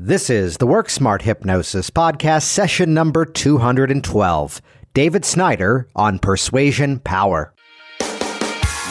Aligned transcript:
This 0.00 0.30
is 0.30 0.58
the 0.58 0.66
Work 0.66 0.90
Smart 0.90 1.22
Hypnosis 1.22 1.90
Podcast, 1.90 2.42
session 2.42 2.94
number 2.94 3.24
212. 3.24 4.62
David 4.94 5.24
Snyder 5.24 5.88
on 5.96 6.20
Persuasion 6.20 7.00
Power. 7.00 7.52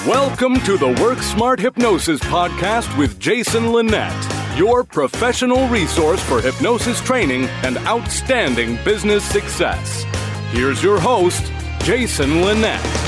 Welcome 0.05 0.59
to 0.65 0.77
the 0.77 0.99
Work 1.01 1.19
Smart 1.19 1.61
Hypnosis 1.61 2.19
Podcast 2.19 2.97
with 2.97 3.17
Jason 3.21 3.71
Linett, 3.71 4.11
your 4.57 4.83
professional 4.83 5.69
resource 5.69 6.21
for 6.21 6.41
hypnosis 6.41 6.99
training 6.99 7.45
and 7.63 7.77
outstanding 7.87 8.77
business 8.83 9.23
success. 9.23 10.03
Here's 10.51 10.83
your 10.83 10.99
host, 10.99 11.53
Jason 11.83 12.41
Linett. 12.41 13.06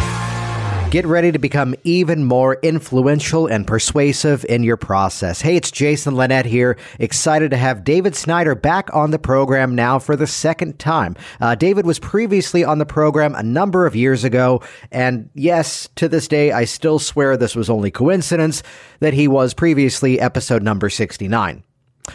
Get 0.92 1.06
ready 1.06 1.32
to 1.32 1.38
become 1.38 1.76
even 1.84 2.24
more 2.24 2.58
influential 2.64 3.46
and 3.46 3.68
persuasive 3.68 4.44
in 4.50 4.64
your 4.64 4.76
process. 4.76 5.40
Hey, 5.40 5.56
it's 5.56 5.70
Jason 5.70 6.16
Linett 6.16 6.48
here. 6.48 6.80
Excited 6.98 7.52
to 7.52 7.58
have 7.58 7.84
David 7.84 8.16
Snyder 8.16 8.56
back 8.56 8.90
on 8.92 9.12
the 9.12 9.20
program 9.20 9.76
now 9.76 10.00
for 10.00 10.16
the 10.16 10.26
second 10.26 10.80
time. 10.80 11.16
Uh, 11.40 11.54
David 11.54 11.86
was 11.86 12.00
previously 12.00 12.64
on 12.64 12.80
the 12.80 12.88
program 12.88 13.36
a 13.36 13.44
number 13.44 13.86
of 13.86 13.96
years 13.96 14.24
ago, 14.24 14.64
and 14.92 15.30
yes, 15.36 15.88
to 15.98 16.10
this 16.10 16.28
day, 16.28 16.52
I 16.52 16.66
still 16.66 16.98
swear 16.98 17.38
this 17.38 17.56
was 17.56 17.70
only 17.70 17.92
coincidence 17.92 18.64
that 19.00 19.14
he 19.14 19.28
was 19.28 19.54
previously 19.54 20.20
episode 20.20 20.64
number 20.64 20.90
69. 20.90 21.64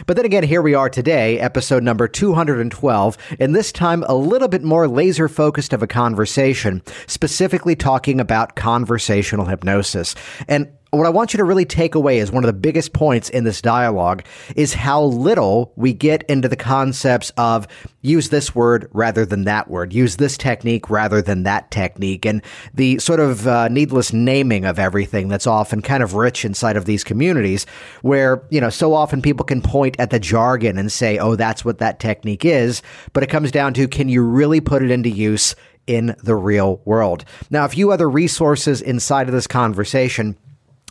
But 0.05 0.15
then 0.15 0.25
again, 0.25 0.43
here 0.43 0.61
we 0.61 0.73
are 0.73 0.89
today, 0.89 1.39
episode 1.39 1.83
number 1.83 2.07
212, 2.07 3.17
and 3.39 3.55
this 3.55 3.71
time 3.71 4.03
a 4.07 4.15
little 4.15 4.47
bit 4.47 4.63
more 4.63 4.87
laser 4.87 5.27
focused 5.27 5.73
of 5.73 5.81
a 5.83 5.87
conversation, 5.87 6.81
specifically 7.07 7.75
talking 7.75 8.19
about 8.19 8.55
conversational 8.55 9.45
hypnosis. 9.45 10.15
And 10.47 10.69
what 10.95 11.07
I 11.07 11.09
want 11.09 11.33
you 11.33 11.37
to 11.37 11.43
really 11.43 11.65
take 11.65 11.95
away 11.95 12.19
is 12.19 12.31
one 12.31 12.43
of 12.43 12.47
the 12.47 12.53
biggest 12.53 12.93
points 12.93 13.29
in 13.29 13.43
this 13.43 13.61
dialogue 13.61 14.23
is 14.55 14.73
how 14.73 15.03
little 15.03 15.73
we 15.75 15.93
get 15.93 16.23
into 16.23 16.47
the 16.47 16.55
concepts 16.55 17.31
of 17.37 17.67
use 18.01 18.29
this 18.29 18.53
word 18.53 18.89
rather 18.93 19.25
than 19.25 19.45
that 19.45 19.69
word, 19.69 19.93
use 19.93 20.17
this 20.17 20.37
technique 20.37 20.89
rather 20.89 21.21
than 21.21 21.43
that 21.43 21.71
technique, 21.71 22.25
and 22.25 22.41
the 22.73 22.99
sort 22.99 23.19
of 23.19 23.47
uh, 23.47 23.67
needless 23.67 24.13
naming 24.13 24.65
of 24.65 24.77
everything 24.77 25.27
that's 25.27 25.47
often 25.47 25.81
kind 25.81 26.03
of 26.03 26.13
rich 26.13 26.45
inside 26.45 26.77
of 26.77 26.85
these 26.85 27.03
communities 27.03 27.65
where, 28.01 28.43
you 28.49 28.61
know, 28.61 28.69
so 28.69 28.93
often 28.93 29.21
people 29.21 29.45
can 29.45 29.61
point 29.61 29.95
at 29.99 30.11
the 30.11 30.19
jargon 30.19 30.77
and 30.77 30.91
say, 30.91 31.17
oh, 31.17 31.35
that's 31.35 31.65
what 31.65 31.79
that 31.79 31.99
technique 31.99 32.45
is. 32.45 32.81
But 33.13 33.23
it 33.23 33.27
comes 33.27 33.51
down 33.51 33.73
to 33.75 33.87
can 33.87 34.09
you 34.09 34.23
really 34.23 34.61
put 34.61 34.83
it 34.83 34.91
into 34.91 35.09
use 35.09 35.55
in 35.87 36.15
the 36.23 36.35
real 36.35 36.81
world? 36.85 37.25
Now, 37.49 37.65
a 37.65 37.69
few 37.69 37.91
other 37.91 38.09
resources 38.09 38.81
inside 38.81 39.27
of 39.27 39.33
this 39.33 39.47
conversation 39.47 40.37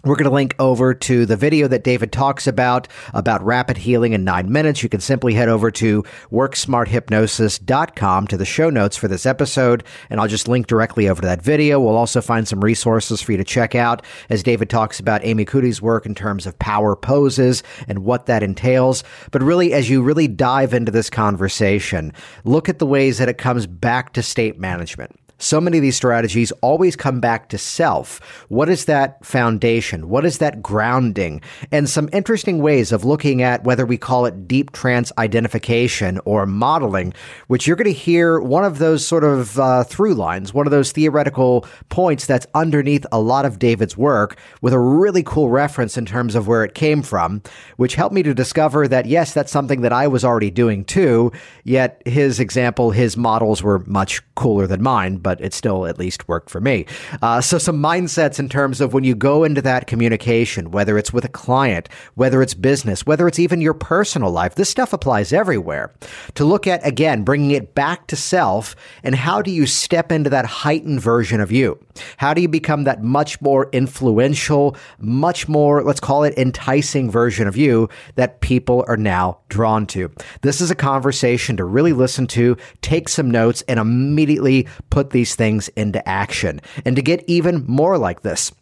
we're 0.04 0.16
going 0.16 0.28
to 0.28 0.34
link 0.34 0.54
over 0.58 0.94
to 0.94 1.26
the 1.26 1.36
video 1.36 1.68
that 1.68 1.84
David 1.84 2.12
talks 2.12 2.46
about, 2.46 2.88
about 3.12 3.44
rapid 3.44 3.76
healing 3.78 4.12
in 4.12 4.24
nine 4.24 4.50
minutes. 4.50 4.82
You 4.82 4.88
can 4.88 5.00
simply 5.00 5.34
head 5.34 5.48
over 5.48 5.70
to 5.72 6.02
worksmarthypnosis.com 6.30 8.26
to 8.26 8.36
the 8.36 8.44
show 8.44 8.70
notes 8.70 8.96
for 8.96 9.08
this 9.08 9.26
episode, 9.26 9.84
and 10.10 10.20
I'll 10.20 10.28
just 10.28 10.48
link 10.48 10.66
directly 10.66 11.08
over 11.08 11.22
to 11.22 11.26
that 11.26 11.42
video. 11.42 11.80
We'll 11.80 11.96
also 11.96 12.20
find 12.20 12.46
some 12.46 12.62
resources 12.62 13.22
for 13.22 13.32
you 13.32 13.38
to 13.38 13.44
check 13.44 13.74
out 13.74 14.04
as 14.28 14.42
David 14.42 14.70
talks 14.70 15.00
about 15.00 15.24
Amy 15.24 15.44
Cuddy's 15.44 15.80
work 15.80 16.06
in 16.06 16.14
terms 16.14 16.46
of 16.46 16.58
power 16.58 16.94
poses 16.96 17.62
and 17.88 18.00
what 18.00 18.26
that 18.26 18.42
entails. 18.42 19.04
But 19.30 19.42
really, 19.42 19.72
as 19.72 19.88
you 19.88 20.02
really 20.02 20.28
dive 20.28 20.74
into 20.74 20.92
this 20.92 21.10
conversation, 21.10 22.12
look 22.44 22.68
at 22.68 22.78
the 22.78 22.86
ways 22.86 23.18
that 23.18 23.28
it 23.28 23.38
comes 23.38 23.66
back 23.66 24.12
to 24.14 24.22
state 24.22 24.58
management. 24.58 25.18
So 25.44 25.60
many 25.60 25.78
of 25.78 25.82
these 25.82 25.96
strategies 25.96 26.52
always 26.62 26.96
come 26.96 27.20
back 27.20 27.48
to 27.50 27.58
self. 27.58 28.18
What 28.48 28.68
is 28.68 28.86
that 28.86 29.24
foundation? 29.24 30.08
What 30.08 30.24
is 30.24 30.38
that 30.38 30.62
grounding? 30.62 31.42
And 31.70 31.88
some 31.88 32.08
interesting 32.12 32.58
ways 32.58 32.92
of 32.92 33.04
looking 33.04 33.42
at 33.42 33.64
whether 33.64 33.84
we 33.84 33.98
call 33.98 34.24
it 34.26 34.48
deep 34.48 34.72
trance 34.72 35.12
identification 35.18 36.20
or 36.24 36.46
modeling, 36.46 37.12
which 37.48 37.66
you're 37.66 37.76
going 37.76 37.84
to 37.84 37.92
hear 37.92 38.40
one 38.40 38.64
of 38.64 38.78
those 38.78 39.06
sort 39.06 39.24
of 39.24 39.58
uh, 39.58 39.84
through 39.84 40.14
lines, 40.14 40.54
one 40.54 40.66
of 40.66 40.70
those 40.70 40.92
theoretical 40.92 41.66
points 41.90 42.26
that's 42.26 42.46
underneath 42.54 43.04
a 43.12 43.20
lot 43.20 43.44
of 43.44 43.58
David's 43.58 43.98
work 43.98 44.38
with 44.62 44.72
a 44.72 44.78
really 44.78 45.22
cool 45.22 45.50
reference 45.50 45.98
in 45.98 46.06
terms 46.06 46.34
of 46.34 46.48
where 46.48 46.64
it 46.64 46.74
came 46.74 47.02
from, 47.02 47.42
which 47.76 47.96
helped 47.96 48.14
me 48.14 48.22
to 48.22 48.32
discover 48.32 48.88
that, 48.88 49.04
yes, 49.04 49.34
that's 49.34 49.52
something 49.52 49.82
that 49.82 49.92
I 49.92 50.06
was 50.06 50.24
already 50.24 50.50
doing 50.50 50.86
too. 50.86 51.32
Yet 51.64 52.00
his 52.06 52.40
example, 52.40 52.92
his 52.92 53.16
models 53.18 53.62
were 53.62 53.80
much 53.80 54.22
cooler 54.36 54.66
than 54.66 54.82
mine 54.82 55.18
but 55.24 55.33
it 55.40 55.54
still 55.54 55.86
at 55.86 55.98
least 55.98 56.28
worked 56.28 56.50
for 56.50 56.60
me. 56.60 56.86
Uh, 57.22 57.40
so, 57.40 57.58
some 57.58 57.82
mindsets 57.82 58.38
in 58.38 58.48
terms 58.48 58.80
of 58.80 58.92
when 58.92 59.04
you 59.04 59.14
go 59.14 59.44
into 59.44 59.62
that 59.62 59.86
communication, 59.86 60.70
whether 60.70 60.98
it's 60.98 61.12
with 61.12 61.24
a 61.24 61.28
client, 61.28 61.88
whether 62.14 62.42
it's 62.42 62.54
business, 62.54 63.06
whether 63.06 63.28
it's 63.28 63.38
even 63.38 63.60
your 63.60 63.74
personal 63.74 64.30
life, 64.30 64.54
this 64.54 64.70
stuff 64.70 64.92
applies 64.92 65.32
everywhere. 65.32 65.92
To 66.34 66.44
look 66.44 66.66
at, 66.66 66.86
again, 66.86 67.22
bringing 67.22 67.50
it 67.50 67.74
back 67.74 68.06
to 68.08 68.16
self 68.16 68.74
and 69.02 69.14
how 69.14 69.42
do 69.42 69.50
you 69.50 69.66
step 69.66 70.10
into 70.10 70.30
that 70.30 70.46
heightened 70.46 71.00
version 71.00 71.40
of 71.40 71.52
you? 71.52 71.83
How 72.16 72.34
do 72.34 72.40
you 72.40 72.48
become 72.48 72.84
that 72.84 73.02
much 73.02 73.40
more 73.40 73.68
influential, 73.72 74.76
much 74.98 75.48
more, 75.48 75.82
let's 75.82 76.00
call 76.00 76.24
it 76.24 76.36
enticing 76.36 77.10
version 77.10 77.46
of 77.46 77.56
you 77.56 77.88
that 78.16 78.40
people 78.40 78.84
are 78.88 78.96
now 78.96 79.38
drawn 79.48 79.86
to? 79.88 80.10
This 80.42 80.60
is 80.60 80.70
a 80.70 80.74
conversation 80.76 81.56
to 81.56 81.64
really 81.64 81.92
listen 81.92 82.26
to, 82.28 82.56
take 82.82 83.08
some 83.08 83.30
notes, 83.30 83.62
and 83.68 83.78
immediately 83.78 84.68
put 84.90 85.10
these 85.10 85.34
things 85.34 85.68
into 85.68 86.06
action. 86.08 86.60
And 86.84 86.96
to 86.96 87.02
get 87.02 87.24
even 87.26 87.64
more 87.66 87.98
like 87.98 88.22
this, 88.22 88.52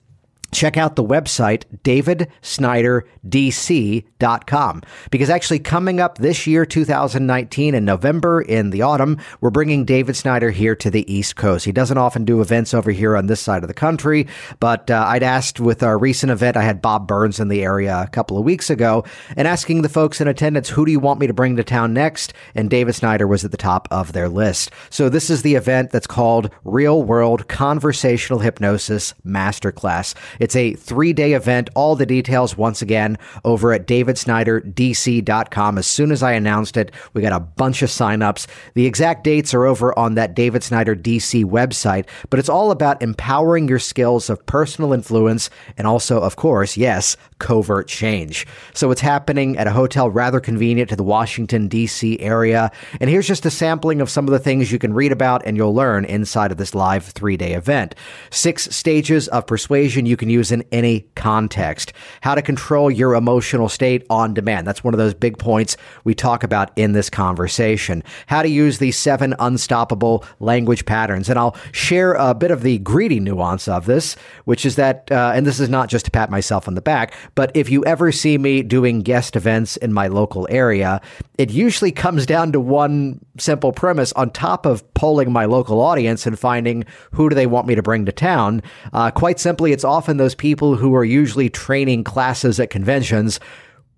check 0.52 0.76
out 0.76 0.96
the 0.96 1.04
website 1.04 1.64
davidsnyderdc.com 1.82 4.82
because 5.10 5.30
actually 5.30 5.58
coming 5.58 5.98
up 6.00 6.18
this 6.18 6.46
year 6.46 6.66
2019 6.66 7.74
in 7.74 7.84
november 7.84 8.40
in 8.42 8.70
the 8.70 8.82
autumn 8.82 9.18
we're 9.40 9.50
bringing 9.50 9.84
david 9.84 10.16
snyder 10.16 10.50
here 10.50 10.76
to 10.76 10.90
the 10.90 11.12
east 11.12 11.36
coast. 11.36 11.64
He 11.64 11.72
doesn't 11.72 11.98
often 11.98 12.24
do 12.24 12.40
events 12.40 12.74
over 12.74 12.90
here 12.90 13.16
on 13.16 13.26
this 13.26 13.40
side 13.40 13.62
of 13.62 13.68
the 13.68 13.74
country 13.74 14.26
but 14.60 14.90
uh, 14.90 15.04
i'd 15.08 15.22
asked 15.22 15.60
with 15.60 15.82
our 15.82 15.98
recent 15.98 16.32
event 16.32 16.56
i 16.56 16.62
had 16.62 16.82
bob 16.82 17.06
burns 17.06 17.40
in 17.40 17.48
the 17.48 17.62
area 17.62 18.02
a 18.02 18.08
couple 18.08 18.38
of 18.38 18.44
weeks 18.44 18.70
ago 18.70 19.04
and 19.36 19.48
asking 19.48 19.82
the 19.82 19.88
folks 19.88 20.20
in 20.20 20.28
attendance 20.28 20.68
who 20.68 20.84
do 20.84 20.92
you 20.92 21.00
want 21.00 21.20
me 21.20 21.26
to 21.26 21.34
bring 21.34 21.56
to 21.56 21.64
town 21.64 21.92
next? 21.92 22.32
And 22.54 22.70
david 22.70 22.94
snyder 22.94 23.26
was 23.26 23.44
at 23.44 23.50
the 23.50 23.56
top 23.56 23.88
of 23.90 24.12
their 24.12 24.28
list. 24.28 24.70
So 24.90 25.08
this 25.08 25.30
is 25.30 25.42
the 25.42 25.54
event 25.54 25.90
that's 25.90 26.06
called 26.06 26.50
real 26.64 27.02
world 27.02 27.48
conversational 27.48 28.40
hypnosis 28.40 29.14
masterclass 29.26 30.14
it's 30.42 30.56
a 30.56 30.74
three 30.74 31.12
day 31.12 31.34
event. 31.34 31.70
All 31.76 31.94
the 31.94 32.04
details, 32.04 32.56
once 32.56 32.82
again, 32.82 33.16
over 33.44 33.72
at 33.72 33.86
davidsnyderdc.com. 33.86 35.78
As 35.78 35.86
soon 35.86 36.10
as 36.10 36.20
I 36.20 36.32
announced 36.32 36.76
it, 36.76 36.90
we 37.14 37.22
got 37.22 37.32
a 37.32 37.38
bunch 37.38 37.80
of 37.80 37.90
signups. 37.90 38.48
The 38.74 38.84
exact 38.84 39.22
dates 39.22 39.54
are 39.54 39.64
over 39.64 39.96
on 39.96 40.16
that 40.16 40.34
David 40.34 40.64
Snyder 40.64 40.96
DC 40.96 41.44
website, 41.44 42.06
but 42.28 42.40
it's 42.40 42.48
all 42.48 42.72
about 42.72 43.00
empowering 43.04 43.68
your 43.68 43.78
skills 43.78 44.28
of 44.28 44.44
personal 44.46 44.92
influence 44.92 45.48
and 45.78 45.86
also, 45.86 46.20
of 46.20 46.34
course, 46.34 46.76
yes, 46.76 47.16
covert 47.42 47.88
change. 47.88 48.46
So 48.72 48.92
it's 48.92 49.00
happening 49.00 49.58
at 49.58 49.66
a 49.66 49.72
hotel 49.72 50.08
rather 50.08 50.38
convenient 50.38 50.88
to 50.90 50.96
the 50.96 51.02
Washington, 51.02 51.66
D.C. 51.66 52.20
area. 52.20 52.70
And 53.00 53.10
here's 53.10 53.26
just 53.26 53.44
a 53.44 53.50
sampling 53.50 54.00
of 54.00 54.08
some 54.08 54.28
of 54.28 54.32
the 54.32 54.38
things 54.38 54.70
you 54.70 54.78
can 54.78 54.94
read 54.94 55.10
about 55.10 55.42
and 55.44 55.56
you'll 55.56 55.74
learn 55.74 56.04
inside 56.04 56.52
of 56.52 56.56
this 56.56 56.72
live 56.72 57.04
three 57.04 57.36
day 57.36 57.54
event. 57.54 57.96
Six 58.30 58.74
stages 58.74 59.26
of 59.28 59.46
persuasion 59.46 60.06
you 60.06 60.16
can 60.16 60.30
use 60.30 60.52
in 60.52 60.64
any 60.70 61.00
context. 61.16 61.92
How 62.20 62.36
to 62.36 62.42
control 62.42 62.92
your 62.92 63.14
emotional 63.14 63.68
state 63.68 64.06
on 64.08 64.34
demand. 64.34 64.64
That's 64.64 64.84
one 64.84 64.94
of 64.94 64.98
those 64.98 65.12
big 65.14 65.36
points 65.36 65.76
we 66.04 66.14
talk 66.14 66.44
about 66.44 66.70
in 66.76 66.92
this 66.92 67.10
conversation. 67.10 68.04
How 68.28 68.42
to 68.42 68.48
use 68.48 68.78
these 68.78 68.96
seven 68.96 69.34
unstoppable 69.40 70.24
language 70.38 70.86
patterns. 70.86 71.28
And 71.28 71.40
I'll 71.40 71.56
share 71.72 72.12
a 72.12 72.34
bit 72.34 72.52
of 72.52 72.62
the 72.62 72.78
greedy 72.78 73.18
nuance 73.18 73.66
of 73.66 73.86
this, 73.86 74.14
which 74.44 74.64
is 74.64 74.76
that, 74.76 75.10
uh, 75.10 75.32
and 75.34 75.44
this 75.44 75.58
is 75.58 75.68
not 75.68 75.88
just 75.88 76.04
to 76.04 76.12
pat 76.12 76.30
myself 76.30 76.68
on 76.68 76.76
the 76.76 76.80
back, 76.80 77.14
but 77.34 77.50
if 77.54 77.70
you 77.70 77.84
ever 77.84 78.12
see 78.12 78.38
me 78.38 78.62
doing 78.62 79.00
guest 79.00 79.36
events 79.36 79.76
in 79.78 79.92
my 79.92 80.08
local 80.08 80.46
area, 80.50 81.00
it 81.38 81.50
usually 81.50 81.92
comes 81.92 82.26
down 82.26 82.52
to 82.52 82.60
one 82.60 83.24
simple 83.38 83.72
premise 83.72 84.12
on 84.12 84.30
top 84.30 84.66
of 84.66 84.82
polling 84.94 85.32
my 85.32 85.44
local 85.44 85.80
audience 85.80 86.26
and 86.26 86.38
finding 86.38 86.84
who 87.12 87.28
do 87.28 87.34
they 87.34 87.46
want 87.46 87.66
me 87.66 87.74
to 87.74 87.82
bring 87.82 88.04
to 88.06 88.12
town. 88.12 88.62
Uh, 88.92 89.10
quite 89.10 89.40
simply, 89.40 89.72
it's 89.72 89.84
often 89.84 90.16
those 90.16 90.34
people 90.34 90.76
who 90.76 90.94
are 90.94 91.04
usually 91.04 91.48
training 91.48 92.04
classes 92.04 92.60
at 92.60 92.70
conventions 92.70 93.40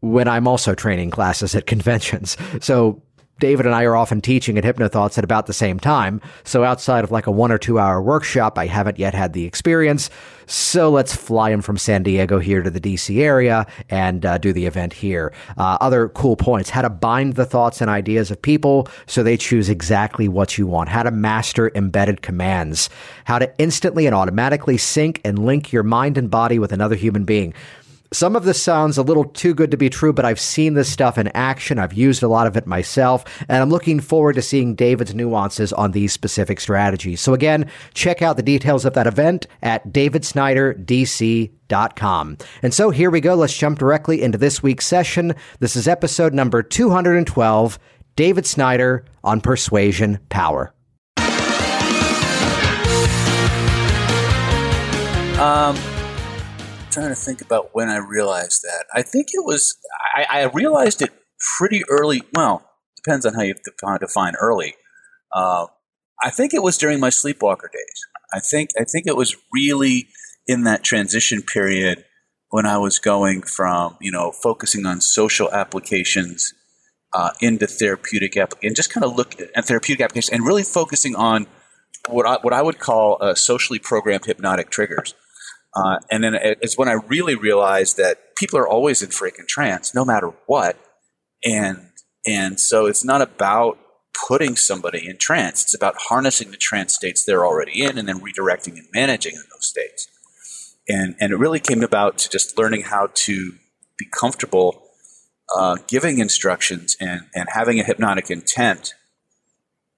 when 0.01 0.29
I'm 0.29 0.47
also 0.47 0.75
training 0.75 1.11
classes 1.11 1.55
at 1.55 1.67
conventions. 1.67 2.37
So 2.61 3.03
David 3.41 3.67
and 3.67 3.75
I 3.75 3.83
are 3.85 3.97
often 3.97 4.21
teaching 4.21 4.57
at 4.57 4.65
Hypnothoughts 4.65 5.19
at 5.19 5.25
about 5.25 5.47
the 5.47 5.53
same 5.53 5.81
time. 5.81 6.21
So 6.45 6.63
outside 6.63 7.03
of 7.03 7.11
like 7.11 7.27
a 7.27 7.33
one 7.33 7.51
or 7.51 7.59
two 7.59 7.79
hour 7.79 8.01
workshop, 8.01 8.59
I 8.59 8.67
haven't 8.67 8.99
yet 8.99 9.13
had 9.13 9.33
the 9.33 9.45
experience. 9.45 10.09
So 10.47 10.91
let's 10.91 11.17
fly 11.17 11.51
him 11.51 11.63
from 11.63 11.77
San 11.77 12.03
Diego 12.03 12.39
here 12.39 12.63
to 12.63 12.71
the 12.71 12.81
DC 12.81 13.21
area 13.21 13.67
and 13.91 14.25
uh, 14.25 14.39
do 14.39 14.53
the 14.53 14.67
event 14.67 14.93
here. 14.93 15.33
Uh, 15.57 15.79
other 15.81 16.11
cool 16.11 16.37
points 16.37 16.71
how 16.71 16.83
to 16.83 16.91
bind 16.91 17.35
the 17.35 17.47
thoughts 17.47 17.81
and 17.81 17.91
ideas 17.91 18.31
of 18.31 18.41
people 18.41 18.89
so 19.07 19.23
they 19.23 19.37
choose 19.37 19.69
exactly 19.69 20.29
what 20.29 20.57
you 20.57 20.67
want, 20.67 20.89
how 20.89 21.03
to 21.03 21.11
master 21.11 21.73
embedded 21.75 22.23
commands, 22.23 22.89
how 23.25 23.39
to 23.39 23.53
instantly 23.59 24.07
and 24.07 24.15
automatically 24.15 24.77
sync 24.77 25.21
and 25.25 25.45
link 25.45 25.73
your 25.73 25.83
mind 25.83 26.19
and 26.19 26.31
body 26.31 26.59
with 26.59 26.73
another 26.73 26.95
human 26.95 27.25
being. 27.25 27.55
Some 28.15 28.37
of 28.37 28.45
this 28.45 28.63
sounds 28.63 28.97
a 28.97 29.03
little 29.03 29.25
too 29.25 29.55
good 29.55 29.73
to 29.73 29.77
be 29.77 29.91
true, 29.91 30.13
but 30.13 30.25
I've 30.25 30.39
seen 30.39 30.75
this 30.75 30.89
stuff 30.91 31.19
in 31.19 31.27
action. 31.35 31.81
I've 31.81 31.93
used 31.93 32.23
a 32.23 32.29
lot 32.29 32.47
of 32.47 32.57
it 32.57 32.65
myself, 32.67 33.25
and 33.49 33.61
I'm 33.61 33.71
looking 33.71 33.99
forward 34.01 34.35
to 34.35 34.43
seeing 34.43 34.77
David's 34.77 35.15
nuances 35.15 35.73
on 35.73 35.91
these 35.91 36.13
specific 36.13 36.61
strategies. 36.61 37.21
So 37.21 37.35
again, 37.35 37.69
check 37.93 38.23
out 38.23 38.37
the 38.37 38.43
details 38.43 38.85
of 38.85 38.95
that 38.95 39.09
event 39.09 39.49
at 39.63 39.89
davidsnyderdc.com. 39.89 42.39
And 42.63 42.75
so 42.75 42.91
here 42.91 43.11
we 43.11 43.21
go. 43.21 43.35
Let's 43.35 43.57
jump 43.57 43.79
directly 43.79 44.23
into 44.23 44.39
this 44.39 44.63
week's 44.63 44.87
session. 44.87 45.35
This 45.59 45.75
is 45.75 45.89
episode 45.89 46.35
number 46.35 46.63
212, 46.63 47.79
David 48.17 48.47
Snyder 48.47 49.05
on 49.25 49.41
persuasion 49.41 50.21
power. 50.29 50.73
Um, 55.37 55.77
trying 56.95 57.09
to 57.09 57.15
think 57.15 57.41
about 57.41 57.71
when 57.73 57.89
I 57.89 57.99
realized 57.99 58.63
that. 58.63 58.87
I 58.95 59.03
think 59.03 59.29
it 59.33 59.45
was 59.45 59.77
I, 60.15 60.27
I 60.31 60.45
realized 60.45 61.03
it 61.03 61.11
pretty 61.59 61.83
early. 61.91 62.23
Well, 62.33 62.71
depends 62.97 63.27
on 63.27 63.35
how 63.35 63.43
you 63.43 63.55
define, 64.01 64.35
early. 64.41 64.75
Uh, 65.33 65.67
I 66.23 66.31
think 66.31 66.55
it 66.55 66.63
was 66.63 66.79
during 66.79 67.01
my 67.01 67.11
sleepwalker 67.11 67.69
days. 67.73 68.07
I 68.33 68.41
think 68.41 68.71
I 68.81 68.85
think 68.85 69.07
it 69.07 69.17
was 69.17 69.37
really 69.53 70.09
in 70.47 70.65
that 70.65 70.85
transition 70.85 71.43
period 71.43 72.05
when 72.51 72.67
I 72.67 72.79
was 72.79 72.99
going 72.99 73.43
from 73.43 73.97
you 74.01 74.13
know 74.13 74.31
focusing 74.31 74.87
on 74.87 75.01
social 75.01 75.51
applications 75.53 76.55
uh, 77.13 77.31
into 77.41 77.67
therapeutic 77.67 78.37
app 78.37 78.55
and 78.63 78.77
just 78.77 78.93
kind 78.93 79.05
of 79.05 79.17
look 79.17 79.41
at 79.41 79.65
therapeutic 79.65 80.03
applications 80.05 80.33
and 80.33 80.47
really 80.47 80.63
focusing 80.63 81.17
on 81.17 81.47
what 82.09 82.27
I, 82.27 82.39
what 82.43 82.53
I 82.53 82.63
would 82.63 82.79
call 82.79 83.19
uh, 83.21 83.35
socially 83.35 83.79
programmed 83.79 84.27
hypnotic 84.27 84.71
triggers. 84.71 85.15
Uh, 85.75 85.99
and 86.11 86.23
then 86.23 86.35
it's 86.41 86.79
when 86.79 86.89
I 86.89 86.93
really 86.93 87.35
realized 87.35 87.97
that 87.97 88.37
people 88.37 88.59
are 88.59 88.69
always 88.69 89.03
in 89.03 89.11
freaking 89.11 89.47
trance, 89.47 89.95
no 89.95 90.05
matter 90.05 90.33
what. 90.47 90.79
And 91.45 91.91
and 92.27 92.59
so 92.59 92.87
it's 92.87 93.05
not 93.05 93.21
about 93.21 93.79
putting 94.29 94.57
somebody 94.57 95.07
in 95.07 95.19
trance; 95.19 95.63
it's 95.63 95.75
about 95.75 95.97
harnessing 96.09 96.51
the 96.51 96.57
trance 96.57 96.95
states 96.95 97.25
they're 97.25 97.45
already 97.45 97.83
in, 97.83 97.99
and 97.99 98.09
then 98.09 98.21
redirecting 98.21 98.79
and 98.79 98.87
managing 98.93 99.35
in 99.35 99.43
those 99.53 99.67
states. 99.67 100.09
And 100.89 101.17
and 101.21 101.33
it 101.33 101.37
really 101.37 101.61
came 101.61 101.83
about 101.83 102.19
to 102.19 102.31
just 102.31 102.57
learning 102.57 102.83
how 102.83 103.09
to 103.13 103.55
be 103.99 104.07
comfortable 104.07 104.85
uh, 105.55 105.77
giving 105.89 106.19
instructions 106.19 106.97
and 107.01 107.23
and 107.35 107.49
having 107.53 107.81
a 107.81 107.85
hypnotic 107.85 108.31
intent, 108.31 108.95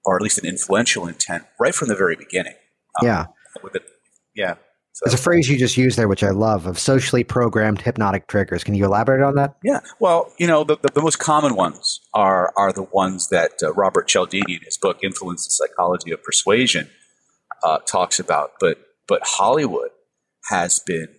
or 0.05 0.15
at 0.15 0.21
least 0.21 0.37
an 0.37 0.45
influential 0.45 1.07
intent, 1.07 1.43
right 1.59 1.75
from 1.75 1.87
the 1.87 1.95
very 1.95 2.15
beginning. 2.15 2.55
Um, 2.99 3.07
yeah. 3.07 3.25
With 3.63 3.75
it, 3.75 3.83
yeah. 4.35 4.55
So. 4.97 5.03
There's 5.05 5.19
a 5.19 5.23
phrase 5.23 5.47
you 5.47 5.59
just 5.59 5.77
used 5.77 5.95
there, 5.95 6.07
which 6.07 6.23
I 6.23 6.31
love, 6.31 6.65
of 6.65 6.79
socially 6.79 7.23
programmed 7.23 7.81
hypnotic 7.81 8.25
triggers. 8.25 8.63
Can 8.63 8.73
you 8.73 8.83
elaborate 8.83 9.21
on 9.21 9.35
that? 9.35 9.55
Yeah. 9.63 9.81
Well, 9.99 10.33
you 10.39 10.47
know, 10.47 10.63
the, 10.63 10.75
the, 10.75 10.89
the 10.95 11.01
most 11.03 11.19
common 11.19 11.53
ones 11.55 11.99
are 12.15 12.51
are 12.57 12.73
the 12.73 12.81
ones 12.81 13.29
that 13.29 13.51
uh, 13.61 13.71
Robert 13.73 14.07
Cialdini, 14.07 14.55
in 14.55 14.63
his 14.63 14.75
book 14.75 14.97
*Influence: 15.03 15.45
The 15.45 15.51
Psychology 15.51 16.09
of 16.09 16.23
Persuasion*, 16.23 16.89
uh, 17.61 17.77
talks 17.85 18.19
about. 18.19 18.53
But 18.59 18.79
but 19.07 19.21
Hollywood 19.23 19.91
has 20.49 20.79
been 20.79 21.09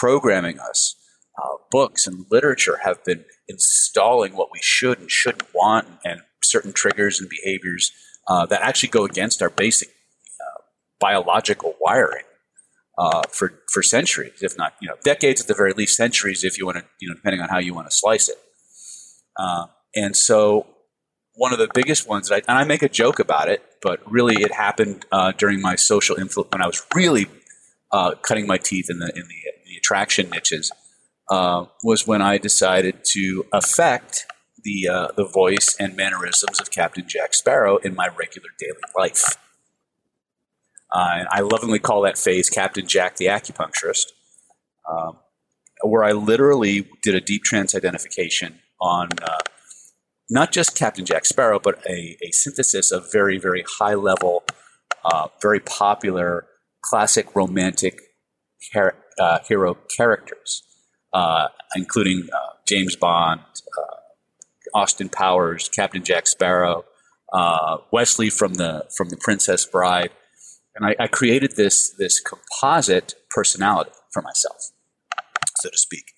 programming 0.00 0.58
us. 0.58 0.96
Uh, 1.40 1.58
books 1.70 2.08
and 2.08 2.26
literature 2.32 2.80
have 2.82 3.04
been 3.04 3.24
installing 3.46 4.32
what 4.32 4.48
we 4.52 4.58
should 4.60 4.98
and 4.98 5.08
shouldn't 5.08 5.54
want, 5.54 5.86
and 6.04 6.22
certain 6.42 6.72
triggers 6.72 7.20
and 7.20 7.30
behaviors 7.30 7.92
uh, 8.26 8.44
that 8.46 8.60
actually 8.60 8.88
go 8.88 9.04
against 9.04 9.40
our 9.40 9.50
basic 9.50 9.88
uh, 9.88 10.62
biological 10.98 11.76
wiring 11.80 12.24
uh, 13.00 13.22
for 13.30 13.54
for 13.72 13.82
centuries, 13.82 14.42
if 14.42 14.58
not 14.58 14.74
you 14.80 14.86
know 14.86 14.94
decades 15.02 15.40
at 15.40 15.46
the 15.46 15.54
very 15.54 15.72
least, 15.72 15.96
centuries 15.96 16.44
if 16.44 16.58
you 16.58 16.66
want 16.66 16.76
to 16.76 16.84
you 17.00 17.08
know 17.08 17.14
depending 17.14 17.40
on 17.40 17.48
how 17.48 17.58
you 17.58 17.72
want 17.72 17.90
to 17.90 17.96
slice 17.96 18.28
it. 18.28 18.36
Uh, 19.38 19.66
and 19.96 20.14
so 20.14 20.66
one 21.34 21.54
of 21.54 21.58
the 21.58 21.68
biggest 21.72 22.06
ones 22.06 22.28
that 22.28 22.34
I, 22.34 22.42
and 22.46 22.58
I 22.58 22.64
make 22.64 22.82
a 22.82 22.90
joke 22.90 23.18
about 23.18 23.48
it, 23.48 23.62
but 23.80 24.00
really 24.10 24.42
it 24.42 24.52
happened 24.52 25.06
uh, 25.10 25.32
during 25.32 25.62
my 25.62 25.76
social 25.76 26.16
influence 26.16 26.52
when 26.52 26.60
I 26.60 26.66
was 26.66 26.86
really 26.94 27.26
uh, 27.90 28.16
cutting 28.16 28.46
my 28.46 28.58
teeth 28.58 28.90
in 28.90 28.98
the 28.98 29.06
in 29.06 29.22
the, 29.22 29.40
the 29.66 29.76
attraction 29.78 30.28
niches. 30.28 30.70
Uh, 31.30 31.66
was 31.82 32.06
when 32.06 32.20
I 32.20 32.36
decided 32.36 33.02
to 33.12 33.46
affect 33.50 34.26
the 34.62 35.10
the 35.16 35.24
voice 35.24 35.74
and 35.80 35.96
mannerisms 35.96 36.60
of 36.60 36.70
Captain 36.70 37.08
Jack 37.08 37.32
Sparrow 37.32 37.78
in 37.78 37.94
my 37.94 38.08
regular 38.08 38.50
daily 38.58 38.74
life. 38.94 39.38
Uh, 40.92 41.10
and 41.18 41.28
I 41.30 41.40
lovingly 41.40 41.78
call 41.78 42.02
that 42.02 42.18
phase 42.18 42.50
Captain 42.50 42.86
Jack 42.86 43.16
the 43.16 43.26
Acupuncturist, 43.26 44.06
um, 44.90 45.18
where 45.82 46.02
I 46.02 46.12
literally 46.12 46.88
did 47.02 47.14
a 47.14 47.20
deep 47.20 47.44
trance 47.44 47.74
identification 47.74 48.60
on 48.80 49.08
uh, 49.22 49.38
not 50.28 50.52
just 50.52 50.76
Captain 50.76 51.04
Jack 51.04 51.26
Sparrow, 51.26 51.60
but 51.60 51.84
a, 51.86 52.16
a 52.22 52.32
synthesis 52.32 52.90
of 52.90 53.10
very, 53.12 53.38
very 53.38 53.64
high 53.78 53.94
level, 53.94 54.42
uh, 55.04 55.28
very 55.40 55.60
popular 55.60 56.46
classic 56.82 57.36
romantic 57.36 58.00
uh, 58.74 59.38
hero 59.46 59.76
characters, 59.96 60.62
uh, 61.12 61.48
including 61.76 62.28
uh, 62.32 62.54
James 62.66 62.96
Bond, 62.96 63.40
Austin 64.74 65.08
Powers, 65.08 65.68
Captain 65.68 66.04
Jack 66.04 66.26
Sparrow, 66.26 66.84
Wesley 67.92 68.30
from 68.30 68.54
the 68.54 68.86
from 68.96 69.08
the 69.08 69.16
Princess 69.16 69.64
Bride 69.66 70.10
and 70.74 70.86
I, 70.86 70.96
I 70.98 71.06
created 71.06 71.56
this 71.56 71.94
this 71.98 72.20
composite 72.20 73.14
personality 73.30 73.90
for 74.12 74.22
myself, 74.22 74.70
so 75.56 75.70
to 75.70 75.78
speak. 75.78 76.12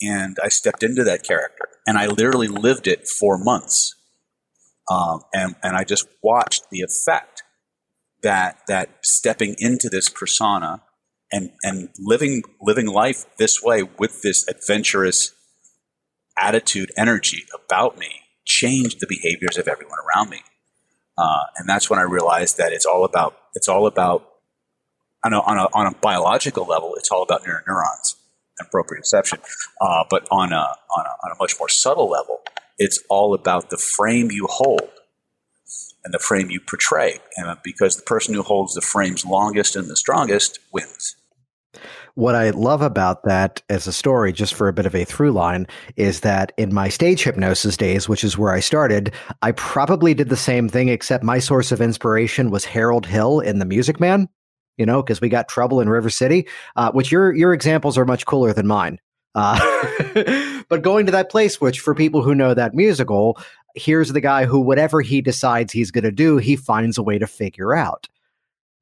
And 0.00 0.36
I 0.42 0.48
stepped 0.48 0.82
into 0.82 1.04
that 1.04 1.22
character, 1.22 1.68
and 1.86 1.98
I 1.98 2.06
literally 2.06 2.48
lived 2.48 2.86
it 2.86 3.08
for 3.08 3.38
months. 3.38 3.94
Um, 4.90 5.20
and 5.34 5.56
and 5.62 5.76
I 5.76 5.84
just 5.84 6.06
watched 6.22 6.64
the 6.70 6.80
effect 6.80 7.42
that 8.22 8.60
that 8.68 8.90
stepping 9.02 9.56
into 9.58 9.88
this 9.88 10.08
persona 10.08 10.82
and 11.32 11.50
and 11.62 11.90
living 11.98 12.42
living 12.60 12.86
life 12.86 13.26
this 13.38 13.62
way 13.62 13.82
with 13.82 14.22
this 14.22 14.46
adventurous 14.48 15.34
attitude 16.40 16.90
energy 16.96 17.44
about 17.54 17.98
me 17.98 18.22
changed 18.44 19.00
the 19.00 19.06
behaviors 19.06 19.58
of 19.58 19.68
everyone 19.68 19.98
around 20.06 20.30
me 20.30 20.42
uh, 21.18 21.44
and 21.56 21.68
that's 21.68 21.90
when 21.90 21.98
I 21.98 22.02
realized 22.02 22.58
that 22.58 22.72
it's 22.72 22.86
all 22.86 23.04
about 23.04 23.36
it's 23.54 23.68
all 23.68 23.86
about 23.86 24.28
on 25.24 25.32
a, 25.32 25.40
on 25.40 25.58
a, 25.58 25.66
on 25.74 25.86
a 25.86 25.96
biological 25.98 26.64
level, 26.64 26.94
it's 26.96 27.10
all 27.10 27.22
about 27.22 27.42
neurons 27.46 28.16
and 28.58 28.68
proprioception. 28.70 29.40
Uh, 29.80 30.04
but 30.08 30.26
on 30.30 30.52
a, 30.52 30.56
on 30.56 31.06
a 31.06 31.26
on 31.26 31.32
a 31.32 31.36
much 31.40 31.56
more 31.58 31.68
subtle 31.68 32.08
level, 32.08 32.40
it's 32.78 33.02
all 33.08 33.34
about 33.34 33.70
the 33.70 33.76
frame 33.76 34.30
you 34.30 34.46
hold 34.48 34.90
and 36.04 36.14
the 36.14 36.18
frame 36.18 36.50
you 36.50 36.60
portray. 36.60 37.18
And 37.36 37.58
because 37.62 37.96
the 37.96 38.02
person 38.02 38.34
who 38.34 38.42
holds 38.42 38.74
the 38.74 38.80
frames 38.80 39.24
longest 39.24 39.76
and 39.76 39.88
the 39.88 39.96
strongest 39.96 40.58
wins. 40.72 41.16
What 42.18 42.34
I 42.34 42.50
love 42.50 42.82
about 42.82 43.22
that 43.26 43.62
as 43.68 43.86
a 43.86 43.92
story, 43.92 44.32
just 44.32 44.52
for 44.52 44.66
a 44.66 44.72
bit 44.72 44.86
of 44.86 44.94
a 44.96 45.04
through 45.04 45.30
line, 45.30 45.68
is 45.94 46.22
that 46.22 46.50
in 46.56 46.74
my 46.74 46.88
stage 46.88 47.22
hypnosis 47.22 47.76
days, 47.76 48.08
which 48.08 48.24
is 48.24 48.36
where 48.36 48.52
I 48.52 48.58
started, 48.58 49.12
I 49.40 49.52
probably 49.52 50.14
did 50.14 50.28
the 50.28 50.36
same 50.36 50.68
thing, 50.68 50.88
except 50.88 51.22
my 51.22 51.38
source 51.38 51.70
of 51.70 51.80
inspiration 51.80 52.50
was 52.50 52.64
Harold 52.64 53.06
Hill 53.06 53.38
in 53.38 53.60
The 53.60 53.64
Music 53.64 54.00
Man, 54.00 54.28
you 54.76 54.84
know, 54.84 55.00
because 55.00 55.20
we 55.20 55.28
got 55.28 55.46
trouble 55.46 55.80
in 55.80 55.88
River 55.88 56.10
City, 56.10 56.48
uh, 56.74 56.90
which 56.90 57.12
your, 57.12 57.32
your 57.32 57.52
examples 57.52 57.96
are 57.96 58.04
much 58.04 58.26
cooler 58.26 58.52
than 58.52 58.66
mine. 58.66 58.98
Uh, 59.36 59.60
but 60.68 60.82
going 60.82 61.06
to 61.06 61.12
that 61.12 61.30
place, 61.30 61.60
which 61.60 61.78
for 61.78 61.94
people 61.94 62.22
who 62.22 62.34
know 62.34 62.52
that 62.52 62.74
musical, 62.74 63.38
here's 63.76 64.12
the 64.12 64.20
guy 64.20 64.44
who, 64.44 64.58
whatever 64.58 65.02
he 65.02 65.20
decides 65.20 65.72
he's 65.72 65.92
going 65.92 66.02
to 66.02 66.10
do, 66.10 66.38
he 66.38 66.56
finds 66.56 66.98
a 66.98 67.02
way 67.04 67.16
to 67.16 67.28
figure 67.28 67.76
out 67.76 68.08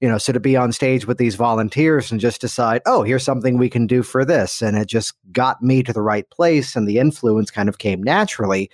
you 0.01 0.09
know 0.09 0.19
so 0.19 0.33
to 0.33 0.41
be 0.41 0.57
on 0.57 0.73
stage 0.73 1.07
with 1.07 1.19
these 1.19 1.35
volunteers 1.35 2.11
and 2.11 2.21
just 2.21 2.41
decide 2.41 2.83
oh 2.87 3.03
here's 3.03 3.25
something 3.25 3.57
we 3.57 3.71
can 3.71 3.87
do 3.87 4.03
for 4.03 4.25
this 4.25 4.63
and 4.63 4.77
it 4.77 4.87
just 4.87 5.15
got 5.33 5.63
me 5.63 5.83
to 5.83 5.93
the 5.93 6.03
right 6.03 6.29
place 6.31 6.77
and 6.77 6.87
the 6.87 6.99
influence 6.99 7.51
kind 7.51 7.69
of 7.69 7.79
came 7.79 8.03
naturally 8.03 8.71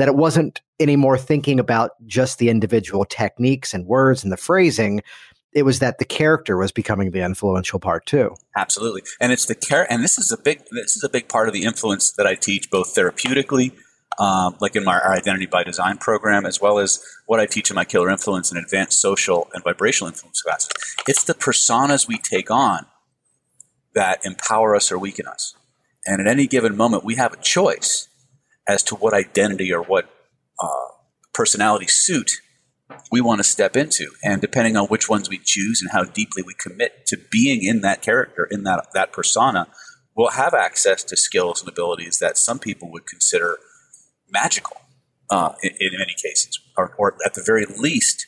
that 0.00 0.08
it 0.08 0.16
wasn't 0.16 0.62
anymore 0.80 1.18
thinking 1.18 1.60
about 1.60 1.90
just 2.06 2.38
the 2.38 2.48
individual 2.48 3.04
techniques 3.04 3.74
and 3.74 3.86
words 3.86 4.24
and 4.24 4.32
the 4.32 4.36
phrasing. 4.38 5.02
It 5.52 5.64
was 5.64 5.78
that 5.80 5.98
the 5.98 6.06
character 6.06 6.56
was 6.56 6.72
becoming 6.72 7.10
the 7.10 7.20
influential 7.20 7.78
part 7.78 8.06
too. 8.06 8.34
Absolutely. 8.56 9.02
And 9.20 9.30
it's 9.30 9.44
the 9.44 9.54
care 9.54 9.90
and 9.92 10.02
this 10.02 10.18
is 10.18 10.32
a 10.32 10.38
big 10.38 10.62
this 10.70 10.96
is 10.96 11.04
a 11.04 11.10
big 11.10 11.28
part 11.28 11.48
of 11.48 11.54
the 11.54 11.64
influence 11.64 12.12
that 12.12 12.26
i 12.26 12.34
teach 12.34 12.70
both 12.70 12.94
therapeutically 12.94 13.72
um, 14.18 14.56
like 14.60 14.76
in 14.76 14.84
my 14.84 15.00
Identity 15.00 15.46
by 15.46 15.62
Design 15.64 15.98
program, 15.98 16.44
as 16.44 16.60
well 16.60 16.78
as 16.78 17.02
what 17.26 17.40
I 17.40 17.46
teach 17.46 17.70
in 17.70 17.74
my 17.74 17.84
Killer 17.84 18.10
Influence 18.10 18.50
and 18.50 18.62
Advanced 18.62 19.00
Social 19.00 19.48
and 19.54 19.64
Vibrational 19.64 20.08
Influence 20.08 20.42
classes. 20.42 20.70
It's 21.08 21.24
the 21.24 21.34
personas 21.34 22.06
we 22.08 22.18
take 22.18 22.50
on 22.50 22.86
that 23.94 24.24
empower 24.24 24.76
us 24.76 24.92
or 24.92 24.98
weaken 24.98 25.26
us. 25.26 25.54
And 26.06 26.20
at 26.20 26.26
any 26.26 26.46
given 26.46 26.76
moment, 26.76 27.04
we 27.04 27.16
have 27.16 27.32
a 27.32 27.36
choice 27.36 28.08
as 28.68 28.82
to 28.84 28.94
what 28.94 29.14
identity 29.14 29.72
or 29.72 29.82
what 29.82 30.10
uh, 30.62 30.88
personality 31.32 31.86
suit 31.88 32.30
we 33.10 33.20
want 33.20 33.38
to 33.38 33.44
step 33.44 33.76
into. 33.76 34.10
And 34.22 34.40
depending 34.40 34.76
on 34.76 34.86
which 34.86 35.08
ones 35.08 35.28
we 35.28 35.40
choose 35.42 35.80
and 35.80 35.90
how 35.92 36.04
deeply 36.04 36.42
we 36.42 36.54
commit 36.54 37.06
to 37.06 37.18
being 37.30 37.62
in 37.62 37.80
that 37.82 38.02
character, 38.02 38.46
in 38.50 38.64
that, 38.64 38.86
that 38.94 39.12
persona, 39.12 39.68
we'll 40.16 40.30
have 40.30 40.54
access 40.54 41.04
to 41.04 41.16
skills 41.16 41.60
and 41.60 41.68
abilities 41.68 42.18
that 42.18 42.36
some 42.36 42.58
people 42.58 42.90
would 42.90 43.06
consider 43.06 43.58
magical 44.32 44.76
uh, 45.30 45.52
in, 45.62 45.70
in, 45.78 45.90
many 45.98 46.14
cases, 46.14 46.58
or, 46.76 46.94
or 46.98 47.16
at 47.24 47.34
the 47.34 47.42
very 47.44 47.64
least, 47.78 48.26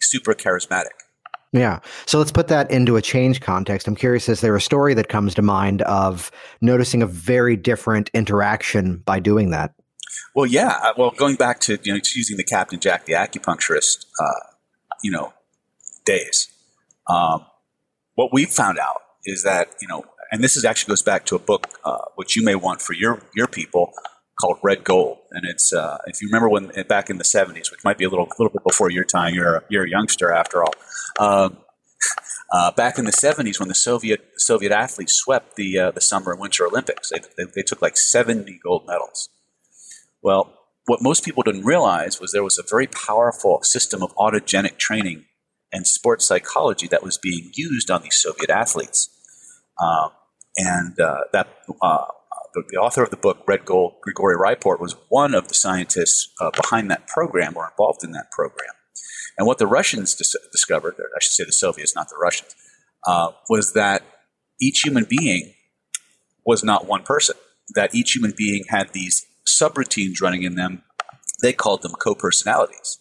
super 0.00 0.34
charismatic. 0.34 0.92
Yeah. 1.52 1.80
So 2.06 2.18
let's 2.18 2.32
put 2.32 2.48
that 2.48 2.70
into 2.70 2.96
a 2.96 3.02
change 3.02 3.40
context. 3.40 3.86
I'm 3.86 3.94
curious, 3.94 4.28
is 4.28 4.40
there 4.40 4.56
a 4.56 4.60
story 4.60 4.92
that 4.94 5.08
comes 5.08 5.34
to 5.36 5.42
mind 5.42 5.82
of 5.82 6.32
noticing 6.60 7.00
a 7.02 7.06
very 7.06 7.56
different 7.56 8.10
interaction 8.12 9.02
by 9.06 9.20
doing 9.20 9.50
that? 9.50 9.72
Well, 10.34 10.46
yeah. 10.46 10.78
Uh, 10.82 10.92
well, 10.96 11.10
going 11.10 11.36
back 11.36 11.60
to 11.60 11.78
you 11.82 11.92
know 11.92 12.00
using 12.14 12.36
the 12.36 12.44
Captain 12.44 12.80
Jack 12.80 13.04
the 13.04 13.12
acupuncturist, 13.12 14.06
uh, 14.20 14.50
you 15.02 15.10
know, 15.10 15.32
days. 16.04 16.48
Um, 17.08 17.46
what 18.14 18.32
we 18.32 18.44
found 18.44 18.78
out 18.78 19.02
is 19.24 19.44
that 19.44 19.68
you 19.80 19.88
know, 19.88 20.04
and 20.32 20.42
this 20.42 20.56
is 20.56 20.64
actually 20.64 20.92
goes 20.92 21.02
back 21.02 21.24
to 21.26 21.36
a 21.36 21.38
book 21.38 21.68
uh, 21.84 21.98
which 22.16 22.36
you 22.36 22.44
may 22.44 22.54
want 22.54 22.82
for 22.82 22.94
your 22.94 23.22
your 23.34 23.46
people 23.46 23.92
called 24.40 24.58
Red 24.62 24.84
Gold, 24.84 25.18
and 25.30 25.44
it's 25.44 25.72
uh, 25.72 25.98
if 26.06 26.20
you 26.20 26.28
remember 26.28 26.48
when 26.48 26.72
back 26.88 27.10
in 27.10 27.18
the 27.18 27.24
'70s, 27.24 27.70
which 27.70 27.84
might 27.84 27.98
be 27.98 28.04
a 28.04 28.08
little 28.08 28.28
little 28.38 28.52
bit 28.52 28.64
before 28.64 28.90
your 28.90 29.04
time. 29.04 29.34
You're 29.34 29.56
a, 29.56 29.62
you're 29.68 29.84
a 29.84 29.90
youngster 29.90 30.32
after 30.32 30.62
all. 30.62 30.74
Um, 31.18 31.58
uh, 32.52 32.72
back 32.72 32.98
in 32.98 33.04
the 33.04 33.12
'70s, 33.12 33.58
when 33.58 33.68
the 33.68 33.74
Soviet 33.74 34.32
Soviet 34.36 34.72
athletes 34.72 35.14
swept 35.14 35.56
the 35.56 35.78
uh, 35.78 35.90
the 35.90 36.00
Summer 36.00 36.32
and 36.32 36.40
Winter 36.40 36.66
Olympics, 36.66 37.10
they, 37.10 37.20
they, 37.36 37.50
they 37.54 37.62
took 37.62 37.80
like 37.80 37.96
70 37.96 38.60
gold 38.62 38.86
medals. 38.86 39.28
Well, 40.22 40.52
what 40.86 41.02
most 41.02 41.24
people 41.24 41.42
didn't 41.42 41.64
realize 41.64 42.20
was 42.20 42.32
there 42.32 42.44
was 42.44 42.58
a 42.58 42.64
very 42.68 42.86
powerful 42.86 43.62
system 43.62 44.02
of 44.02 44.14
autogenic 44.16 44.78
training 44.78 45.24
and 45.72 45.86
sports 45.86 46.26
psychology 46.26 46.86
that 46.88 47.02
was 47.02 47.18
being 47.18 47.50
used 47.54 47.90
on 47.90 48.02
these 48.02 48.16
Soviet 48.16 48.50
athletes. 48.50 49.08
Um, 49.82 50.10
and 50.56 51.00
uh, 51.00 51.22
that 51.32 51.48
uh, 51.82 52.04
the, 52.54 52.62
the, 52.68 52.76
author 52.76 53.02
of 53.02 53.10
the 53.10 53.16
book, 53.16 53.38
Red 53.46 53.64
Gold, 53.64 53.94
Grigory 54.02 54.36
Raiport, 54.36 54.80
was 54.80 54.96
one 55.08 55.34
of 55.34 55.48
the 55.48 55.54
scientists 55.54 56.32
uh, 56.40 56.50
behind 56.50 56.90
that 56.90 57.06
program 57.06 57.56
or 57.56 57.68
involved 57.70 58.04
in 58.04 58.12
that 58.12 58.30
program. 58.30 58.72
And 59.36 59.46
what 59.46 59.58
the 59.58 59.66
Russians 59.66 60.14
dis- 60.14 60.36
discovered, 60.52 60.94
I 60.98 61.20
should 61.20 61.32
say 61.32 61.44
the 61.44 61.52
Soviets, 61.52 61.94
not 61.94 62.08
the 62.08 62.16
Russians, 62.16 62.54
uh, 63.06 63.32
was 63.48 63.72
that 63.72 64.02
each 64.60 64.82
human 64.84 65.06
being 65.08 65.54
was 66.46 66.62
not 66.62 66.86
one 66.86 67.02
person. 67.02 67.36
That 67.74 67.94
each 67.94 68.12
human 68.12 68.34
being 68.36 68.64
had 68.68 68.92
these 68.92 69.26
subroutines 69.46 70.20
running 70.20 70.42
in 70.42 70.54
them. 70.54 70.82
They 71.42 71.52
called 71.52 71.82
them 71.82 71.92
co-personalities, 71.92 72.98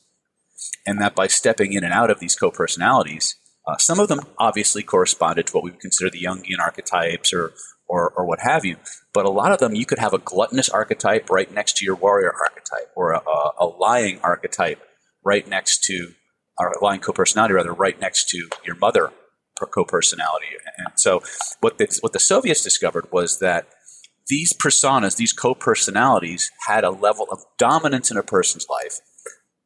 and 0.86 1.00
that 1.00 1.16
by 1.16 1.28
stepping 1.28 1.74
in 1.74 1.84
and 1.84 1.94
out 1.94 2.10
of 2.10 2.20
these 2.20 2.36
co-personalities, 2.36 3.36
uh, 3.68 3.78
some 3.78 4.00
of 4.00 4.08
them 4.08 4.22
obviously 4.38 4.84
corresponded 4.84 5.48
to 5.48 5.54
what 5.54 5.64
we 5.64 5.72
would 5.72 5.80
consider 5.80 6.10
the 6.10 6.24
Jungian 6.24 6.60
archetypes 6.60 7.34
or, 7.34 7.54
or, 7.94 8.12
or 8.18 8.26
what 8.26 8.40
have 8.40 8.66
you. 8.66 8.76
But 9.14 9.26
a 9.26 9.30
lot 9.30 9.52
of 9.52 9.60
them, 9.60 9.76
you 9.76 9.86
could 9.86 10.00
have 10.00 10.14
a 10.14 10.18
gluttonous 10.18 10.68
archetype 10.68 11.30
right 11.30 11.52
next 11.54 11.78
to 11.78 11.86
your 11.86 11.96
warrior 11.96 12.34
archetype, 12.34 12.92
or 12.96 13.12
a, 13.12 13.22
a 13.60 13.68
lying 13.68 14.20
archetype 14.22 14.82
right 15.24 15.48
next 15.48 15.84
to, 15.84 16.14
or 16.58 16.74
lying 16.82 17.02
co-personality 17.02 17.54
rather, 17.54 17.72
right 17.72 18.00
next 18.02 18.30
to 18.30 18.50
your 18.66 18.76
mother 18.76 19.12
co-personality. 19.72 20.48
And 20.78 20.88
so, 20.96 21.22
what 21.62 21.78
the, 21.78 21.88
what 22.02 22.14
the 22.14 22.20
Soviets 22.20 22.64
discovered 22.64 23.12
was 23.12 23.38
that 23.40 23.68
these 24.28 24.54
personas, 24.54 25.16
these 25.16 25.32
co-personalities, 25.32 26.50
had 26.68 26.84
a 26.84 26.90
level 26.90 27.28
of 27.32 27.44
dominance 27.60 28.10
in 28.10 28.18
a 28.18 28.24
person's 28.24 28.66
life 28.70 29.00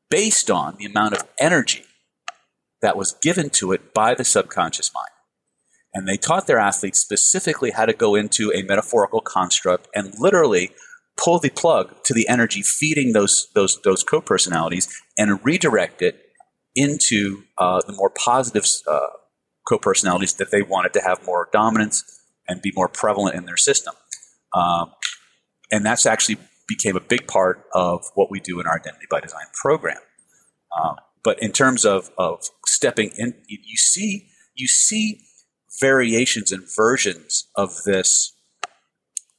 based 0.09 0.51
on 0.51 0.75
the 0.77 0.85
amount 0.85 1.13
of 1.15 1.23
energy 1.39 1.85
that 2.81 2.97
was 2.97 3.13
given 3.21 3.49
to 3.51 3.71
it 3.71 3.93
by 3.93 4.13
the 4.13 4.25
subconscious 4.25 4.91
mind. 4.93 5.16
And 5.97 6.07
they 6.07 6.15
taught 6.15 6.45
their 6.45 6.59
athletes 6.59 6.99
specifically 6.99 7.71
how 7.71 7.87
to 7.87 7.91
go 7.91 8.13
into 8.13 8.51
a 8.53 8.61
metaphorical 8.61 9.19
construct 9.19 9.87
and 9.95 10.13
literally 10.19 10.69
pull 11.17 11.39
the 11.39 11.49
plug 11.49 12.03
to 12.03 12.13
the 12.13 12.27
energy 12.29 12.61
feeding 12.61 13.13
those 13.13 13.47
those 13.55 13.79
those 13.83 14.03
co-personalities 14.03 14.87
and 15.17 15.43
redirect 15.43 16.03
it 16.03 16.21
into 16.75 17.41
uh, 17.57 17.81
the 17.87 17.93
more 17.93 18.11
positive 18.11 18.63
uh, 18.87 18.99
co-personalities 19.67 20.35
that 20.35 20.51
they 20.51 20.61
wanted 20.61 20.93
to 20.93 21.01
have 21.01 21.25
more 21.25 21.49
dominance 21.51 22.03
and 22.47 22.61
be 22.61 22.71
more 22.75 22.87
prevalent 22.87 23.35
in 23.35 23.45
their 23.45 23.57
system. 23.57 23.95
Um, 24.53 24.91
and 25.71 25.83
that's 25.83 26.05
actually 26.05 26.37
became 26.67 26.95
a 26.95 27.01
big 27.01 27.25
part 27.25 27.65
of 27.73 28.05
what 28.13 28.29
we 28.29 28.39
do 28.39 28.59
in 28.59 28.67
our 28.67 28.75
Identity 28.75 29.07
by 29.09 29.19
Design 29.19 29.47
program. 29.59 29.97
Um, 30.79 30.97
but 31.23 31.41
in 31.41 31.53
terms 31.53 31.85
of, 31.85 32.11
of 32.19 32.43
stepping 32.67 33.13
in, 33.17 33.33
you 33.47 33.77
see 33.77 34.27
you 34.53 34.67
see 34.67 35.23
variations 35.79 36.51
and 36.51 36.63
versions 36.75 37.47
of 37.55 37.83
this 37.85 38.33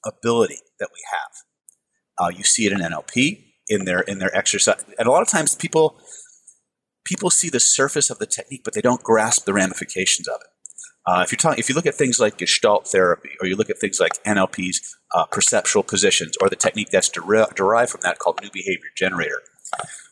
ability 0.05 0.59
that 0.79 0.89
we 0.93 1.01
have. 1.11 2.27
Uh, 2.27 2.31
you 2.31 2.45
see 2.45 2.67
it 2.67 2.73
in 2.73 2.79
NLP 2.79 3.45
in 3.69 3.85
their 3.85 4.01
in 4.01 4.19
their 4.19 4.35
exercise, 4.37 4.85
and 4.99 5.07
a 5.07 5.11
lot 5.11 5.23
of 5.23 5.29
times 5.29 5.55
people 5.55 6.01
people 7.05 7.31
see 7.31 7.49
the 7.49 7.61
surface 7.61 8.11
of 8.11 8.19
the 8.19 8.27
technique, 8.27 8.63
but 8.65 8.75
they 8.75 8.81
don't 8.81 9.03
grasp 9.03 9.45
the 9.45 9.53
ramifications 9.53 10.29
of 10.29 10.41
it. 10.41 10.49
Uh, 11.07 11.23
if 11.23 11.33
you're 11.33 11.39
talking, 11.39 11.59
if 11.59 11.69
you 11.69 11.75
look 11.75 11.87
at 11.87 11.95
things 11.95 12.21
like 12.21 12.37
Gestalt 12.37 12.87
therapy, 12.87 13.31
or 13.41 13.47
you 13.47 13.57
look 13.57 13.71
at 13.71 13.79
things 13.79 13.99
like 13.99 14.23
NLP's 14.25 14.95
uh, 15.15 15.25
perceptual 15.27 15.83
positions, 15.83 16.37
or 16.41 16.51
the 16.51 16.57
technique 16.57 16.91
that's 16.91 17.09
der- 17.09 17.47
derived 17.55 17.91
from 17.91 18.03
that 18.03 18.19
called 18.19 18.41
New 18.43 18.51
Behavior 18.53 18.91
Generator, 18.97 19.41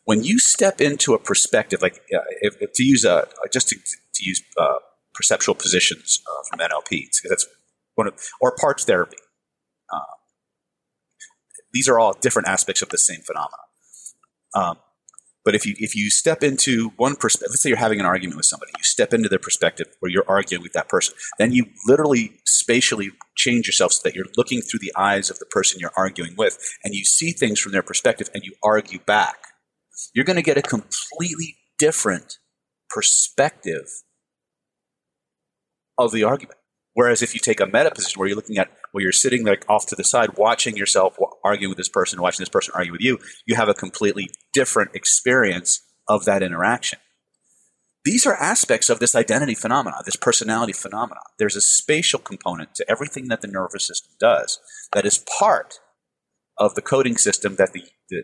when 0.05 0.23
you 0.25 0.39
step 0.39 0.81
into 0.81 1.13
a 1.13 1.19
perspective, 1.19 1.83
like 1.83 1.97
uh, 2.15 2.21
if, 2.41 2.57
if 2.63 2.73
to 2.75 2.85
use 2.85 3.05
a 3.05 3.27
just 3.53 3.69
to, 3.69 3.77
to 3.77 4.25
use 4.25 4.43
uh, 4.57 4.77
perceptual 5.17 5.55
positions 5.55 6.23
uh, 6.29 6.43
from 6.49 6.61
NLP, 6.61 7.07
that's 7.29 7.47
one 7.95 8.07
of 8.07 8.15
or 8.41 8.55
parts 8.61 8.85
therapy. 8.85 9.17
Uh, 9.93 10.17
these 11.73 11.89
are 11.89 11.99
all 11.99 12.13
different 12.21 12.49
aspects 12.49 12.83
of 12.83 12.91
the 12.91 12.99
same 12.99 13.21
phenomenon. 13.23 13.59
Um, 14.55 14.77
but 15.47 15.55
if 15.55 15.65
you 15.65 15.77
if 15.79 15.95
you 15.95 16.11
step 16.11 16.43
into 16.43 16.91
one 16.97 17.15
perspective, 17.15 17.51
let's 17.51 17.63
say 17.63 17.69
you're 17.69 17.79
having 17.79 18.01
an 18.01 18.07
argument 18.07 18.37
with 18.37 18.47
somebody, 18.47 18.73
you 18.77 18.83
step 18.83 19.15
into 19.15 19.29
their 19.29 19.39
perspective 19.39 19.87
where 20.01 20.11
you're 20.11 20.25
arguing 20.29 20.61
with 20.63 20.73
that 20.73 20.89
person, 20.89 21.15
then 21.39 21.53
you 21.53 21.67
literally 21.87 22.33
spatially 22.45 23.11
change 23.37 23.67
yourself 23.67 23.93
so 23.93 24.01
that 24.03 24.17
you're 24.17 24.27
looking 24.37 24.61
through 24.61 24.81
the 24.81 24.93
eyes 24.97 25.31
of 25.31 25.39
the 25.39 25.47
person 25.47 25.79
you're 25.79 25.93
arguing 25.97 26.35
with, 26.37 26.59
and 26.83 26.95
you 26.95 27.05
see 27.05 27.31
things 27.31 27.61
from 27.61 27.71
their 27.71 27.83
perspective, 27.83 28.29
and 28.35 28.43
you 28.43 28.55
argue 28.63 28.99
back. 28.99 29.37
You're 30.15 30.25
going 30.25 30.37
to 30.37 30.43
get 30.43 30.59
a 30.59 30.63
completely 30.63 31.57
different 31.79 32.39
perspective 32.91 33.87
of 35.99 36.13
the 36.13 36.25
argument. 36.25 36.59
Whereas 36.95 37.23
if 37.23 37.35
you 37.35 37.41
take 37.41 37.61
a 37.61 37.67
meta 37.67 37.91
position 37.91 38.19
where 38.19 38.27
you're 38.27 38.37
looking 38.37 38.57
at 38.57 38.71
where 38.93 39.03
you're 39.03 39.13
sitting 39.13 39.45
like 39.45 39.67
off 39.69 39.87
to 39.89 39.95
the 39.95 40.03
side, 40.03 40.39
watching 40.39 40.77
yourself 40.77 41.19
arguing 41.45 41.69
with 41.69 41.77
this 41.77 41.91
person, 41.91 42.23
watching 42.23 42.43
this 42.43 42.49
person 42.49 42.73
argue 42.75 42.93
with 42.93 43.03
you, 43.03 43.19
you 43.45 43.55
have 43.55 43.69
a 43.69 43.75
completely 43.75 44.31
different 44.55 44.95
experience 44.95 45.83
of 46.09 46.25
that 46.25 46.43
interaction. 46.43 46.99
These 48.03 48.25
are 48.25 48.37
aspects 48.37 48.89
of 48.89 48.99
this 48.99 49.15
identity 49.15 49.55
phenomena, 49.55 49.97
this 50.07 50.17
personality 50.17 50.73
phenomena. 50.73 51.21
There's 51.39 51.57
a 51.57 51.61
spatial 51.61 52.21
component 52.21 52.75
to 52.77 52.91
everything 52.91 53.29
that 53.29 53.43
the 53.43 53.49
nervous 53.49 53.89
system 53.89 54.13
does 54.19 54.59
that 54.95 55.05
is 55.05 55.19
part 55.39 55.81
of 56.57 56.77
the 56.77 56.83
coding 56.83 57.19
system 57.19 57.57
that 57.57 57.73
the, 57.73 57.83
the, 58.09 58.23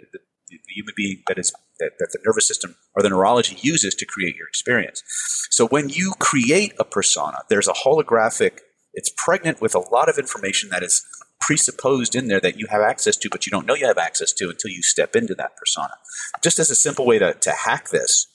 the, 0.53 0.59
the 0.67 0.75
human 0.75 0.95
being 0.97 1.23
that 1.29 1.39
is 1.39 1.53
that, 1.81 1.93
that 1.99 2.11
the 2.13 2.19
nervous 2.25 2.47
system 2.47 2.77
or 2.95 3.03
the 3.03 3.09
neurology 3.09 3.57
uses 3.61 3.95
to 3.95 4.07
create 4.07 4.37
your 4.37 4.47
experience. 4.47 5.03
So 5.51 5.67
when 5.67 5.89
you 5.89 6.13
create 6.19 6.75
a 6.79 6.85
persona, 6.85 7.39
there's 7.49 7.69
a 7.69 7.73
holographic 7.73 8.59
it's 8.95 9.11
pregnant 9.17 9.63
with 9.63 9.75
a 9.75 9.79
lot 9.79 10.11
of 10.11 10.19
information 10.19 10.69
that 10.69 10.83
is 10.83 11.03
presupposed 11.41 12.15
in 12.15 12.29
there 12.29 12.41
that 12.41 12.59
you 12.59 12.67
have 12.69 12.83
access 12.83 13.17
to, 13.17 13.31
but 13.31 13.47
you 13.47 13.51
don't 13.51 13.67
know 13.67 13.75
you 13.75 13.87
have 13.87 13.97
access 13.99 14.33
to 14.35 14.51
until 14.51 14.71
you 14.71 14.83
step 14.83 15.17
into 15.17 15.35
that 15.35 15.57
persona. 15.57 15.95
Just 16.43 16.59
as 16.59 16.71
a 16.71 16.75
simple 16.75 17.07
way 17.07 17.19
to, 17.19 17.33
to 17.33 17.51
hack 17.51 17.89
this, 17.89 18.27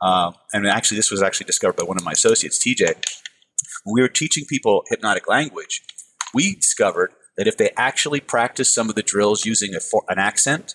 uh, 0.00 0.32
and 0.52 0.66
actually, 0.66 0.96
this 0.98 1.10
was 1.10 1.22
actually 1.22 1.46
discovered 1.46 1.76
by 1.76 1.84
one 1.84 1.96
of 1.96 2.04
my 2.04 2.12
associates, 2.12 2.64
TJ. 2.64 2.94
When 3.84 3.94
we 3.94 4.02
were 4.02 4.08
teaching 4.08 4.44
people 4.48 4.84
hypnotic 4.88 5.28
language, 5.28 5.82
we 6.32 6.54
discovered 6.54 7.12
that 7.36 7.46
if 7.46 7.56
they 7.56 7.70
actually 7.76 8.20
practice 8.20 8.72
some 8.72 8.88
of 8.88 8.94
the 8.94 9.02
drills 9.02 9.44
using 9.44 9.74
a, 9.74 9.80
an 10.08 10.18
accent, 10.18 10.74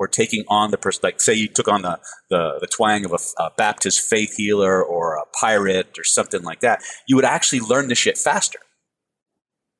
or 0.00 0.08
taking 0.08 0.44
on 0.48 0.70
the 0.70 0.78
person, 0.78 1.00
like 1.04 1.20
say 1.20 1.34
you 1.34 1.46
took 1.46 1.68
on 1.68 1.82
the, 1.82 2.00
the, 2.30 2.56
the 2.58 2.66
twang 2.66 3.04
of 3.04 3.12
a, 3.12 3.42
a, 3.42 3.50
Baptist 3.58 4.00
faith 4.00 4.34
healer 4.34 4.82
or 4.82 5.16
a 5.16 5.26
pirate 5.38 5.98
or 5.98 6.04
something 6.04 6.42
like 6.42 6.60
that, 6.60 6.82
you 7.06 7.14
would 7.16 7.24
actually 7.24 7.60
learn 7.60 7.88
the 7.88 7.94
shit 7.94 8.16
faster. 8.16 8.58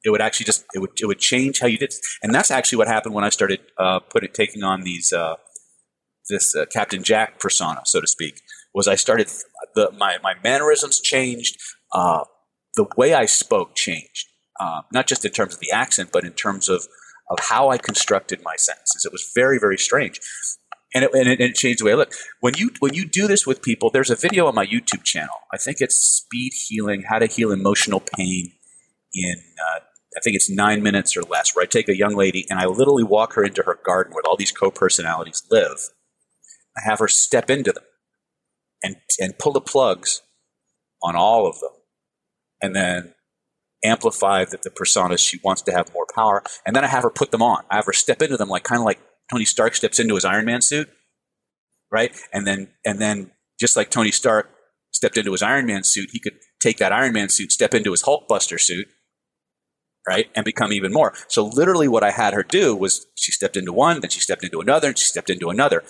It 0.05 0.11
would 0.11 0.21
actually 0.21 0.45
just, 0.45 0.67
it 0.75 0.81
would, 0.81 0.91
it 1.00 1.07
would 1.07 1.21
change 1.21 1.61
how 1.61 1.69
you 1.69 1.79
did. 1.79 1.95
And 2.23 2.35
that's 2.35 2.50
actually 2.50 2.77
what 2.77 2.87
happened 2.87 3.15
when 3.15 3.25
I 3.25 3.31
started 3.31 3.61
uh, 3.79 4.00
putting, 4.00 4.31
taking 4.33 4.62
on 4.62 4.83
these, 4.83 5.11
uh, 5.11 5.37
this 6.29 6.55
uh, 6.55 6.67
Captain 6.71 7.03
Jack 7.03 7.41
persona, 7.41 7.81
so 7.87 8.03
to 8.03 8.07
speak, 8.07 8.43
was 8.75 8.87
I 8.87 8.97
started, 8.97 9.31
the, 9.75 9.91
my, 9.93 10.19
my 10.23 10.35
mannerisms 10.45 11.00
changed, 11.00 11.57
uh, 11.95 12.25
the 12.77 12.85
way 12.95 13.15
I 13.15 13.25
spoke 13.25 13.75
changed. 13.75 14.27
Uh, 14.61 14.83
not 14.93 15.07
just 15.07 15.25
in 15.25 15.31
terms 15.31 15.55
of 15.55 15.61
the 15.61 15.71
accent, 15.71 16.11
but 16.12 16.25
in 16.25 16.33
terms 16.33 16.69
of 16.69 16.87
of 17.31 17.39
how 17.41 17.71
I 17.71 17.79
constructed 17.79 18.41
my 18.45 18.57
sentences. 18.57 19.05
It 19.05 19.13
was 19.13 19.31
very, 19.35 19.59
very 19.59 19.79
strange. 19.79 20.21
And 20.93 21.05
it, 21.05 21.15
and 21.15 21.29
it, 21.29 21.41
and 21.41 21.51
it 21.51 21.55
changed 21.55 21.81
the 21.81 21.85
way 21.85 21.93
I 21.93 21.97
look. 21.97 22.13
When 22.41 22.55
you 22.57 22.71
when 22.81 22.95
you 22.95 23.07
do 23.07 23.29
this 23.29 23.47
with 23.47 23.63
people, 23.63 23.91
there's 23.91 24.11
a 24.11 24.17
video 24.17 24.49
on 24.49 24.57
my 24.57 24.67
YouTube 24.67 25.05
channel. 25.05 25.37
I 25.53 25.57
think 25.57 25.77
it's 25.81 25.95
Speed 25.95 26.53
Healing: 26.67 27.05
How 27.09 27.21
to 27.21 27.27
Heal 27.27 27.53
Emotional 27.53 28.01
Pain 28.01 28.53
in 29.15 29.37
uh, 29.59 29.81
I 30.17 30.21
think 30.21 30.35
it's 30.35 30.51
nine 30.51 30.83
minutes 30.83 31.17
or 31.17 31.23
less, 31.23 31.55
where 31.55 31.63
I 31.63 31.67
take 31.67 31.89
a 31.89 31.97
young 31.97 32.17
lady 32.17 32.45
and 32.51 32.59
I 32.59 32.67
literally 32.67 33.05
walk 33.05 33.35
her 33.35 33.45
into 33.45 33.63
her 33.63 33.79
garden 33.85 34.13
where 34.13 34.25
all 34.27 34.37
these 34.37 34.53
co 34.53 34.71
personalities 34.71 35.43
live. 35.51 35.79
I 36.77 36.83
have 36.85 36.99
her 36.99 37.09
step 37.09 37.51
into 37.51 37.73
them 37.73 37.85
and, 38.83 38.97
and 39.21 39.39
pull 39.39 39.53
the 39.53 39.61
plugs 39.61 40.23
on 41.03 41.15
all 41.17 41.47
of 41.47 41.61
them. 41.61 41.71
And 42.61 42.75
then 42.75 43.15
amplify 43.85 44.45
that 44.45 44.63
the 44.63 44.71
personas 44.71 45.27
she 45.27 45.41
wants 45.43 45.63
to 45.63 45.73
have 45.73 45.93
more 45.95 46.07
power. 46.15 46.43
And 46.67 46.75
then 46.77 46.85
I 46.85 46.89
have 46.89 47.03
her 47.03 47.11
put 47.11 47.31
them 47.31 47.43
on. 47.43 47.65
I 47.71 47.77
have 47.77 47.87
her 47.87 47.93
step 47.93 48.23
into 48.23 48.37
them 48.37 48.49
like 48.49 48.65
kind 48.65 48.81
of 48.81 48.85
like 48.85 49.01
Tony 49.31 49.45
Stark 49.45 49.75
steps 49.75 49.99
into 49.99 50.15
his 50.15 50.25
Iron 50.25 50.45
Man 50.45 50.61
suit. 50.61 50.89
Right. 51.91 52.15
And 52.33 52.47
then, 52.47 52.69
and 52.85 53.01
then 53.01 53.33
just 53.59 53.77
like 53.77 53.91
Tony 53.91 54.11
Stark 54.11 54.51
stepped 54.93 55.17
into 55.17 55.33
his 55.33 55.43
Iron 55.43 55.67
Man 55.67 55.85
suit, 55.85 56.11
he 56.13 56.21
could 56.21 56.35
take 56.61 56.79
that 56.79 56.93
Iron 56.93 57.13
Man 57.13 57.29
suit, 57.29 57.53
step 57.53 57.75
into 57.75 57.91
his 57.91 58.03
Hulkbuster 58.03 58.61
suit, 58.61 58.89
right, 60.09 60.29
and 60.35 60.45
become 60.45 60.73
even 60.73 60.93
more. 60.93 61.15
So 61.29 61.47
literally, 61.47 61.89
what 61.89 62.05
I 62.05 62.11
had 62.11 62.35
her 62.35 62.43
do 62.43 62.77
was 62.77 63.07
she 63.17 63.33
stepped 63.33 63.57
into 63.57 63.73
one, 63.73 64.01
then 64.01 64.11
she 64.11 64.21
stepped 64.21 64.45
into 64.45 64.61
another, 64.61 64.89
and 64.89 64.99
she 64.99 65.07
stepped 65.07 65.31
into 65.31 65.51
another. 65.51 65.83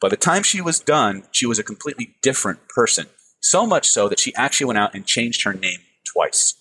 By 0.00 0.08
the 0.08 0.16
time 0.16 0.42
she 0.42 0.60
was 0.60 0.80
done, 0.80 1.24
she 1.32 1.46
was 1.46 1.58
a 1.58 1.64
completely 1.64 2.16
different 2.22 2.68
person. 2.68 3.06
So 3.40 3.66
much 3.66 3.88
so 3.88 4.08
that 4.08 4.18
she 4.18 4.34
actually 4.34 4.66
went 4.66 4.78
out 4.78 4.94
and 4.94 5.06
changed 5.06 5.44
her 5.44 5.52
name 5.52 5.80
twice. 6.12 6.54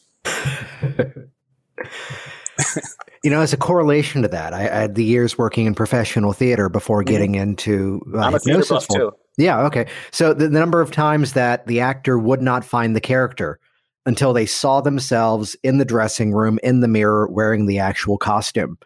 You 3.23 3.29
know, 3.29 3.41
as 3.41 3.53
a 3.53 3.57
correlation 3.57 4.21
to 4.21 4.27
that, 4.29 4.53
I, 4.53 4.61
I, 4.61 4.81
had 4.81 4.95
the 4.95 5.03
years 5.03 5.37
working 5.37 5.65
in 5.65 5.75
professional 5.75 6.33
theater 6.33 6.69
before 6.69 7.01
mm-hmm. 7.01 7.11
getting 7.11 7.35
into 7.35 8.01
uh, 8.13 8.19
I'm 8.19 8.35
a 8.35 8.39
theater 8.39 8.63
too. 8.91 9.11
Yeah, 9.37 9.61
okay. 9.65 9.87
So 10.11 10.33
the, 10.33 10.47
the 10.47 10.59
number 10.59 10.81
of 10.81 10.91
times 10.91 11.33
that 11.33 11.65
the 11.67 11.79
actor 11.79 12.19
would 12.19 12.41
not 12.41 12.63
find 12.63 12.95
the 12.95 13.01
character 13.01 13.59
until 14.05 14.33
they 14.33 14.45
saw 14.45 14.81
themselves 14.81 15.55
in 15.63 15.77
the 15.77 15.85
dressing 15.85 16.33
room 16.33 16.59
in 16.63 16.81
the 16.81 16.87
mirror 16.87 17.27
wearing 17.27 17.65
the 17.65 17.79
actual 17.79 18.17
costume 18.17 18.77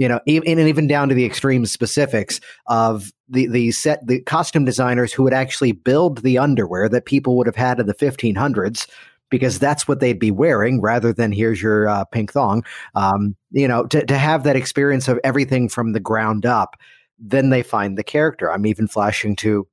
you 0.00 0.08
know 0.08 0.18
even 0.26 0.58
and 0.58 0.68
even 0.68 0.88
down 0.88 1.08
to 1.08 1.14
the 1.14 1.24
extreme 1.24 1.64
specifics 1.66 2.40
of 2.66 3.12
the 3.28 3.46
the 3.46 3.70
set 3.70 4.04
the 4.06 4.20
costume 4.22 4.64
designers 4.64 5.12
who 5.12 5.22
would 5.22 5.34
actually 5.34 5.72
build 5.72 6.22
the 6.22 6.38
underwear 6.38 6.88
that 6.88 7.04
people 7.04 7.36
would 7.36 7.46
have 7.46 7.54
had 7.54 7.78
in 7.78 7.86
the 7.86 7.94
1500s 7.94 8.88
because 9.30 9.58
that's 9.58 9.86
what 9.88 10.00
they'd 10.00 10.18
be 10.18 10.30
wearing 10.30 10.80
rather 10.80 11.12
than 11.12 11.32
here's 11.32 11.62
your 11.62 11.88
uh, 11.88 12.04
pink 12.04 12.32
thong. 12.32 12.64
Um, 12.94 13.36
you 13.50 13.66
know 13.66 13.86
to, 13.86 14.04
to 14.04 14.18
have 14.18 14.44
that 14.44 14.56
experience 14.56 15.08
of 15.08 15.18
everything 15.24 15.68
from 15.68 15.92
the 15.92 16.00
ground 16.00 16.46
up 16.46 16.76
then 17.20 17.50
they 17.50 17.62
find 17.62 17.98
the 17.98 18.02
character. 18.02 18.50
I'm 18.50 18.66
even 18.66 18.88
flashing 18.88 19.36
to 19.36 19.68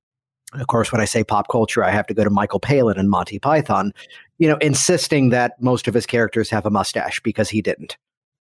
of 0.54 0.68
course, 0.68 0.94
when 0.94 1.02
I 1.02 1.06
say 1.06 1.26
pop 1.26 1.50
culture, 1.50 1.84
I 1.84 1.92
have 1.92 2.08
to 2.08 2.14
go 2.14 2.24
to 2.24 2.30
Michael 2.30 2.62
Palin 2.62 2.98
and 2.98 3.10
Monty 3.10 3.38
Python, 3.38 3.92
you 4.38 4.48
know, 4.48 4.56
insisting 4.62 5.30
that 5.30 5.62
most 5.62 5.90
of 5.90 5.94
his 5.94 6.06
characters 6.06 6.50
have 6.50 6.66
a 6.66 6.70
mustache 6.70 7.20
because 7.20 7.50
he 7.50 7.62
didn't, 7.62 7.98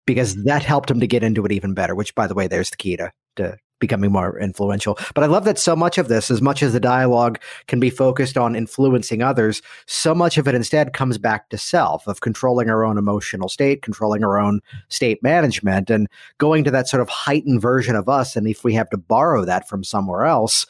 because 0.04 0.42
that 0.42 0.64
helped 0.64 0.90
him 0.90 0.98
to 0.98 1.06
get 1.06 1.22
into 1.22 1.44
it 1.46 1.52
even 1.52 1.72
better, 1.72 1.94
which, 1.94 2.12
by 2.16 2.26
the 2.26 2.34
way, 2.34 2.48
there's 2.48 2.70
the 2.70 2.76
key 2.76 2.96
to, 2.96 3.12
to 3.36 3.56
becoming 3.80 4.12
more 4.12 4.38
influential. 4.38 4.98
But 5.14 5.24
I 5.24 5.26
love 5.26 5.44
that 5.44 5.58
so 5.58 5.76
much 5.76 5.98
of 5.98 6.08
this, 6.08 6.30
as 6.30 6.40
much 6.40 6.62
as 6.62 6.72
the 6.72 6.80
dialogue 6.80 7.38
can 7.66 7.80
be 7.80 7.90
focused 7.90 8.38
on 8.38 8.56
influencing 8.56 9.22
others, 9.22 9.62
so 9.86 10.14
much 10.14 10.38
of 10.38 10.48
it 10.48 10.54
instead 10.54 10.92
comes 10.92 11.18
back 11.18 11.50
to 11.50 11.58
self, 11.58 12.06
of 12.06 12.20
controlling 12.20 12.70
our 12.70 12.84
own 12.84 12.98
emotional 12.98 13.48
state, 13.48 13.82
controlling 13.82 14.24
our 14.24 14.38
own 14.38 14.60
state 14.88 15.22
management, 15.22 15.90
and 15.90 16.08
going 16.38 16.64
to 16.64 16.70
that 16.70 16.88
sort 16.88 17.00
of 17.00 17.08
heightened 17.08 17.60
version 17.60 17.96
of 17.96 18.08
us. 18.08 18.36
And 18.36 18.46
if 18.46 18.64
we 18.64 18.74
have 18.74 18.90
to 18.90 18.96
borrow 18.96 19.44
that 19.44 19.68
from 19.68 19.84
somewhere 19.84 20.24
else, 20.24 20.66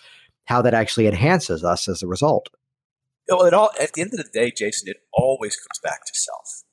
how 0.47 0.63
that 0.63 0.75
actually 0.75 1.07
enhances 1.07 1.65
us 1.65 1.89
as 1.89 2.03
a 2.03 2.07
result. 2.07 2.49
Well, 3.29 3.45
it 3.45 3.55
all 3.55 3.71
at 3.81 3.95
the 3.95 4.03
end 4.03 4.13
of 4.13 4.19
the 4.19 4.31
day, 4.33 4.51
Jason, 4.51 4.89
it 4.89 4.99
always 5.13 5.57
comes 5.57 5.79
back 5.83 6.05
to 6.05 6.13
self. 6.15 6.65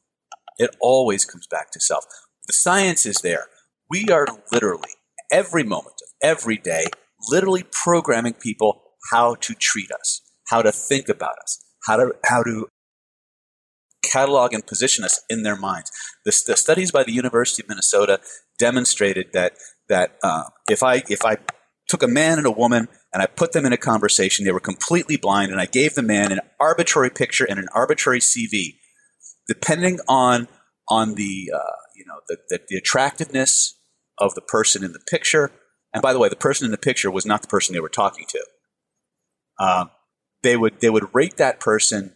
It 0.58 0.76
always 0.82 1.24
comes 1.24 1.48
back 1.48 1.72
to 1.72 1.80
self. 1.80 2.06
The 2.48 2.54
science 2.54 3.06
is 3.06 3.18
there. 3.18 3.46
We 3.90 4.10
are 4.10 4.28
literally 4.52 4.90
every 5.32 5.64
moment 5.64 6.01
every 6.22 6.58
day, 6.58 6.86
literally 7.30 7.64
programming 7.72 8.34
people 8.34 8.82
how 9.12 9.36
to 9.36 9.54
treat 9.54 9.92
us, 9.92 10.22
how 10.50 10.62
to 10.62 10.72
think 10.72 11.10
about 11.10 11.38
us, 11.44 11.60
how 11.88 11.98
to 11.98 12.14
how 12.26 12.44
to 12.44 12.68
catalog 14.04 14.54
and 14.54 14.66
position 14.66 15.04
us 15.04 15.22
in 15.30 15.44
their 15.44 15.56
minds. 15.56 15.92
The, 16.26 16.38
the 16.48 16.58
studies 16.58 16.92
by 16.92 17.04
the 17.04 17.14
University 17.14 17.64
of 17.64 17.70
Minnesota 17.70 18.20
demonstrated 18.60 19.28
that 19.34 19.54
that 19.90 20.18
uh, 20.24 20.44
if 20.70 20.84
I 20.84 21.04
if 21.10 21.26
I 21.26 21.38
took 21.92 22.02
a 22.02 22.08
man 22.08 22.38
and 22.38 22.48
a 22.48 22.52
woman 22.52 22.88
and 23.14 23.22
I 23.22 23.26
put 23.26 23.52
them 23.52 23.66
in 23.66 23.74
a 23.74 23.78
conversation. 23.78 24.46
They 24.46 24.54
were 24.54 24.62
completely 24.62 25.18
blind, 25.18 25.52
and 25.52 25.60
I 25.60 25.66
gave 25.66 25.94
the 25.94 26.02
man 26.02 26.32
an 26.32 26.40
arbitrary 26.60 27.10
picture 27.10 27.46
and 27.48 27.60
an 27.60 27.68
arbitrary 27.76 28.20
CV, 28.20 28.78
depending 29.48 30.00
on 30.08 30.48
on 30.88 31.16
the 31.16 31.52
uh, 31.54 31.76
you 31.96 32.06
know 32.06 32.22
the, 32.28 32.38
the, 32.50 32.60
the 32.70 32.78
attractiveness 32.78 33.78
of 34.18 34.34
the 34.36 34.42
person 34.42 34.84
in 34.84 34.94
the 34.94 35.00
picture. 35.00 35.52
And 35.94 36.02
by 36.02 36.14
the 36.14 36.20
way, 36.20 36.30
the 36.30 36.36
person 36.36 36.66
in 36.66 36.72
the 36.72 36.78
picture 36.78 37.12
was 37.12 37.26
not 37.26 37.42
the 37.42 37.48
person 37.48 37.74
they 37.74 37.80
were 37.80 37.90
talking 37.90 38.26
to. 38.30 38.46
Um, 39.60 39.92
they 40.44 40.58
would 40.58 40.80
they 40.80 40.90
would 40.90 41.14
rate 41.14 41.38
that 41.38 41.60
person, 41.60 42.16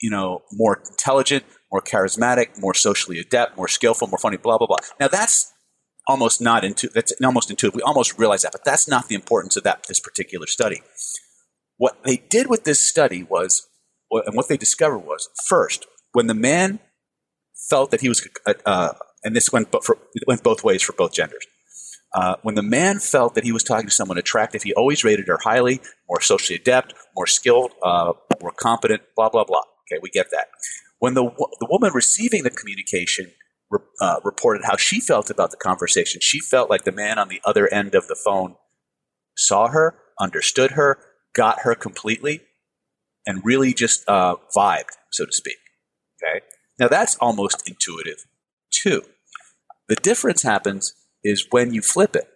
you 0.00 0.10
know, 0.10 0.42
more 0.52 0.82
intelligent, 0.90 1.44
more 1.70 1.82
charismatic, 1.82 2.58
more 2.58 2.74
socially 2.74 3.18
adept, 3.18 3.56
more 3.56 3.68
skillful, 3.68 4.08
more 4.08 4.18
funny, 4.18 4.36
blah 4.36 4.58
blah 4.58 4.66
blah. 4.66 4.78
Now 4.98 5.08
that's 5.08 5.52
almost 6.06 6.40
not 6.40 6.64
into 6.64 6.88
that's 6.88 7.12
almost 7.22 7.50
intuitive. 7.50 7.76
We 7.76 7.82
almost 7.82 8.18
realize 8.18 8.42
that, 8.42 8.52
but 8.52 8.64
that's 8.64 8.88
not 8.88 9.08
the 9.08 9.14
importance 9.14 9.56
of 9.56 9.62
that 9.64 9.84
this 9.86 10.00
particular 10.00 10.46
study. 10.46 10.82
What 11.76 12.02
they 12.04 12.16
did 12.16 12.48
with 12.48 12.64
this 12.64 12.80
study 12.80 13.22
was, 13.22 13.66
and 14.10 14.36
what 14.36 14.48
they 14.48 14.56
discovered 14.56 15.00
was, 15.00 15.28
first, 15.48 15.86
when 16.12 16.26
the 16.26 16.34
man 16.34 16.80
felt 17.68 17.90
that 17.90 18.02
he 18.02 18.08
was, 18.08 18.26
uh, 18.46 18.54
uh 18.64 18.92
and 19.24 19.34
this 19.34 19.52
went, 19.52 19.72
for, 19.84 19.98
it 20.14 20.24
went 20.26 20.42
both 20.42 20.64
ways 20.64 20.82
for 20.82 20.92
both 20.92 21.12
genders. 21.12 21.46
Uh, 22.14 22.36
when 22.42 22.54
the 22.54 22.62
man 22.62 22.98
felt 22.98 23.34
that 23.34 23.44
he 23.44 23.52
was 23.52 23.64
talking 23.64 23.86
to 23.86 23.94
someone 23.94 24.18
attractive, 24.18 24.62
he 24.62 24.74
always 24.74 25.02
rated 25.02 25.28
her 25.28 25.38
highly, 25.42 25.80
more 26.08 26.20
socially 26.20 26.58
adept, 26.58 26.94
more 27.16 27.26
skilled, 27.26 27.72
uh, 27.82 28.12
more 28.40 28.52
competent, 28.52 29.02
blah 29.16 29.28
blah 29.28 29.44
blah. 29.44 29.62
Okay, 29.90 29.98
we 30.02 30.10
get 30.10 30.30
that. 30.30 30.48
When 30.98 31.14
the 31.14 31.24
the 31.60 31.66
woman 31.70 31.92
receiving 31.94 32.42
the 32.42 32.50
communication 32.50 33.32
uh, 34.00 34.16
reported 34.24 34.64
how 34.64 34.76
she 34.76 35.00
felt 35.00 35.30
about 35.30 35.50
the 35.50 35.56
conversation. 35.56 36.20
She 36.20 36.40
felt 36.40 36.70
like 36.70 36.84
the 36.84 36.92
man 36.92 37.18
on 37.18 37.28
the 37.28 37.40
other 37.44 37.72
end 37.72 37.94
of 37.94 38.06
the 38.06 38.16
phone 38.16 38.56
saw 39.36 39.68
her, 39.68 39.96
understood 40.20 40.72
her, 40.72 40.98
got 41.34 41.60
her 41.60 41.74
completely, 41.74 42.42
and 43.26 43.44
really 43.44 43.72
just 43.72 44.06
uh, 44.08 44.36
vibed, 44.54 44.96
so 45.10 45.24
to 45.24 45.32
speak. 45.32 45.56
Okay. 46.22 46.44
Now 46.78 46.88
that's 46.88 47.16
almost 47.16 47.68
intuitive 47.68 48.26
too. 48.70 49.02
The 49.88 49.96
difference 49.96 50.42
happens 50.42 50.94
is 51.24 51.46
when 51.50 51.72
you 51.72 51.82
flip 51.82 52.16
it. 52.16 52.28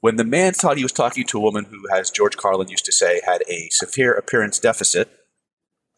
When 0.00 0.16
the 0.16 0.24
man 0.24 0.52
thought 0.52 0.76
he 0.76 0.84
was 0.84 0.92
talking 0.92 1.24
to 1.26 1.38
a 1.38 1.40
woman 1.40 1.64
who, 1.64 1.82
as 1.92 2.10
George 2.10 2.36
Carlin 2.36 2.68
used 2.68 2.84
to 2.84 2.92
say, 2.92 3.20
had 3.24 3.42
a 3.48 3.68
severe 3.70 4.12
appearance 4.12 4.60
deficit, 4.60 5.10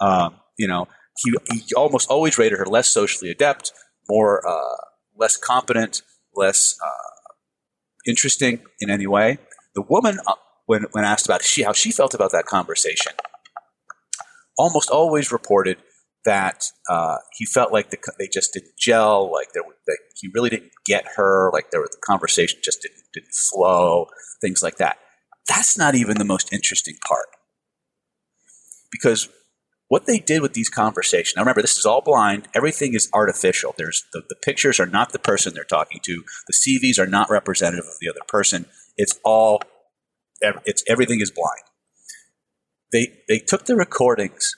um, 0.00 0.36
you 0.58 0.66
know, 0.66 0.88
he, 1.22 1.32
he 1.52 1.74
almost 1.76 2.10
always 2.10 2.38
rated 2.38 2.58
her 2.58 2.66
less 2.66 2.88
socially 2.88 3.30
adept, 3.30 3.72
more 4.08 4.46
uh, 4.48 4.76
less 5.16 5.36
competent, 5.36 6.02
less 6.34 6.74
uh, 6.82 7.34
interesting 8.06 8.60
in 8.80 8.88
any 8.88 9.06
way. 9.06 9.38
The 9.74 9.82
woman, 9.82 10.18
uh, 10.26 10.34
when, 10.64 10.86
when 10.92 11.04
asked 11.04 11.26
about 11.26 11.42
she, 11.42 11.62
how 11.62 11.72
she 11.72 11.92
felt 11.92 12.14
about 12.14 12.32
that 12.32 12.46
conversation, 12.46 13.12
almost 14.56 14.88
always 14.88 15.30
reported 15.30 15.76
that 16.24 16.64
uh, 16.88 17.16
he 17.36 17.46
felt 17.46 17.72
like 17.72 17.90
the, 17.90 17.98
they 18.18 18.28
just 18.28 18.52
didn't 18.52 18.76
gel, 18.78 19.32
like 19.32 19.52
there, 19.52 19.62
he 20.16 20.28
really 20.34 20.50
didn't 20.50 20.72
get 20.84 21.04
her, 21.16 21.50
like 21.52 21.70
there, 21.70 21.82
the 21.82 21.96
conversation 22.04 22.60
just 22.62 22.82
didn't, 22.82 23.04
didn't 23.12 23.34
flow, 23.34 24.06
things 24.40 24.62
like 24.62 24.76
that. 24.76 24.98
That's 25.48 25.78
not 25.78 25.94
even 25.94 26.18
the 26.18 26.24
most 26.24 26.52
interesting 26.52 26.96
part. 27.06 27.26
Because 28.92 29.28
what 29.88 30.06
they 30.06 30.20
did 30.20 30.40
with 30.40 30.52
these 30.52 30.68
conversations. 30.68 31.34
Now, 31.36 31.42
remember, 31.42 31.62
this 31.62 31.76
is 31.76 31.84
all 31.84 32.00
blind. 32.00 32.46
Everything 32.54 32.94
is 32.94 33.10
artificial. 33.12 33.74
There's 33.76 34.04
the, 34.12 34.22
the 34.28 34.36
pictures 34.36 34.78
are 34.78 34.86
not 34.86 35.12
the 35.12 35.18
person 35.18 35.52
they're 35.52 35.64
talking 35.64 36.00
to. 36.04 36.22
The 36.46 36.52
CVs 36.52 36.98
are 36.98 37.08
not 37.08 37.28
representative 37.28 37.86
of 37.86 37.94
the 38.00 38.08
other 38.08 38.20
person. 38.28 38.66
It's 38.96 39.18
all, 39.24 39.60
it's 40.40 40.84
everything 40.88 41.20
is 41.20 41.32
blind. 41.32 41.64
They 42.92 43.22
they 43.28 43.38
took 43.38 43.66
the 43.66 43.76
recordings 43.76 44.54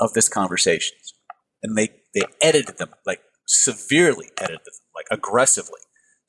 of 0.00 0.12
this 0.12 0.28
conversations 0.28 1.14
and 1.62 1.76
they 1.76 1.88
they 2.14 2.22
edited 2.40 2.78
them 2.78 2.90
like 3.04 3.20
severely 3.46 4.30
edited 4.38 4.60
them 4.60 4.74
like 4.94 5.06
aggressively. 5.10 5.80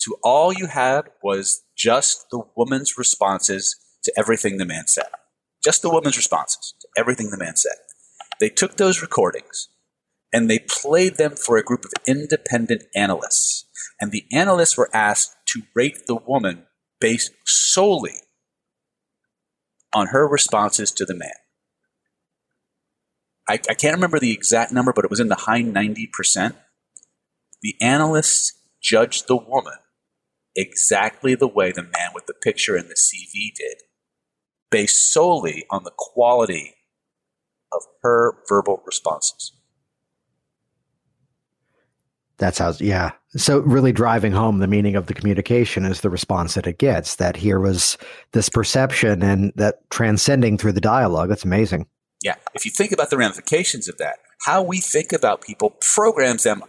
To 0.02 0.18
all 0.24 0.54
you 0.54 0.68
had 0.68 1.10
was 1.24 1.64
just 1.76 2.26
the 2.32 2.42
woman's 2.56 2.98
responses 2.98 3.76
to 4.04 4.14
everything 4.18 4.58
the 4.58 4.66
man 4.66 4.88
said. 4.88 5.08
Just 5.64 5.82
the 5.82 5.90
woman's 5.90 6.18
responses 6.18 6.76
to 6.82 6.88
everything 6.98 7.30
the 7.30 7.38
man 7.38 7.56
said. 7.56 7.78
They 8.40 8.50
took 8.50 8.78
those 8.78 9.02
recordings 9.02 9.70
and 10.32 10.50
they 10.50 10.60
played 10.60 11.16
them 11.16 11.36
for 11.36 11.58
a 11.58 11.64
group 11.64 11.84
of 11.84 11.92
independent 12.08 12.84
analysts. 12.96 13.66
And 14.00 14.12
the 14.12 14.26
analysts 14.32 14.78
were 14.78 14.90
asked 14.94 15.36
to 15.48 15.64
rate 15.76 16.06
the 16.06 16.16
woman 16.16 16.68
based 17.00 17.32
solely 17.46 18.16
on 19.94 20.08
her 20.08 20.28
responses 20.28 20.92
to 20.92 21.06
the 21.06 21.16
man. 21.16 21.32
I, 23.50 23.54
I, 23.70 23.74
can't 23.74 23.96
remember 23.96 24.20
the 24.20 24.32
exact 24.32 24.72
number, 24.72 24.92
but 24.94 25.06
it 25.06 25.10
was 25.10 25.20
in 25.20 25.30
the 25.30 25.36
high 25.36 25.64
90%. 25.64 26.54
the 27.62 27.76
analysts 27.82 28.54
judged 28.82 29.28
the 29.28 29.38
woman 29.38 29.74
exactly 30.56 31.36
the 31.36 31.48
way 31.48 31.72
the 31.72 31.84
man 31.84 32.10
with 32.14 32.26
the 32.26 32.34
picture 32.34 32.76
and 32.76 32.90
the 32.90 32.96
CV 32.96 33.54
did, 33.56 33.84
based 34.72 35.14
solely 35.14 35.66
on 35.70 35.84
the 35.84 35.94
quality 35.98 36.74
of 37.72 37.84
her 38.02 38.34
verbal 38.50 38.82
responses. 38.86 39.54
That's 42.38 42.60
how, 42.60 42.74
yeah. 42.80 43.12
So, 43.36 43.60
really 43.60 43.92
driving 43.92 44.32
home 44.32 44.60
the 44.60 44.68
meaning 44.68 44.96
of 44.96 45.08
the 45.08 45.14
communication 45.14 45.86
is 45.86 46.02
the 46.02 46.10
response 46.10 46.54
that 46.54 46.68
it 46.68 46.78
gets. 46.78 47.16
That 47.16 47.36
here 47.36 47.60
was 47.60 47.98
this 48.32 48.48
perception 48.48 49.24
and 49.24 49.52
that 49.56 49.90
transcending 49.90 50.58
through 50.58 50.74
the 50.74 50.82
dialogue. 50.82 51.30
That's 51.30 51.46
amazing. 51.46 51.88
Yeah. 52.24 52.36
If 52.54 52.66
you 52.66 52.72
think 52.72 52.92
about 52.92 53.10
the 53.10 53.18
ramifications 53.18 53.88
of 53.88 53.98
that, 53.98 54.20
how 54.46 54.62
we 54.62 54.80
think 54.80 55.12
about 55.12 55.42
people 55.42 55.78
programs 55.96 56.44
them 56.44 56.64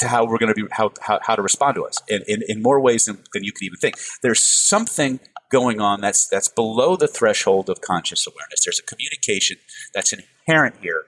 to 0.00 0.08
how 0.08 0.26
we're 0.26 0.38
going 0.38 0.52
to 0.52 0.54
be, 0.54 0.68
how, 0.72 0.92
how, 1.00 1.18
how 1.22 1.36
to 1.36 1.42
respond 1.42 1.74
to 1.76 1.84
us 1.84 2.00
in, 2.08 2.22
in, 2.28 2.42
in 2.48 2.62
more 2.62 2.80
ways 2.80 3.06
than, 3.06 3.18
than 3.32 3.44
you 3.44 3.52
can 3.52 3.64
even 3.64 3.78
think. 3.78 3.96
There's 4.22 4.42
something 4.42 5.20
going 5.50 5.80
on 5.80 6.00
that's, 6.00 6.28
that's 6.28 6.48
below 6.48 6.96
the 6.96 7.08
threshold 7.08 7.70
of 7.70 7.80
conscious 7.80 8.26
awareness. 8.26 8.64
There's 8.64 8.80
a 8.80 8.82
communication 8.82 9.58
that's 9.94 10.12
inherent 10.12 10.76
here. 10.80 11.04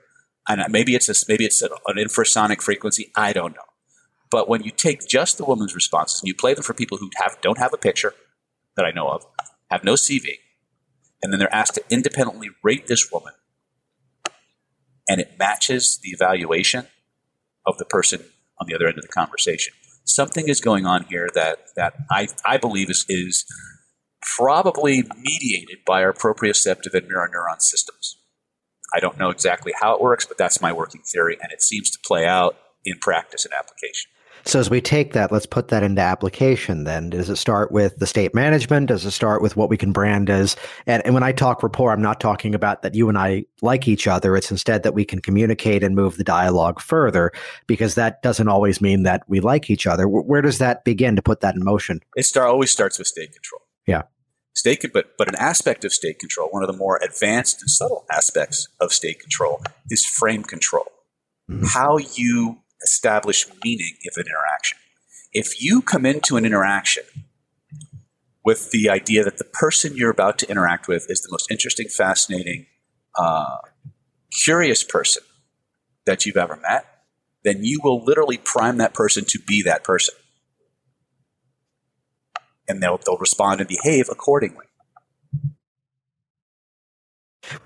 And 0.49 0.63
maybe 0.71 0.95
it's 0.95 1.09
a, 1.09 1.27
maybe 1.29 1.45
it's 1.45 1.61
an 1.61 1.71
infrasonic 1.97 2.63
frequency. 2.63 3.13
I 3.15 3.33
don't 3.33 3.55
know. 3.55 3.63
But 4.31 4.49
when 4.49 4.63
you 4.63 4.71
take 4.71 5.07
just 5.07 5.39
the 5.39 5.45
woman's 5.45 5.75
responses 5.75 6.23
and 6.23 6.29
you 6.29 6.35
play 6.35 6.55
them 6.55 6.63
for 6.63 6.75
people 6.75 6.99
who 6.99 7.11
have, 7.17 7.39
don't 7.43 7.59
have 7.59 7.73
a 7.73 7.79
picture 7.79 8.15
that 8.77 8.85
I 8.85 8.91
know 8.91 9.09
of, 9.09 9.27
have 9.71 9.85
no 9.85 9.95
CV, 9.95 10.37
and 11.23 11.33
then 11.33 11.39
they're 11.39 11.55
asked 11.55 11.75
to 11.75 11.85
independently 11.91 12.51
rate 12.63 12.87
this 12.87 13.11
woman, 13.13 13.35
and 15.09 15.21
it 15.21 15.39
matches 15.39 15.99
the 16.03 16.11
evaluation 16.11 16.87
of 17.67 17.79
the 17.79 17.85
person 17.85 18.25
on 18.61 18.67
the 18.67 18.75
other 18.75 18.87
end 18.87 18.99
of 18.99 19.03
the 19.03 19.09
conversation. 19.09 19.75
Something 20.05 20.49
is 20.49 20.61
going 20.61 20.87
on 20.87 21.05
here 21.05 21.29
that, 21.35 21.59
that 21.77 21.95
I, 22.11 22.29
I 22.45 22.57
believe 22.57 22.91
is, 22.91 23.05
is 23.09 23.45
probably 24.37 25.05
mediated 25.17 25.79
by 25.87 26.03
our 26.03 26.13
proprioceptive 26.13 26.95
and 26.95 27.07
mirror 27.07 27.31
neuron 27.33 27.61
systems. 27.61 28.17
I 28.95 29.01
don't 29.01 29.19
know 29.19 29.29
exactly 29.29 29.73
how 29.81 29.95
it 29.95 30.01
works, 30.01 30.25
but 30.25 30.39
that's 30.39 30.63
my 30.63 30.73
working 30.73 31.03
theory, 31.03 31.37
and 31.43 31.53
it 31.53 31.63
seems 31.63 31.91
to 31.91 31.99
play 32.05 32.25
out 32.25 32.57
in 32.85 32.99
practice 32.99 33.45
and 33.45 33.53
application. 33.53 34.11
So 34.49 34.59
as 34.59 34.71
we 34.71 34.81
take 34.81 35.13
that, 35.13 35.31
let's 35.31 35.45
put 35.45 35.69
that 35.69 35.83
into 35.83 36.01
application 36.01 36.85
then. 36.85 37.11
Does 37.11 37.29
it 37.29 37.37
start 37.37 37.71
with 37.71 37.99
the 37.99 38.07
state 38.07 38.35
management? 38.35 38.87
Does 38.87 39.05
it 39.05 39.11
start 39.11 39.43
with 39.43 39.59
what 39.59 39.69
we 39.69 39.77
can 39.77 39.93
brand 39.93 40.31
as 40.31 40.57
and, 40.87 41.05
and 41.05 41.13
when 41.13 41.23
I 41.23 41.33
talk 41.33 41.63
rapport, 41.63 41.93
I'm 41.93 42.01
not 42.01 42.19
talking 42.19 42.55
about 42.55 42.81
that 42.81 42.95
you 42.95 43.11
and 43.11 43.19
I 43.19 43.45
like 43.61 43.87
each 43.87 44.07
other. 44.07 44.35
It's 44.37 44.51
instead 44.51 44.85
that 44.85 44.95
we 44.95 45.05
can 45.05 45.21
communicate 45.21 45.85
and 45.85 45.95
move 45.95 46.17
the 46.17 46.25
dialogue 46.25 46.81
further 46.81 47.31
because 47.67 47.95
that 47.97 48.23
doesn't 48.23 48.49
always 48.49 48.81
mean 48.81 49.03
that 49.03 49.23
we 49.29 49.41
like 49.41 49.69
each 49.69 49.87
other. 49.87 50.09
Where 50.09 50.41
does 50.41 50.57
that 50.59 50.83
begin 50.83 51.15
to 51.17 51.21
put 51.21 51.41
that 51.41 51.55
in 51.55 51.63
motion? 51.63 52.01
It 52.17 52.25
start, 52.25 52.49
always 52.49 52.71
starts 52.71 52.97
with 52.99 53.07
state 53.07 53.33
control. 53.33 53.61
Yeah. 53.87 54.05
State, 54.55 54.83
but 54.95 55.13
but 55.19 55.29
an 55.29 55.37
aspect 55.39 55.85
of 55.85 55.93
state 55.93 56.19
control, 56.19 56.49
one 56.49 56.63
of 56.63 56.69
the 56.69 56.77
more 56.77 56.99
advanced 57.05 57.61
and 57.61 57.69
subtle 57.69 58.07
aspects 58.11 58.67
of 58.81 58.95
state 58.95 59.21
control, 59.21 59.61
is 59.91 60.07
frame 60.07 60.43
control. 60.43 60.87
Mm-hmm. 61.51 61.67
How 61.67 61.99
you 61.99 62.63
establish 62.83 63.47
meaning 63.65 63.95
of 64.11 64.17
an 64.17 64.25
interaction. 64.27 64.79
If 65.33 65.63
you 65.63 65.83
come 65.83 66.07
into 66.07 66.37
an 66.37 66.45
interaction 66.45 67.05
with 68.45 68.71
the 68.71 68.89
idea 68.89 69.25
that 69.25 69.39
the 69.39 69.45
person 69.45 69.97
you're 69.97 70.11
about 70.11 70.39
to 70.39 70.51
interact 70.51 70.89
with 70.89 71.07
is 71.09 71.21
the 71.21 71.29
most 71.31 71.51
interesting, 71.51 71.89
fascinating, 71.89 72.67
uh, 73.17 73.59
curious 74.31 74.83
person 74.83 75.23
that 76.07 76.25
you've 76.25 76.37
ever 76.37 76.57
met, 76.57 76.87
then 77.45 77.63
you 77.63 77.79
will 77.83 78.03
literally 78.05 78.39
prime 78.39 78.79
that 78.79 78.95
person 78.95 79.25
to 79.27 79.39
be 79.47 79.63
that 79.63 79.85
person. 79.85 80.15
And 82.67 82.83
they'll, 82.83 82.99
they'll 83.05 83.19
respond 83.19 83.61
and 83.61 83.69
behave 83.69 84.09
accordingly. 84.11 84.65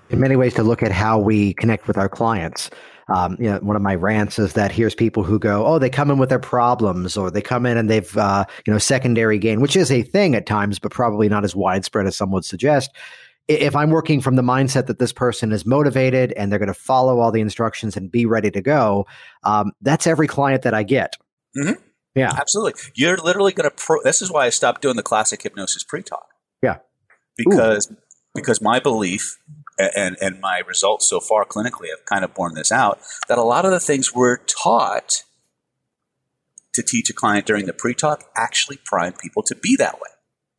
In 0.09 0.19
many 0.19 0.35
ways, 0.35 0.53
to 0.55 0.63
look 0.63 0.83
at 0.83 0.91
how 0.91 1.19
we 1.19 1.53
connect 1.53 1.87
with 1.87 1.97
our 1.97 2.07
clients 2.07 2.69
um, 3.13 3.37
you 3.39 3.49
know, 3.49 3.59
one 3.59 3.75
of 3.75 3.81
my 3.81 3.95
rants 3.95 4.39
is 4.39 4.53
that 4.53 4.71
here's 4.71 4.95
people 4.95 5.23
who 5.23 5.39
go, 5.39 5.65
oh, 5.65 5.79
they 5.79 5.89
come 5.89 6.11
in 6.11 6.17
with 6.17 6.29
their 6.29 6.39
problems, 6.39 7.17
or 7.17 7.31
they 7.31 7.41
come 7.41 7.65
in 7.65 7.77
and 7.77 7.89
they've, 7.89 8.17
uh, 8.17 8.45
you 8.65 8.73
know, 8.73 8.79
secondary 8.79 9.37
gain, 9.39 9.61
which 9.61 9.75
is 9.75 9.91
a 9.91 10.03
thing 10.03 10.35
at 10.35 10.45
times, 10.45 10.79
but 10.79 10.91
probably 10.91 11.29
not 11.29 11.43
as 11.43 11.55
widespread 11.55 12.07
as 12.07 12.15
some 12.15 12.31
would 12.31 12.45
suggest. 12.45 12.91
If 13.49 13.75
I'm 13.75 13.89
working 13.89 14.21
from 14.21 14.37
the 14.37 14.41
mindset 14.41 14.87
that 14.87 14.99
this 14.99 15.11
person 15.11 15.51
is 15.51 15.65
motivated 15.65 16.31
and 16.33 16.49
they're 16.49 16.59
going 16.59 16.67
to 16.67 16.73
follow 16.73 17.19
all 17.19 17.31
the 17.31 17.41
instructions 17.41 17.97
and 17.97 18.09
be 18.09 18.25
ready 18.25 18.49
to 18.51 18.61
go, 18.61 19.05
um, 19.43 19.73
that's 19.81 20.07
every 20.07 20.27
client 20.27 20.61
that 20.61 20.73
I 20.73 20.83
get. 20.83 21.17
Mm-hmm. 21.57 21.81
Yeah, 22.15 22.31
absolutely. 22.37 22.79
You're 22.95 23.17
literally 23.17 23.51
going 23.51 23.69
to. 23.69 23.75
Pro- 23.75 24.01
this 24.03 24.21
is 24.21 24.31
why 24.31 24.45
I 24.45 24.49
stopped 24.49 24.81
doing 24.81 24.95
the 24.95 25.03
classic 25.03 25.41
hypnosis 25.41 25.83
pre-talk. 25.83 26.27
Yeah, 26.61 26.77
because 27.35 27.91
Ooh. 27.91 27.97
because 28.35 28.61
my 28.61 28.79
belief 28.79 29.39
and, 29.77 30.17
and 30.21 30.39
my 30.39 30.61
results 30.67 31.09
so 31.09 31.19
far 31.19 31.45
clinically 31.45 31.89
have 31.89 32.05
kind 32.05 32.23
of 32.23 32.33
borne 32.33 32.53
this 32.53 32.71
out 32.71 32.99
that 33.27 33.37
a 33.37 33.43
lot 33.43 33.65
of 33.65 33.71
the 33.71 33.79
things 33.79 34.13
we're 34.13 34.37
taught 34.37 35.23
to 36.73 36.81
teach 36.81 37.09
a 37.09 37.13
client 37.13 37.45
during 37.45 37.65
the 37.65 37.73
pre-talk 37.73 38.23
actually 38.35 38.79
prime 38.85 39.13
people 39.13 39.43
to 39.43 39.55
be 39.55 39.75
that 39.75 39.95
way. 39.95 40.09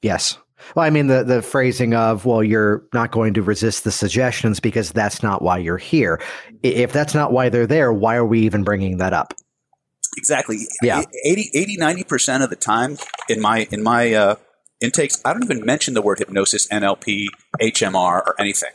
Yes. 0.02 0.38
Well, 0.74 0.84
I 0.84 0.90
mean, 0.90 1.08
the, 1.08 1.24
the 1.24 1.42
phrasing 1.42 1.94
of, 1.94 2.24
well, 2.24 2.42
you're 2.42 2.84
not 2.94 3.10
going 3.10 3.34
to 3.34 3.42
resist 3.42 3.84
the 3.84 3.90
suggestions 3.90 4.60
because 4.60 4.92
that's 4.92 5.22
not 5.22 5.42
why 5.42 5.58
you're 5.58 5.76
here. 5.76 6.20
If 6.62 6.92
that's 6.92 7.14
not 7.14 7.32
why 7.32 7.48
they're 7.48 7.66
there, 7.66 7.92
why 7.92 8.16
are 8.16 8.24
we 8.24 8.40
even 8.40 8.64
bringing 8.64 8.98
that 8.98 9.12
up? 9.12 9.34
Exactly. 10.16 10.58
Yeah. 10.82 11.02
80, 11.26 11.50
80 11.54 11.76
90% 11.76 12.44
of 12.44 12.50
the 12.50 12.56
time 12.56 12.96
in 13.28 13.40
my, 13.40 13.66
in 13.70 13.82
my, 13.82 14.14
uh, 14.14 14.36
intakes, 14.80 15.20
I 15.24 15.32
don't 15.32 15.44
even 15.44 15.64
mention 15.64 15.94
the 15.94 16.02
word 16.02 16.18
hypnosis, 16.18 16.68
NLP, 16.68 17.26
HMR, 17.60 18.22
or 18.26 18.34
anything. 18.38 18.70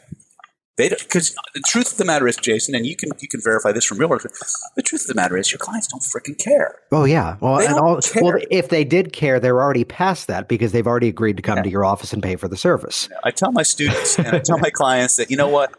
They 0.79 0.87
because 0.87 1.35
the 1.53 1.61
truth 1.67 1.91
of 1.91 1.97
the 1.97 2.05
matter 2.05 2.25
is, 2.25 2.37
Jason, 2.37 2.73
and 2.73 2.85
you 2.85 2.95
can 2.95 3.09
you 3.19 3.27
can 3.27 3.41
verify 3.43 3.73
this 3.73 3.83
from 3.83 3.97
real 3.97 4.07
work. 4.07 4.23
The 4.77 4.81
truth 4.81 5.01
of 5.01 5.07
the 5.07 5.13
matter 5.13 5.35
is, 5.35 5.51
your 5.51 5.59
clients 5.59 5.87
don't 5.87 6.01
freaking 6.01 6.39
care. 6.41 6.79
Oh 6.93 7.03
yeah, 7.03 7.35
well, 7.41 7.57
they 7.57 7.65
and 7.65 7.75
all, 7.75 7.99
well, 8.21 8.39
if 8.49 8.69
they 8.69 8.85
did 8.85 9.11
care, 9.11 9.41
they're 9.41 9.61
already 9.61 9.83
past 9.83 10.27
that 10.27 10.47
because 10.47 10.71
they've 10.71 10.87
already 10.87 11.09
agreed 11.09 11.35
to 11.35 11.43
come 11.43 11.57
yeah. 11.57 11.63
to 11.63 11.69
your 11.69 11.83
office 11.83 12.13
and 12.13 12.23
pay 12.23 12.37
for 12.37 12.47
the 12.47 12.55
service. 12.55 13.09
I 13.25 13.31
tell 13.31 13.51
my 13.51 13.63
students 13.63 14.17
and 14.17 14.29
I 14.29 14.39
tell 14.39 14.57
my 14.57 14.69
clients 14.69 15.17
that 15.17 15.29
you 15.29 15.35
know 15.35 15.49
what, 15.49 15.73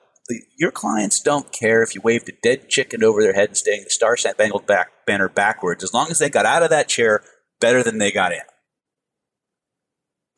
your 0.59 0.71
clients 0.71 1.19
don't 1.19 1.51
care 1.51 1.83
if 1.83 1.95
you 1.95 2.03
waved 2.03 2.29
a 2.29 2.33
dead 2.43 2.69
chicken 2.69 3.03
over 3.03 3.23
their 3.23 3.33
head 3.33 3.49
and 3.49 3.57
staying 3.57 3.85
the 3.85 3.91
Star 3.91 4.19
Spangled 4.19 4.67
back 4.67 4.91
banner 5.07 5.31
backwards, 5.31 5.83
as 5.83 5.95
long 5.95 6.11
as 6.11 6.19
they 6.19 6.29
got 6.29 6.45
out 6.45 6.63
of 6.63 6.69
that 6.69 6.89
chair 6.89 7.23
better 7.59 7.83
than 7.83 7.97
they 7.97 8.13
got 8.13 8.33
in. 8.33 8.43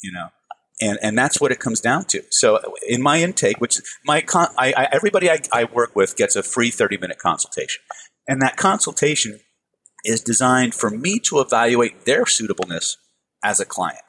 You 0.04 0.12
know, 0.12 0.28
and 0.80 0.98
and 1.02 1.16
that's 1.16 1.40
what 1.40 1.52
it 1.52 1.60
comes 1.60 1.80
down 1.80 2.04
to. 2.06 2.22
So 2.30 2.60
in 2.88 3.02
my 3.02 3.20
intake, 3.20 3.60
which 3.60 3.80
my 4.04 4.20
con- 4.20 4.54
I, 4.58 4.72
I, 4.76 4.88
everybody 4.92 5.30
I, 5.30 5.40
I 5.52 5.64
work 5.64 5.94
with 5.94 6.16
gets 6.16 6.36
a 6.36 6.42
free 6.42 6.70
thirty 6.70 6.96
minute 6.96 7.18
consultation, 7.18 7.82
and 8.26 8.40
that 8.42 8.56
consultation 8.56 9.40
is 10.04 10.20
designed 10.20 10.74
for 10.74 10.90
me 10.90 11.18
to 11.20 11.40
evaluate 11.40 12.04
their 12.04 12.26
suitableness 12.26 12.96
as 13.44 13.60
a 13.60 13.64
client. 13.64 14.02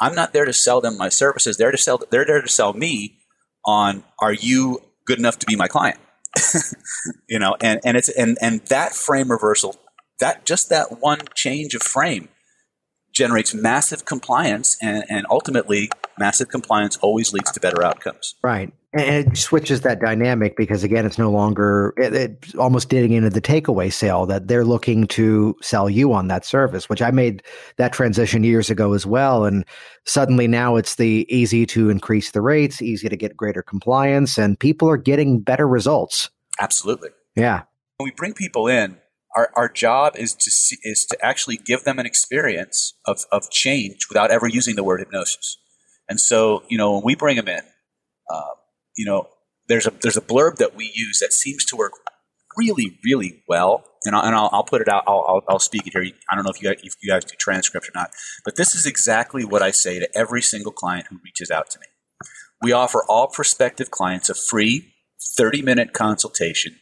I'm 0.00 0.14
not 0.14 0.32
there 0.32 0.44
to 0.44 0.52
sell 0.52 0.80
them 0.80 0.96
my 0.96 1.08
services. 1.08 1.56
They're 1.56 1.70
to 1.70 1.78
sell. 1.78 2.00
They're 2.10 2.24
there 2.24 2.42
to 2.42 2.48
sell 2.48 2.72
me 2.72 3.18
on 3.64 4.04
are 4.20 4.32
you 4.32 4.80
good 5.06 5.18
enough 5.18 5.38
to 5.40 5.46
be 5.46 5.56
my 5.56 5.68
client? 5.68 5.98
you 7.28 7.38
know, 7.38 7.56
and 7.60 7.80
and 7.84 7.96
it's 7.96 8.08
and 8.08 8.38
and 8.40 8.60
that 8.66 8.94
frame 8.94 9.30
reversal, 9.30 9.76
that 10.20 10.44
just 10.44 10.68
that 10.68 11.00
one 11.00 11.20
change 11.34 11.74
of 11.74 11.82
frame 11.82 12.28
generates 13.16 13.54
massive 13.54 14.04
compliance 14.04 14.76
and, 14.82 15.02
and 15.08 15.26
ultimately 15.30 15.88
massive 16.18 16.48
compliance 16.48 16.98
always 16.98 17.32
leads 17.32 17.50
to 17.50 17.60
better 17.60 17.82
outcomes. 17.82 18.34
Right. 18.42 18.72
And 18.92 19.26
it 19.26 19.36
switches 19.36 19.80
that 19.82 20.00
dynamic 20.00 20.56
because 20.56 20.84
again, 20.84 21.04
it's 21.04 21.18
no 21.18 21.30
longer 21.30 21.94
it, 21.96 22.14
it's 22.14 22.54
almost 22.54 22.88
getting 22.88 23.12
into 23.12 23.30
the 23.30 23.40
takeaway 23.40 23.92
sale 23.92 24.26
that 24.26 24.48
they're 24.48 24.64
looking 24.64 25.06
to 25.08 25.54
sell 25.62 25.88
you 25.88 26.12
on 26.12 26.28
that 26.28 26.44
service, 26.44 26.88
which 26.88 27.02
I 27.02 27.10
made 27.10 27.42
that 27.76 27.92
transition 27.92 28.44
years 28.44 28.70
ago 28.70 28.92
as 28.92 29.06
well. 29.06 29.44
And 29.44 29.64
suddenly 30.04 30.46
now 30.46 30.76
it's 30.76 30.96
the 30.96 31.26
easy 31.28 31.66
to 31.66 31.90
increase 31.90 32.32
the 32.32 32.42
rates, 32.42 32.80
easy 32.82 33.08
to 33.08 33.16
get 33.16 33.36
greater 33.36 33.62
compliance, 33.62 34.38
and 34.38 34.58
people 34.58 34.88
are 34.88 34.96
getting 34.98 35.40
better 35.40 35.66
results. 35.66 36.30
Absolutely. 36.60 37.10
Yeah. 37.34 37.62
When 37.98 38.06
we 38.06 38.12
bring 38.12 38.34
people 38.34 38.66
in, 38.68 38.96
our, 39.36 39.50
our 39.54 39.68
job 39.68 40.16
is 40.16 40.34
to 40.34 40.50
see, 40.50 40.78
is 40.82 41.04
to 41.06 41.24
actually 41.24 41.58
give 41.58 41.84
them 41.84 41.98
an 41.98 42.06
experience 42.06 42.94
of, 43.04 43.24
of 43.30 43.50
change 43.50 44.08
without 44.08 44.30
ever 44.30 44.48
using 44.48 44.74
the 44.74 44.82
word 44.82 45.00
hypnosis. 45.00 45.58
And 46.08 46.18
so, 46.18 46.62
you 46.68 46.78
know, 46.78 46.94
when 46.94 47.04
we 47.04 47.14
bring 47.14 47.36
them 47.36 47.48
in, 47.48 47.60
uh, 48.30 48.54
you 48.96 49.04
know, 49.04 49.28
there's 49.68 49.86
a 49.86 49.92
there's 50.02 50.16
a 50.16 50.22
blurb 50.22 50.56
that 50.56 50.74
we 50.74 50.90
use 50.94 51.18
that 51.20 51.32
seems 51.32 51.64
to 51.66 51.76
work 51.76 51.92
really, 52.56 52.98
really 53.04 53.42
well. 53.46 53.84
And, 54.04 54.16
I'll, 54.16 54.22
and 54.22 54.34
I'll, 54.34 54.48
I'll 54.52 54.64
put 54.64 54.80
it 54.80 54.88
out. 54.88 55.04
I'll, 55.06 55.24
I'll, 55.28 55.42
I'll, 55.48 55.58
speak 55.58 55.86
it 55.86 55.92
here. 55.92 56.10
I 56.30 56.34
don't 56.34 56.44
know 56.44 56.50
if 56.50 56.62
you, 56.62 56.68
guys, 56.70 56.80
if 56.82 56.94
you 57.02 57.10
guys 57.12 57.24
do 57.24 57.34
transcripts 57.38 57.88
or 57.88 57.92
not, 57.94 58.10
but 58.44 58.56
this 58.56 58.74
is 58.74 58.86
exactly 58.86 59.44
what 59.44 59.62
I 59.62 59.72
say 59.72 59.98
to 59.98 60.08
every 60.16 60.40
single 60.40 60.72
client 60.72 61.08
who 61.10 61.18
reaches 61.24 61.50
out 61.50 61.70
to 61.70 61.78
me. 61.80 61.86
We 62.62 62.72
offer 62.72 63.04
all 63.08 63.26
prospective 63.26 63.90
clients 63.90 64.30
a 64.30 64.34
free 64.34 64.94
30 65.36 65.62
minute 65.62 65.92
consultation 65.92 66.78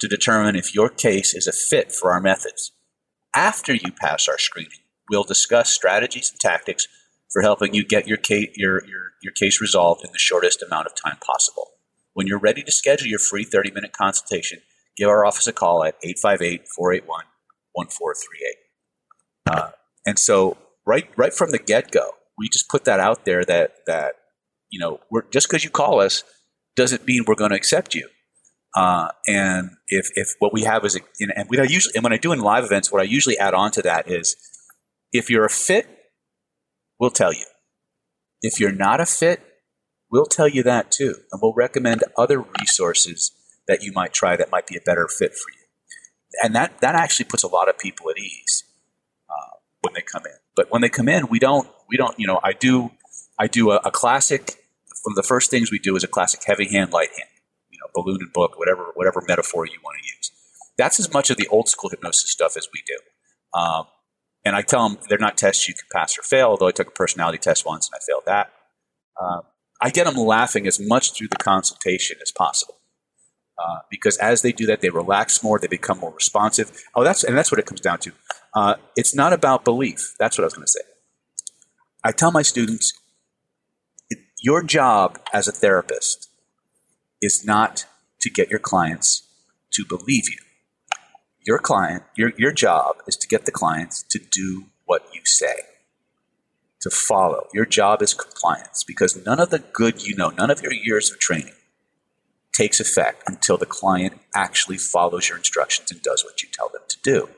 to 0.00 0.08
determine 0.08 0.56
if 0.56 0.74
your 0.74 0.88
case 0.88 1.34
is 1.34 1.46
a 1.46 1.52
fit 1.52 1.92
for 1.92 2.12
our 2.12 2.20
methods. 2.20 2.72
after 3.34 3.74
you 3.74 3.92
pass 3.92 4.28
our 4.28 4.38
screening, 4.38 4.78
we'll 5.10 5.22
discuss 5.22 5.68
strategies 5.70 6.30
and 6.30 6.40
tactics 6.40 6.88
for 7.30 7.42
helping 7.42 7.74
you 7.74 7.84
get 7.84 8.08
your 8.08 8.16
case, 8.16 8.48
your, 8.56 8.82
your, 8.86 9.12
your 9.22 9.32
case 9.32 9.60
resolved 9.60 10.04
in 10.04 10.12
the 10.12 10.18
shortest 10.18 10.62
amount 10.62 10.86
of 10.86 10.94
time 10.94 11.18
possible. 11.24 11.72
When 12.14 12.26
you're 12.26 12.38
ready 12.38 12.62
to 12.62 12.72
schedule 12.72 13.08
your 13.08 13.18
free 13.18 13.44
30 13.44 13.72
minute 13.72 13.92
consultation, 13.92 14.60
give 14.96 15.08
our 15.08 15.26
office 15.26 15.46
a 15.46 15.52
call 15.52 15.84
at 15.84 15.96
858 16.02 16.66
481 16.74 17.24
1438. 17.72 18.56
Uh, 19.50 19.70
and 20.06 20.18
so, 20.18 20.56
right, 20.86 21.10
right 21.16 21.34
from 21.34 21.50
the 21.50 21.58
get 21.58 21.90
go, 21.90 22.12
we 22.38 22.48
just 22.48 22.70
put 22.70 22.84
that 22.86 23.00
out 23.00 23.26
there 23.26 23.44
that, 23.44 23.74
that 23.86 24.14
you 24.70 24.80
know, 24.80 25.00
we're, 25.10 25.28
just 25.30 25.48
because 25.48 25.62
you 25.62 25.70
call 25.70 26.00
us 26.00 26.24
doesn't 26.74 27.06
mean 27.06 27.24
we're 27.26 27.34
going 27.34 27.50
to 27.50 27.56
accept 27.56 27.94
you. 27.94 28.08
Uh, 28.76 29.08
and 29.26 29.70
if, 29.88 30.10
if 30.16 30.34
what 30.38 30.52
we 30.52 30.62
have 30.64 30.84
is, 30.84 30.96
a, 30.96 31.00
and 31.18 31.48
we 31.48 31.58
usually, 31.66 31.94
and 31.94 32.04
when 32.04 32.12
I 32.12 32.18
do 32.18 32.32
in 32.32 32.40
live 32.40 32.62
events, 32.62 32.92
what 32.92 33.00
I 33.00 33.04
usually 33.04 33.38
add 33.38 33.54
on 33.54 33.70
to 33.72 33.82
that 33.82 34.10
is, 34.10 34.36
if 35.12 35.30
you're 35.30 35.46
a 35.46 35.50
fit, 35.50 35.88
we'll 37.00 37.10
tell 37.10 37.32
you. 37.32 37.46
If 38.42 38.60
you're 38.60 38.72
not 38.72 39.00
a 39.00 39.06
fit, 39.06 39.40
we'll 40.12 40.26
tell 40.26 40.46
you 40.46 40.62
that 40.64 40.90
too, 40.90 41.14
and 41.32 41.40
we'll 41.42 41.54
recommend 41.54 42.04
other 42.18 42.44
resources 42.60 43.32
that 43.66 43.82
you 43.82 43.92
might 43.92 44.12
try 44.12 44.36
that 44.36 44.50
might 44.50 44.66
be 44.66 44.76
a 44.76 44.82
better 44.82 45.08
fit 45.08 45.32
for 45.32 45.50
you. 45.52 45.64
And 46.42 46.54
that 46.54 46.80
that 46.80 46.94
actually 46.94 47.24
puts 47.24 47.42
a 47.42 47.48
lot 47.48 47.70
of 47.70 47.78
people 47.78 48.10
at 48.10 48.18
ease 48.18 48.64
uh, 49.30 49.56
when 49.80 49.94
they 49.94 50.02
come 50.02 50.22
in. 50.26 50.36
But 50.54 50.70
when 50.70 50.82
they 50.82 50.90
come 50.90 51.08
in, 51.08 51.28
we 51.28 51.38
don't 51.38 51.66
we 51.88 51.96
don't 51.96 52.18
you 52.20 52.26
know 52.26 52.40
I 52.44 52.52
do 52.52 52.90
I 53.38 53.46
do 53.46 53.70
a, 53.70 53.76
a 53.76 53.90
classic. 53.90 54.56
From 55.02 55.14
the 55.14 55.22
first 55.22 55.50
things 55.50 55.70
we 55.70 55.78
do 55.78 55.96
is 55.96 56.04
a 56.04 56.08
classic 56.08 56.40
heavy 56.44 56.68
hand, 56.70 56.92
light 56.92 57.08
hand 57.16 57.30
balloon 57.96 58.30
book, 58.32 58.58
whatever 58.58 58.92
whatever 58.94 59.22
metaphor 59.26 59.66
you 59.66 59.78
want 59.82 59.98
to 60.00 60.06
use. 60.06 60.30
That's 60.76 61.00
as 61.00 61.12
much 61.12 61.30
of 61.30 61.36
the 61.36 61.48
old 61.48 61.68
school 61.68 61.90
hypnosis 61.90 62.30
stuff 62.30 62.56
as 62.56 62.68
we 62.72 62.82
do. 62.86 63.58
Um, 63.58 63.86
and 64.44 64.54
I 64.54 64.62
tell 64.62 64.88
them 64.88 64.98
they're 65.08 65.18
not 65.18 65.36
tests 65.36 65.66
you 65.66 65.74
can 65.74 65.88
pass 65.92 66.18
or 66.18 66.22
fail. 66.22 66.48
Although 66.48 66.68
I 66.68 66.72
took 66.72 66.88
a 66.88 66.92
personality 66.92 67.38
test 67.38 67.64
once 67.64 67.88
and 67.88 67.98
I 67.98 68.04
failed 68.06 68.24
that. 68.26 68.52
Uh, 69.20 69.40
I 69.80 69.90
get 69.90 70.04
them 70.04 70.16
laughing 70.16 70.66
as 70.66 70.78
much 70.78 71.12
through 71.12 71.28
the 71.28 71.36
consultation 71.36 72.18
as 72.22 72.30
possible. 72.30 72.76
Uh, 73.58 73.78
because 73.90 74.18
as 74.18 74.42
they 74.42 74.52
do 74.52 74.66
that, 74.66 74.82
they 74.82 74.90
relax 74.90 75.42
more, 75.42 75.58
they 75.58 75.66
become 75.66 75.98
more 75.98 76.12
responsive. 76.12 76.70
Oh, 76.94 77.02
that's 77.02 77.24
and 77.24 77.36
that's 77.36 77.50
what 77.50 77.58
it 77.58 77.66
comes 77.66 77.80
down 77.80 77.98
to. 78.00 78.12
Uh, 78.54 78.74
it's 78.96 79.14
not 79.14 79.32
about 79.32 79.64
belief. 79.64 80.14
That's 80.18 80.36
what 80.36 80.44
I 80.44 80.46
was 80.46 80.54
going 80.54 80.66
to 80.66 80.72
say. 80.72 80.80
I 82.04 82.12
tell 82.12 82.30
my 82.30 82.42
students, 82.42 82.92
your 84.42 84.62
job 84.62 85.18
as 85.32 85.48
a 85.48 85.52
therapist 85.52 86.28
is 87.20 87.44
not 87.44 87.86
to 88.20 88.30
get 88.30 88.50
your 88.50 88.58
clients 88.58 89.22
to 89.72 89.84
believe 89.88 90.28
you. 90.28 90.38
Your 91.46 91.58
client, 91.58 92.02
your, 92.16 92.32
your 92.36 92.52
job 92.52 92.96
is 93.06 93.16
to 93.16 93.28
get 93.28 93.44
the 93.44 93.52
clients 93.52 94.02
to 94.04 94.18
do 94.18 94.66
what 94.84 95.06
you 95.14 95.20
say, 95.24 95.54
to 96.80 96.90
follow. 96.90 97.46
Your 97.54 97.66
job 97.66 98.02
is 98.02 98.14
compliance 98.14 98.82
because 98.84 99.24
none 99.24 99.38
of 99.38 99.50
the 99.50 99.60
good 99.60 100.04
you 100.04 100.16
know, 100.16 100.30
none 100.30 100.50
of 100.50 100.62
your 100.62 100.72
years 100.72 101.10
of 101.10 101.18
training 101.18 101.54
takes 102.52 102.80
effect 102.80 103.22
until 103.28 103.58
the 103.58 103.66
client 103.66 104.18
actually 104.34 104.78
follows 104.78 105.28
your 105.28 105.38
instructions 105.38 105.92
and 105.92 106.02
does 106.02 106.24
what 106.24 106.42
you 106.42 106.48
tell 106.52 106.68
them 106.68 106.82
to 106.88 106.96
do. 107.02 107.28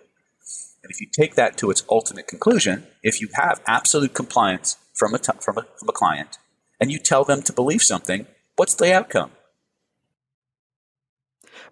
And 0.83 0.91
if 0.91 1.01
you 1.01 1.09
take 1.13 1.35
that 1.35 1.57
to 1.59 1.71
its 1.71 1.83
ultimate 1.91 2.29
conclusion, 2.29 2.87
if 3.03 3.21
you 3.21 3.29
have 3.35 3.61
absolute 3.67 4.15
compliance 4.15 4.79
from 4.95 5.13
a, 5.13 5.19
t- 5.19 5.33
from 5.41 5.59
a, 5.59 5.67
from 5.77 5.89
a 5.89 5.93
client 5.93 6.39
and 6.81 6.91
you 6.91 6.99
tell 6.99 7.25
them 7.25 7.43
to 7.43 7.53
believe 7.53 7.83
something, 7.83 8.27
what's 8.57 8.75
the 8.75 8.95
outcome? 8.95 9.33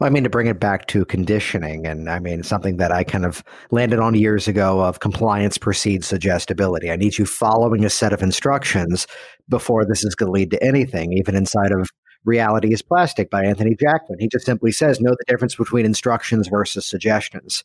I 0.01 0.11
mean, 0.11 0.25
to 0.25 0.31
bring 0.31 0.47
it 0.47 0.61
back 0.61 0.87
to 0.89 1.05
conditioning, 1.05 1.87
and 1.87 2.09
I 2.11 2.19
mean, 2.19 2.43
something 2.43 2.77
that 2.77 2.93
I 2.93 3.05
kind 3.05 3.25
of 3.25 3.43
landed 3.71 3.99
on 3.99 4.15
years 4.15 4.47
ago 4.49 4.81
of 4.81 5.01
compliance 5.01 5.59
precedes 5.59 6.07
suggestibility. 6.07 6.91
I 6.91 6.97
need 6.97 7.19
you 7.19 7.27
following 7.27 7.85
a 7.85 7.91
set 7.91 8.13
of 8.13 8.23
instructions 8.23 9.07
before 9.49 9.85
this 9.85 10.05
is 10.05 10.15
going 10.15 10.29
to 10.29 10.33
lead 10.33 10.51
to 10.51 10.63
anything, 10.63 11.13
even 11.13 11.35
inside 11.35 11.73
of 11.73 11.89
Reality 12.25 12.73
is 12.73 12.83
Plastic 12.83 13.31
by 13.31 13.45
Anthony 13.45 13.77
Jacquin. 13.77 14.17
He 14.19 14.29
just 14.29 14.45
simply 14.45 14.73
says, 14.73 15.01
know 15.01 15.13
the 15.13 15.25
difference 15.29 15.55
between 15.55 15.87
instructions 15.87 16.49
versus 16.49 16.85
suggestions. 16.85 17.63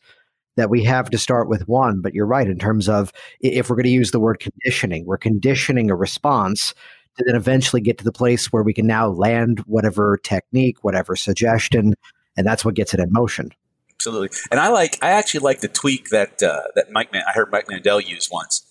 That 0.56 0.70
we 0.70 0.84
have 0.84 1.08
to 1.10 1.18
start 1.18 1.48
with 1.48 1.66
one, 1.66 2.02
but 2.02 2.12
you're 2.12 2.26
right 2.26 2.46
in 2.46 2.58
terms 2.58 2.86
of 2.86 3.10
if 3.40 3.70
we're 3.70 3.76
going 3.76 3.84
to 3.84 3.90
use 3.90 4.10
the 4.10 4.20
word 4.20 4.38
conditioning, 4.38 5.06
we're 5.06 5.16
conditioning 5.16 5.90
a 5.90 5.96
response 5.96 6.74
to 7.16 7.24
then 7.26 7.36
eventually 7.36 7.82
get 7.82 7.98
to 7.98 8.04
the 8.04 8.12
place 8.12 8.52
where 8.52 8.62
we 8.62 8.72
can 8.72 8.86
now 8.86 9.08
land 9.08 9.60
whatever 9.60 10.18
technique, 10.18 10.82
whatever 10.82 11.14
suggestion 11.16 11.94
and 12.36 12.46
that's 12.46 12.64
what 12.64 12.74
gets 12.74 12.94
it 12.94 13.00
in 13.00 13.12
motion. 13.12 13.50
Absolutely, 13.94 14.30
and 14.50 14.58
I 14.58 14.68
like 14.68 14.98
I 15.02 15.10
actually 15.10 15.40
like 15.40 15.60
the 15.60 15.68
tweak 15.68 16.08
that 16.10 16.42
uh, 16.42 16.62
that 16.74 16.90
Mike 16.90 17.12
Man- 17.12 17.24
I 17.28 17.32
heard 17.32 17.52
Mike 17.52 17.68
Mandel 17.68 18.00
use 18.00 18.28
once 18.32 18.66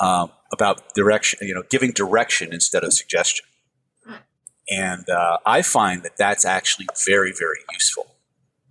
um, 0.00 0.30
about 0.52 0.94
direction, 0.94 1.38
you 1.42 1.54
know, 1.54 1.62
giving 1.70 1.92
direction 1.92 2.52
instead 2.52 2.82
of 2.82 2.92
suggestion, 2.92 3.46
and 4.68 5.08
uh, 5.08 5.38
I 5.46 5.62
find 5.62 6.02
that 6.02 6.16
that's 6.16 6.44
actually 6.44 6.88
very 7.06 7.32
very 7.32 7.60
useful. 7.72 8.16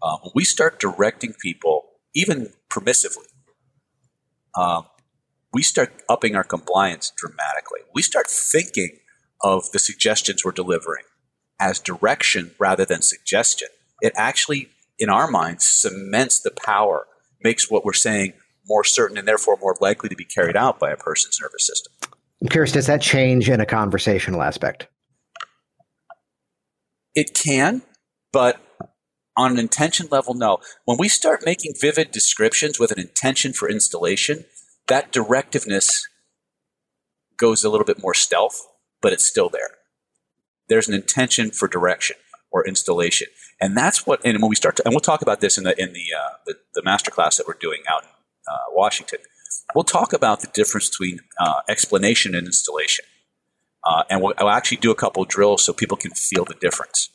Uh, 0.01 0.17
when 0.21 0.31
we 0.35 0.43
start 0.43 0.79
directing 0.79 1.33
people, 1.41 1.85
even 2.13 2.51
permissively, 2.69 3.27
um, 4.57 4.87
we 5.53 5.61
start 5.61 5.93
upping 6.09 6.35
our 6.35 6.43
compliance 6.43 7.13
dramatically. 7.15 7.81
We 7.93 8.01
start 8.01 8.29
thinking 8.29 8.97
of 9.43 9.71
the 9.71 9.79
suggestions 9.79 10.43
we're 10.45 10.51
delivering 10.51 11.03
as 11.59 11.79
direction 11.79 12.51
rather 12.59 12.85
than 12.85 13.01
suggestion 13.01 13.67
it 14.01 14.13
actually, 14.15 14.69
in 14.99 15.09
our 15.09 15.29
minds, 15.29 15.65
cements 15.65 16.41
the 16.41 16.51
power, 16.51 17.07
makes 17.43 17.69
what 17.69 17.85
we're 17.85 17.93
saying 17.93 18.33
more 18.67 18.83
certain 18.83 19.17
and 19.17 19.27
therefore 19.27 19.57
more 19.61 19.77
likely 19.79 20.09
to 20.09 20.15
be 20.15 20.25
carried 20.25 20.57
out 20.57 20.79
by 20.79 20.91
a 20.91 20.97
person's 20.97 21.39
nervous 21.41 21.65
system. 21.65 21.93
I'm 22.41 22.49
curious, 22.49 22.71
does 22.71 22.87
that 22.87 23.01
change 23.01 23.49
in 23.49 23.61
a 23.61 23.65
conversational 23.65 24.41
aspect? 24.41 24.87
It 27.15 27.33
can, 27.33 27.83
but 28.33 28.59
on 29.37 29.51
an 29.51 29.59
intention 29.59 30.07
level, 30.11 30.33
no. 30.33 30.57
When 30.85 30.97
we 30.97 31.07
start 31.07 31.45
making 31.45 31.73
vivid 31.79 32.11
descriptions 32.11 32.79
with 32.79 32.91
an 32.91 32.99
intention 32.99 33.53
for 33.53 33.69
installation, 33.69 34.45
that 34.87 35.11
directiveness 35.11 36.07
goes 37.37 37.63
a 37.63 37.69
little 37.69 37.85
bit 37.85 38.01
more 38.01 38.13
stealth, 38.13 38.65
but 39.01 39.13
it's 39.13 39.25
still 39.25 39.49
there. 39.49 39.77
There's 40.69 40.87
an 40.87 40.93
intention 40.93 41.51
for 41.51 41.67
direction 41.67 42.15
or 42.51 42.67
installation. 42.67 43.27
And 43.59 43.75
that's 43.77 44.05
what, 44.05 44.21
and 44.25 44.41
when 44.41 44.49
we 44.49 44.55
start 44.55 44.75
to, 44.77 44.83
and 44.85 44.93
we'll 44.93 44.99
talk 44.99 45.21
about 45.21 45.41
this 45.41 45.57
in 45.57 45.63
the, 45.63 45.79
in 45.81 45.93
the, 45.93 46.05
uh, 46.17 46.29
the, 46.45 46.55
the 46.75 46.81
masterclass 46.81 47.37
that 47.37 47.47
we're 47.47 47.53
doing 47.59 47.81
out 47.89 48.03
in 48.03 48.09
uh, 48.47 48.57
Washington. 48.71 49.19
We'll 49.75 49.83
talk 49.83 50.13
about 50.13 50.41
the 50.41 50.47
difference 50.53 50.89
between 50.89 51.19
uh, 51.39 51.61
explanation 51.69 52.35
and 52.35 52.45
installation. 52.47 53.05
Uh, 53.83 54.03
and 54.09 54.21
we'll, 54.21 54.33
I'll 54.37 54.49
actually 54.49 54.77
do 54.77 54.91
a 54.91 54.95
couple 54.95 55.23
drills 55.25 55.63
so 55.63 55.73
people 55.73 55.97
can 55.97 56.11
feel 56.11 56.45
the 56.45 56.55
difference. 56.55 57.09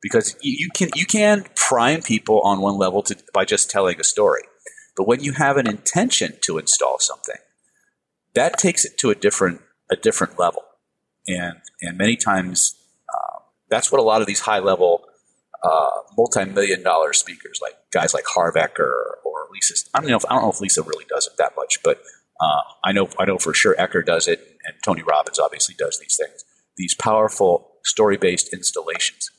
Because 0.00 0.36
you, 0.40 0.56
you 0.58 0.68
can, 0.74 0.90
you 0.94 1.06
can 1.06 1.44
prime 1.54 2.02
people 2.02 2.40
on 2.40 2.60
one 2.60 2.76
level 2.76 3.02
to, 3.04 3.16
by 3.32 3.44
just 3.44 3.70
telling 3.70 4.00
a 4.00 4.04
story. 4.04 4.42
But 4.96 5.06
when 5.06 5.22
you 5.22 5.32
have 5.32 5.56
an 5.56 5.66
intention 5.66 6.34
to 6.42 6.58
install 6.58 6.98
something, 6.98 7.36
that 8.34 8.58
takes 8.58 8.84
it 8.84 8.98
to 8.98 9.10
a 9.10 9.14
different, 9.14 9.60
a 9.90 9.96
different 9.96 10.38
level. 10.38 10.62
And, 11.26 11.58
and 11.80 11.96
many 11.96 12.16
times 12.16 12.76
that's 13.72 13.90
what 13.90 13.98
a 13.98 14.04
lot 14.04 14.20
of 14.20 14.26
these 14.26 14.40
high 14.40 14.58
level 14.60 15.02
uh, 15.64 15.90
multi-million 16.16 16.82
dollar 16.82 17.12
speakers, 17.12 17.58
like 17.62 17.74
guys 17.90 18.12
like 18.12 18.24
Harv 18.26 18.54
Eker 18.54 18.92
or 19.24 19.48
Lisa. 19.52 19.74
I 19.94 20.00
don't 20.00 20.10
know 20.10 20.16
if 20.16 20.24
I 20.26 20.34
don't 20.34 20.42
know 20.42 20.50
if 20.50 20.60
Lisa 20.60 20.82
really 20.82 21.06
does 21.08 21.26
it 21.26 21.32
that 21.38 21.54
much, 21.56 21.78
but 21.82 22.00
uh, 22.40 22.60
I 22.84 22.92
know 22.92 23.08
I 23.18 23.24
know 23.24 23.38
for 23.38 23.54
sure 23.54 23.74
Eker 23.76 24.04
does 24.04 24.28
it, 24.28 24.58
and 24.64 24.74
Tony 24.84 25.02
Robbins 25.02 25.38
obviously 25.38 25.74
does 25.76 25.98
these 25.98 26.18
things. 26.20 26.44
These 26.76 26.94
powerful 26.94 27.72
story-based 27.84 28.52
installations, 28.52 29.30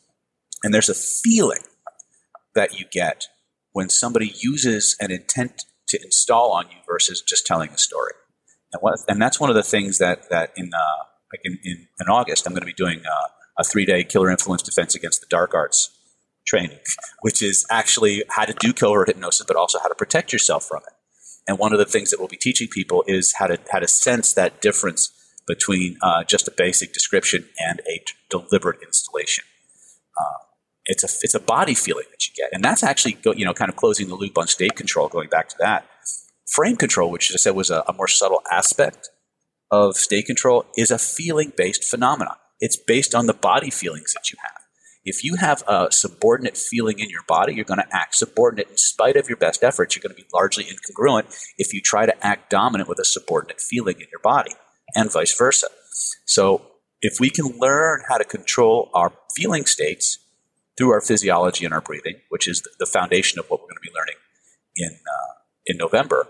and 0.64 0.74
there's 0.74 0.90
a 0.90 0.96
feeling 0.96 1.62
that 2.56 2.80
you 2.80 2.86
get 2.92 3.28
when 3.72 3.90
somebody 3.90 4.34
uses 4.40 4.96
an 5.00 5.12
intent 5.12 5.66
to 5.90 6.00
install 6.04 6.52
on 6.54 6.66
you 6.72 6.78
versus 6.88 7.22
just 7.22 7.46
telling 7.46 7.70
a 7.72 7.78
story. 7.78 8.14
And, 8.72 8.82
what, 8.82 9.00
and 9.08 9.22
that's 9.22 9.40
one 9.40 9.50
of 9.50 9.56
the 9.56 9.64
things 9.64 10.00
that 10.00 10.30
that 10.30 10.54
in 10.56 10.72
uh, 10.74 11.04
like 11.34 11.42
in, 11.44 11.58
in, 11.64 11.88
in 12.00 12.08
August 12.08 12.46
I'm 12.46 12.54
going 12.54 12.62
to 12.62 12.68
be 12.68 12.74
doing 12.74 13.00
uh, 13.00 13.28
a 13.58 13.64
three 13.64 13.86
day 13.86 14.04
killer 14.04 14.30
influence 14.30 14.62
defense 14.62 14.96
against 14.96 15.22
the 15.22 15.28
dark 15.30 15.54
arts 15.54 15.90
training, 16.46 16.80
which 17.22 17.42
is 17.42 17.66
actually 17.70 18.24
how 18.30 18.46
to 18.46 18.54
do 18.54 18.74
covert 18.74 19.08
hypnosis, 19.08 19.46
but 19.46 19.56
also 19.56 19.80
how 19.80 19.88
to 19.88 19.96
protect 19.96 20.34
yourself 20.34 20.66
from 20.66 20.82
it. 20.88 20.94
And 21.48 21.58
one 21.58 21.74
of 21.74 21.80
the 21.80 21.86
things 21.86 22.10
that 22.12 22.20
we'll 22.20 22.30
be 22.30 22.38
teaching 22.38 22.68
people 22.68 23.04
is 23.08 23.36
how 23.38 23.48
to 23.48 23.60
how 23.72 23.80
to 23.80 23.88
sense 23.88 24.34
that 24.34 24.62
difference 24.62 25.12
between 25.46 25.98
uh, 26.02 26.24
just 26.24 26.48
a 26.48 26.54
basic 26.56 26.94
description 26.94 27.46
and 27.60 27.82
a 27.82 27.98
t- 27.98 28.14
deliberate 28.30 28.82
installation. 28.82 29.44
Uh, 30.18 30.46
it's 30.86 31.04
a 31.04 31.08
it's 31.22 31.34
a 31.34 31.40
body 31.40 31.74
feeling 31.74 32.06
that 32.12 32.28
you 32.28 32.34
get, 32.36 32.50
and 32.54 32.64
that's 32.64 32.84
actually 32.84 33.14
go, 33.14 33.34
you 33.34 33.46
know 33.46 33.54
kind 33.54 33.70
of 33.70 33.76
closing 33.76 34.08
the 34.08 34.16
loop 34.16 34.38
on 34.38 34.48
state 34.48 34.76
control. 34.76 35.10
Going 35.10 35.30
back 35.30 35.50
to 35.50 35.56
that 35.60 35.86
frame 36.48 36.78
control, 36.78 37.12
which 37.12 37.32
I 37.34 37.38
said 37.38 37.56
was 37.56 37.70
a, 37.70 37.84
a 37.88 37.94
more 37.94 38.08
subtle 38.08 38.42
aspect 38.52 39.10
of 39.74 39.96
state 39.96 40.28
control, 40.28 40.66
is 40.78 40.92
a 40.92 41.00
feeling 41.00 41.52
based 41.58 41.84
phenomenon. 41.84 42.36
It's 42.60 42.78
based 42.78 43.16
on 43.16 43.26
the 43.26 43.34
body 43.34 43.72
feelings 43.72 44.14
that 44.14 44.30
you 44.32 44.38
have. 44.44 44.62
If 45.04 45.24
you 45.24 45.36
have 45.36 45.64
a 45.68 45.88
subordinate 45.92 46.56
feeling 46.56 47.00
in 47.00 47.10
your 47.10 47.24
body, 47.28 47.56
you're 47.56 47.66
going 47.66 47.80
to 47.80 47.96
act 47.96 48.16
subordinate 48.16 48.70
in 48.70 48.78
spite 48.78 49.18
of 49.18 49.28
your 49.28 49.38
best 49.38 49.64
efforts. 49.64 49.96
You're 49.96 50.04
going 50.04 50.16
to 50.16 50.22
be 50.22 50.30
largely 50.32 50.64
incongruent 50.66 51.36
if 51.58 51.74
you 51.74 51.82
try 51.82 52.06
to 52.06 52.26
act 52.26 52.52
dominant 52.52 52.88
with 52.88 53.00
a 53.00 53.04
subordinate 53.04 53.60
feeling 53.60 53.96
in 53.96 54.08
your 54.12 54.22
body, 54.22 54.52
and 54.96 55.12
vice 55.12 55.36
versa. 55.36 55.68
So, 56.26 56.68
if 57.02 57.20
we 57.20 57.32
can 57.32 57.58
learn 57.58 58.04
how 58.08 58.18
to 58.18 58.24
control 58.24 58.90
our 58.94 59.12
feeling 59.36 59.66
states 59.66 60.20
through 60.78 60.92
our 60.92 61.02
physiology 61.02 61.66
and 61.66 61.74
our 61.74 61.82
breathing, 61.82 62.18
which 62.30 62.48
is 62.48 62.62
the 62.80 62.86
foundation 62.86 63.40
of 63.40 63.46
what 63.50 63.60
we're 63.60 63.68
going 63.68 63.82
to 63.84 63.90
be 63.90 63.98
learning 63.98 64.16
in 64.76 64.92
uh, 64.94 65.34
in 65.66 65.78
November, 65.78 66.28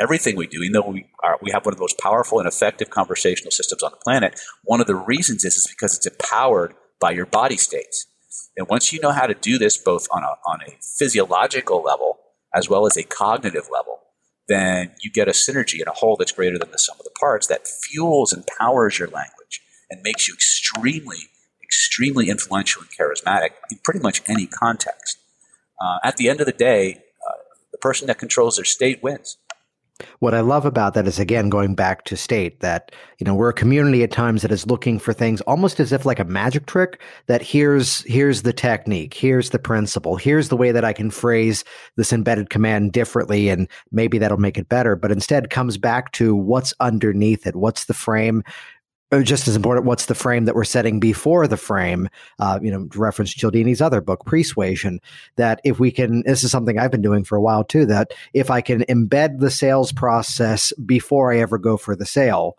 everything 0.00 0.36
we 0.36 0.46
do, 0.46 0.62
even 0.62 0.72
though 0.72 0.88
we 0.88 1.06
are, 1.22 1.38
we 1.40 1.50
have 1.50 1.64
one 1.64 1.72
of 1.72 1.78
the 1.78 1.82
most 1.82 1.98
powerful 1.98 2.38
and 2.38 2.48
effective 2.48 2.90
conversational 2.90 3.50
systems 3.50 3.82
on 3.82 3.90
the 3.90 3.96
planet, 3.98 4.38
one 4.64 4.80
of 4.80 4.86
the 4.86 4.94
reasons 4.94 5.44
is, 5.44 5.56
is 5.56 5.66
because 5.66 5.96
it's 5.96 6.06
empowered 6.06 6.74
by 7.00 7.10
your 7.10 7.26
body 7.26 7.56
states. 7.56 8.06
And 8.56 8.68
once 8.68 8.92
you 8.92 9.00
know 9.00 9.12
how 9.12 9.26
to 9.26 9.34
do 9.34 9.58
this 9.58 9.78
both 9.78 10.06
on 10.10 10.22
a, 10.22 10.34
on 10.46 10.60
a 10.66 10.76
physiological 10.98 11.82
level 11.82 12.18
as 12.54 12.68
well 12.68 12.86
as 12.86 12.96
a 12.96 13.02
cognitive 13.02 13.68
level, 13.72 14.00
then 14.48 14.92
you 15.00 15.10
get 15.10 15.28
a 15.28 15.32
synergy 15.32 15.78
and 15.78 15.88
a 15.88 15.92
whole 15.92 16.16
that's 16.16 16.32
greater 16.32 16.58
than 16.58 16.70
the 16.70 16.78
sum 16.78 16.96
of 16.98 17.04
the 17.04 17.10
parts 17.18 17.46
that 17.46 17.66
fuels 17.66 18.32
and 18.32 18.46
powers 18.58 18.98
your 18.98 19.08
language 19.08 19.62
and 19.90 20.02
makes 20.02 20.28
you 20.28 20.34
extremely, 20.34 21.18
extremely 21.62 22.28
influential 22.28 22.82
and 22.82 22.90
charismatic 22.90 23.50
in 23.70 23.78
pretty 23.82 24.00
much 24.00 24.22
any 24.28 24.46
context. 24.46 25.18
Uh, 25.80 25.98
at 26.04 26.16
the 26.16 26.28
end 26.28 26.40
of 26.40 26.46
the 26.46 26.52
day, 26.52 27.02
uh, 27.26 27.34
the 27.72 27.78
person 27.78 28.06
that 28.06 28.18
controls 28.18 28.56
their 28.56 28.64
state 28.64 29.02
wins. 29.02 29.38
What 30.18 30.34
I 30.34 30.40
love 30.40 30.64
about 30.64 30.94
that 30.94 31.06
is 31.06 31.18
again 31.18 31.48
going 31.48 31.74
back 31.74 32.04
to 32.04 32.16
state 32.16 32.60
that 32.60 32.92
you 33.18 33.24
know 33.24 33.34
we're 33.34 33.50
a 33.50 33.54
community 33.54 34.02
at 34.02 34.10
times 34.10 34.42
that 34.42 34.52
is 34.52 34.66
looking 34.66 34.98
for 34.98 35.12
things 35.12 35.40
almost 35.42 35.80
as 35.80 35.92
if 35.92 36.04
like 36.04 36.18
a 36.18 36.24
magic 36.24 36.66
trick 36.66 37.00
that 37.26 37.42
here's 37.42 38.02
here's 38.04 38.42
the 38.42 38.52
technique, 38.52 39.14
here's 39.14 39.50
the 39.50 39.58
principle, 39.58 40.16
here's 40.16 40.48
the 40.48 40.56
way 40.56 40.72
that 40.72 40.84
I 40.84 40.92
can 40.92 41.10
phrase 41.10 41.64
this 41.96 42.12
embedded 42.12 42.50
command 42.50 42.92
differently 42.92 43.48
and 43.48 43.68
maybe 43.90 44.18
that'll 44.18 44.38
make 44.38 44.58
it 44.58 44.68
better, 44.68 44.96
but 44.96 45.12
instead 45.12 45.50
comes 45.50 45.78
back 45.78 46.12
to 46.12 46.34
what's 46.34 46.74
underneath 46.80 47.46
it, 47.46 47.56
what's 47.56 47.86
the 47.86 47.94
frame, 47.94 48.42
just 49.20 49.46
as 49.46 49.56
important, 49.56 49.84
what's 49.84 50.06
the 50.06 50.14
frame 50.14 50.46
that 50.46 50.54
we're 50.54 50.64
setting 50.64 50.98
before 50.98 51.46
the 51.46 51.56
frame? 51.56 52.08
Uh, 52.38 52.58
you 52.62 52.70
know, 52.70 52.88
reference 52.94 53.34
Cialdini's 53.34 53.82
other 53.82 54.00
book, 54.00 54.24
Pre-Suasion. 54.24 55.00
That 55.36 55.60
if 55.64 55.78
we 55.78 55.90
can, 55.90 56.22
this 56.24 56.44
is 56.44 56.50
something 56.50 56.78
I've 56.78 56.90
been 56.90 57.02
doing 57.02 57.24
for 57.24 57.36
a 57.36 57.42
while 57.42 57.64
too. 57.64 57.84
That 57.84 58.12
if 58.32 58.50
I 58.50 58.60
can 58.62 58.80
embed 58.84 59.40
the 59.40 59.50
sales 59.50 59.92
process 59.92 60.72
before 60.86 61.32
I 61.32 61.38
ever 61.38 61.58
go 61.58 61.76
for 61.76 61.94
the 61.94 62.06
sale, 62.06 62.56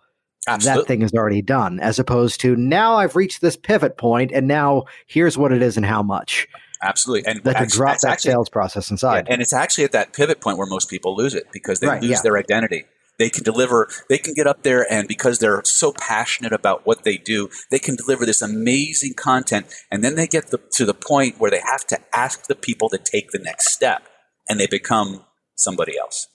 Absolutely. 0.48 0.82
that 0.82 0.88
thing 0.88 1.02
is 1.02 1.14
already 1.14 1.42
done. 1.42 1.80
As 1.80 2.00
opposed 2.00 2.42
to 2.42 2.56
now 2.56 2.98
I've 2.98 3.16
reached 3.16 3.42
this 3.42 3.56
pivot 3.56 3.98
point, 3.98 4.32
and 4.32 4.48
now 4.48 4.84
here's 5.08 5.38
what 5.38 5.52
it 5.52 5.62
is 5.62 5.78
and 5.78 5.86
how 5.86 6.04
much. 6.04 6.48
Absolutely, 6.82 7.32
and 7.32 7.42
that 7.46 7.60
to 7.60 7.66
drop 7.66 8.00
that 8.00 8.12
actually, 8.12 8.32
sales 8.32 8.50
process 8.50 8.92
inside. 8.92 9.28
Yeah, 9.28 9.34
and 9.34 9.42
it's 9.42 9.54
actually 9.54 9.86
at 9.86 9.94
that 9.94 10.12
pivot 10.12 10.42
point 10.42 10.58
where 10.58 10.68
most 10.68 10.90
people 10.90 11.16
lose 11.16 11.34
it 11.34 11.46
because 11.54 11.80
they 11.80 11.88
right, 11.88 12.02
lose 12.02 12.12
yeah. 12.12 12.22
their 12.24 12.38
identity. 12.38 12.86
They 13.20 13.30
can 13.30 13.44
deliver, 13.44 13.90
they 14.10 14.18
can 14.18 14.34
get 14.34 14.48
up 14.48 14.64
there 14.64 14.92
and 14.92 15.08
because 15.08 15.40
they're 15.40 15.62
so 15.66 15.94
passionate 15.94 16.52
about 16.52 16.86
what 16.86 17.04
they 17.04 17.18
do, 17.18 17.50
they 17.70 17.80
can 17.80 17.96
deliver 17.96 18.26
this 18.26 18.42
amazing 18.42 19.14
content. 19.14 19.68
And 19.92 20.04
then 20.04 20.16
they 20.16 20.28
get 20.28 20.48
the, 20.48 20.60
to 20.74 20.86
the 20.86 20.96
point 20.96 21.40
where 21.40 21.52
they 21.52 21.62
have 21.62 21.86
to 21.88 22.00
ask 22.16 22.48
the 22.48 22.56
people 22.56 22.90
to 22.90 22.98
take 22.98 23.32
the 23.32 23.40
next 23.40 23.72
step 23.72 24.08
and 24.50 24.60
they 24.60 24.68
become 24.68 25.26
somebody 25.56 25.98
else. 25.98 26.28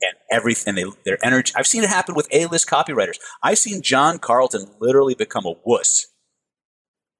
And 0.00 0.16
everything, 0.30 0.74
they, 0.74 0.84
their 1.04 1.24
energy. 1.24 1.52
I've 1.54 1.66
seen 1.66 1.84
it 1.84 1.90
happen 1.90 2.14
with 2.14 2.28
A-list 2.32 2.66
copywriters. 2.66 3.18
I've 3.42 3.58
seen 3.58 3.82
John 3.82 4.18
Carlton 4.18 4.74
literally 4.80 5.14
become 5.14 5.44
a 5.46 5.54
wuss 5.64 6.06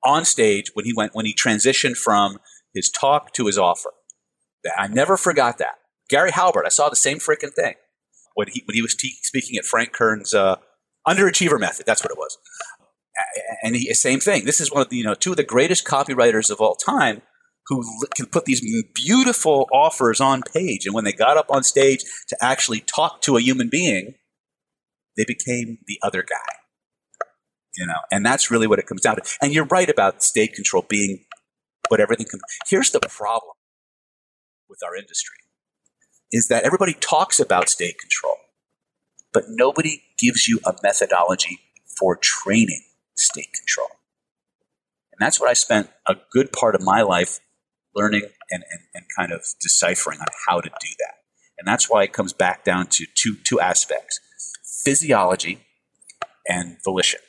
on 0.05 0.25
stage 0.25 0.71
when 0.75 0.85
he 0.85 0.93
went, 0.93 1.15
when 1.15 1.27
he 1.27 1.35
transitioned 1.35 1.97
from 1.97 2.39
his 2.75 2.91
talk 2.91 3.33
to 3.35 3.47
his 3.47 3.59
offer. 3.59 3.91
I 4.77 4.89
never 4.89 5.17
forgot 5.17 5.59
that. 5.59 5.75
Gary 6.09 6.33
Halbert, 6.33 6.67
I 6.67 6.71
saw 6.71 6.89
the 6.89 6.97
same 6.97 7.19
freaking 7.19 7.55
thing 7.55 7.75
when 8.35 8.49
he 8.49 8.63
when 8.67 8.75
he 8.75 8.83
was 8.83 8.95
te- 8.95 9.19
speaking 9.23 9.57
at 9.57 9.65
Frank 9.65 9.93
Kern's 9.93 10.35
uh, 10.35 10.57
underachiever 11.07 11.59
method. 11.59 11.87
That's 11.87 12.03
what 12.03 12.11
it 12.11 12.19
was. 12.19 12.37
And 13.63 13.77
he, 13.77 13.93
same 13.95 14.21
thing. 14.21 14.45
This 14.45 14.61
is 14.61 14.73
one 14.73 14.83
of 14.83 14.89
the 14.89 14.97
you 14.97 15.05
know 15.05 15.15
two 15.15 15.31
of 15.33 15.37
the 15.37 15.45
greatest 15.45 15.85
copywriters 15.85 16.51
of 16.51 16.61
all 16.61 16.75
time 16.75 17.23
who 17.67 17.85
can 18.17 18.27
put 18.27 18.45
these 18.45 18.61
beautiful 18.95 19.69
offers 19.73 20.21
on 20.21 20.43
page. 20.43 20.85
And 20.85 20.95
when 20.95 21.05
they 21.05 21.13
got 21.13 21.37
up 21.37 21.47
on 21.49 21.63
stage 21.63 22.03
to 22.29 22.37
actually 22.41 22.81
talk 22.81 23.23
to 23.23 23.37
a 23.37 23.41
human 23.41 23.69
being, 23.69 24.15
they 25.17 25.25
became 25.25 25.79
the 25.87 25.99
other 26.03 26.23
guy. 26.23 26.57
You 27.77 27.87
know, 27.87 28.01
and 28.11 28.27
that's 28.27 28.51
really 28.51 28.67
what 28.67 28.79
it 28.79 28.87
comes 28.87 29.01
down 29.01 29.17
to. 29.17 29.23
And 29.41 29.55
you're 29.55 29.65
right 29.65 29.89
about 29.89 30.23
state 30.23 30.53
control 30.55 30.85
being 30.87 31.25
what 31.89 32.01
everything 32.01 32.27
can. 32.29 32.41
Here's 32.69 32.91
the 32.91 33.01
problem 33.01 33.53
with 34.69 34.81
our 34.85 34.95
industry 34.97 35.37
is 36.33 36.49
that 36.49 36.65
everybody 36.65 36.95
talks 36.95 37.39
about 37.39 37.69
state 37.69 37.99
control, 37.99 38.37
but 39.33 39.45
nobody 39.49 40.03
gives 40.19 40.49
you 40.49 40.59
a 40.65 40.75
methodology 40.83 41.59
for 41.99 42.17
training 42.17 42.83
state 43.17 43.53
control. 43.53 43.89
And 45.13 45.19
that's 45.21 45.39
what 45.39 45.51
I 45.51 45.53
spent 45.53 45.91
a 46.09 46.17
good 46.33 46.53
part 46.53 46.75
of 46.75 46.83
my 46.83 47.03
life 47.03 47.39
learning 47.95 48.23
and, 48.51 48.65
and, 48.71 48.81
and 48.95 49.05
kind 49.17 49.33
of 49.33 49.45
deciphering 49.61 50.19
on 50.21 50.27
how 50.49 50.61
to 50.61 50.69
do 50.69 50.89
that. 50.99 51.15
And 51.59 51.69
that's 51.69 51.91
why 51.91 52.03
it 52.03 52.13
comes 52.13 52.33
back 52.33 52.65
down 52.65 52.87
to 52.89 53.07
two, 53.15 53.37
two 53.45 53.61
aspects 53.61 54.21
physiology 54.85 55.61
and 56.49 56.77
volition. 56.83 57.21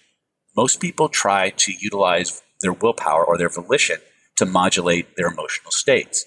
Most 0.55 0.79
people 0.79 1.09
try 1.09 1.51
to 1.51 1.73
utilize 1.79 2.41
their 2.61 2.73
willpower 2.73 3.23
or 3.23 3.37
their 3.37 3.49
volition 3.49 3.97
to 4.37 4.45
modulate 4.45 5.15
their 5.17 5.27
emotional 5.27 5.71
states. 5.71 6.25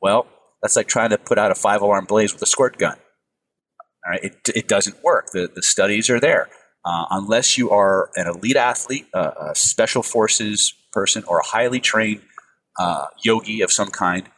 Well, 0.00 0.26
that's 0.62 0.76
like 0.76 0.88
trying 0.88 1.10
to 1.10 1.18
put 1.18 1.38
out 1.38 1.50
a 1.50 1.54
five 1.54 1.82
alarm 1.82 2.06
blaze 2.06 2.32
with 2.32 2.42
a 2.42 2.46
squirt 2.46 2.78
gun. 2.78 2.96
All 4.04 4.12
right, 4.12 4.24
it, 4.24 4.36
it 4.54 4.68
doesn't 4.68 5.02
work. 5.02 5.30
The, 5.32 5.50
the 5.54 5.62
studies 5.62 6.08
are 6.10 6.20
there. 6.20 6.48
Uh, 6.84 7.04
unless 7.10 7.58
you 7.58 7.70
are 7.70 8.10
an 8.16 8.26
elite 8.26 8.56
athlete, 8.56 9.06
uh, 9.12 9.32
a 9.50 9.54
special 9.54 10.02
forces 10.02 10.72
person, 10.92 11.22
or 11.26 11.40
a 11.40 11.46
highly 11.46 11.80
trained 11.80 12.22
uh, 12.78 13.06
yogi 13.22 13.60
of 13.60 13.72
some 13.72 13.88
kind, 13.88 14.28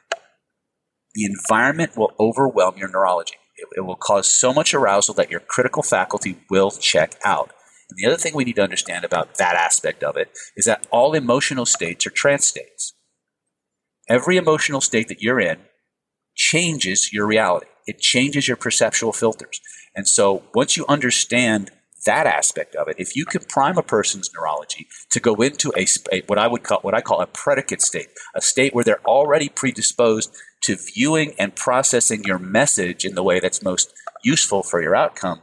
the 1.14 1.24
environment 1.24 1.96
will 1.96 2.12
overwhelm 2.18 2.76
your 2.76 2.88
neurology. 2.88 3.34
It, 3.56 3.68
it 3.76 3.80
will 3.82 3.96
cause 3.96 4.26
so 4.26 4.52
much 4.52 4.74
arousal 4.74 5.14
that 5.14 5.30
your 5.30 5.40
critical 5.40 5.82
faculty 5.82 6.38
will 6.48 6.70
check 6.70 7.16
out. 7.24 7.52
And 7.90 7.98
the 7.98 8.06
other 8.06 8.16
thing 8.16 8.34
we 8.34 8.44
need 8.44 8.56
to 8.56 8.62
understand 8.62 9.04
about 9.04 9.36
that 9.36 9.56
aspect 9.56 10.02
of 10.02 10.16
it 10.16 10.30
is 10.56 10.64
that 10.64 10.86
all 10.90 11.12
emotional 11.12 11.66
states 11.66 12.06
are 12.06 12.10
trance 12.10 12.46
states. 12.46 12.94
Every 14.08 14.36
emotional 14.36 14.80
state 14.80 15.08
that 15.08 15.22
you're 15.22 15.40
in 15.40 15.58
changes 16.40 17.12
your 17.12 17.26
reality. 17.26 17.66
It 17.86 17.98
changes 18.00 18.48
your 18.48 18.56
perceptual 18.56 19.12
filters. 19.12 19.60
And 19.94 20.08
so 20.08 20.42
once 20.54 20.74
you 20.76 20.86
understand 20.88 21.70
that 22.06 22.26
aspect 22.26 22.74
of 22.76 22.88
it, 22.88 22.96
if 22.98 23.14
you 23.14 23.26
can 23.26 23.42
prime 23.44 23.76
a 23.76 23.82
person's 23.82 24.30
neurology 24.34 24.86
to 25.10 25.20
go 25.20 25.34
into 25.34 25.70
a, 25.76 25.86
a, 26.10 26.22
what 26.28 26.38
I 26.38 26.46
would 26.46 26.62
call 26.62 26.80
what 26.80 26.94
I 26.94 27.02
call 27.02 27.20
a 27.20 27.26
predicate 27.26 27.82
state, 27.82 28.08
a 28.34 28.40
state 28.40 28.74
where 28.74 28.84
they're 28.84 29.04
already 29.04 29.50
predisposed 29.50 30.34
to 30.62 30.76
viewing 30.94 31.34
and 31.38 31.54
processing 31.54 32.24
your 32.24 32.38
message 32.38 33.04
in 33.04 33.14
the 33.14 33.22
way 33.22 33.38
that's 33.38 33.62
most 33.62 33.92
useful 34.24 34.62
for 34.62 34.80
your 34.80 34.96
outcome, 34.96 35.42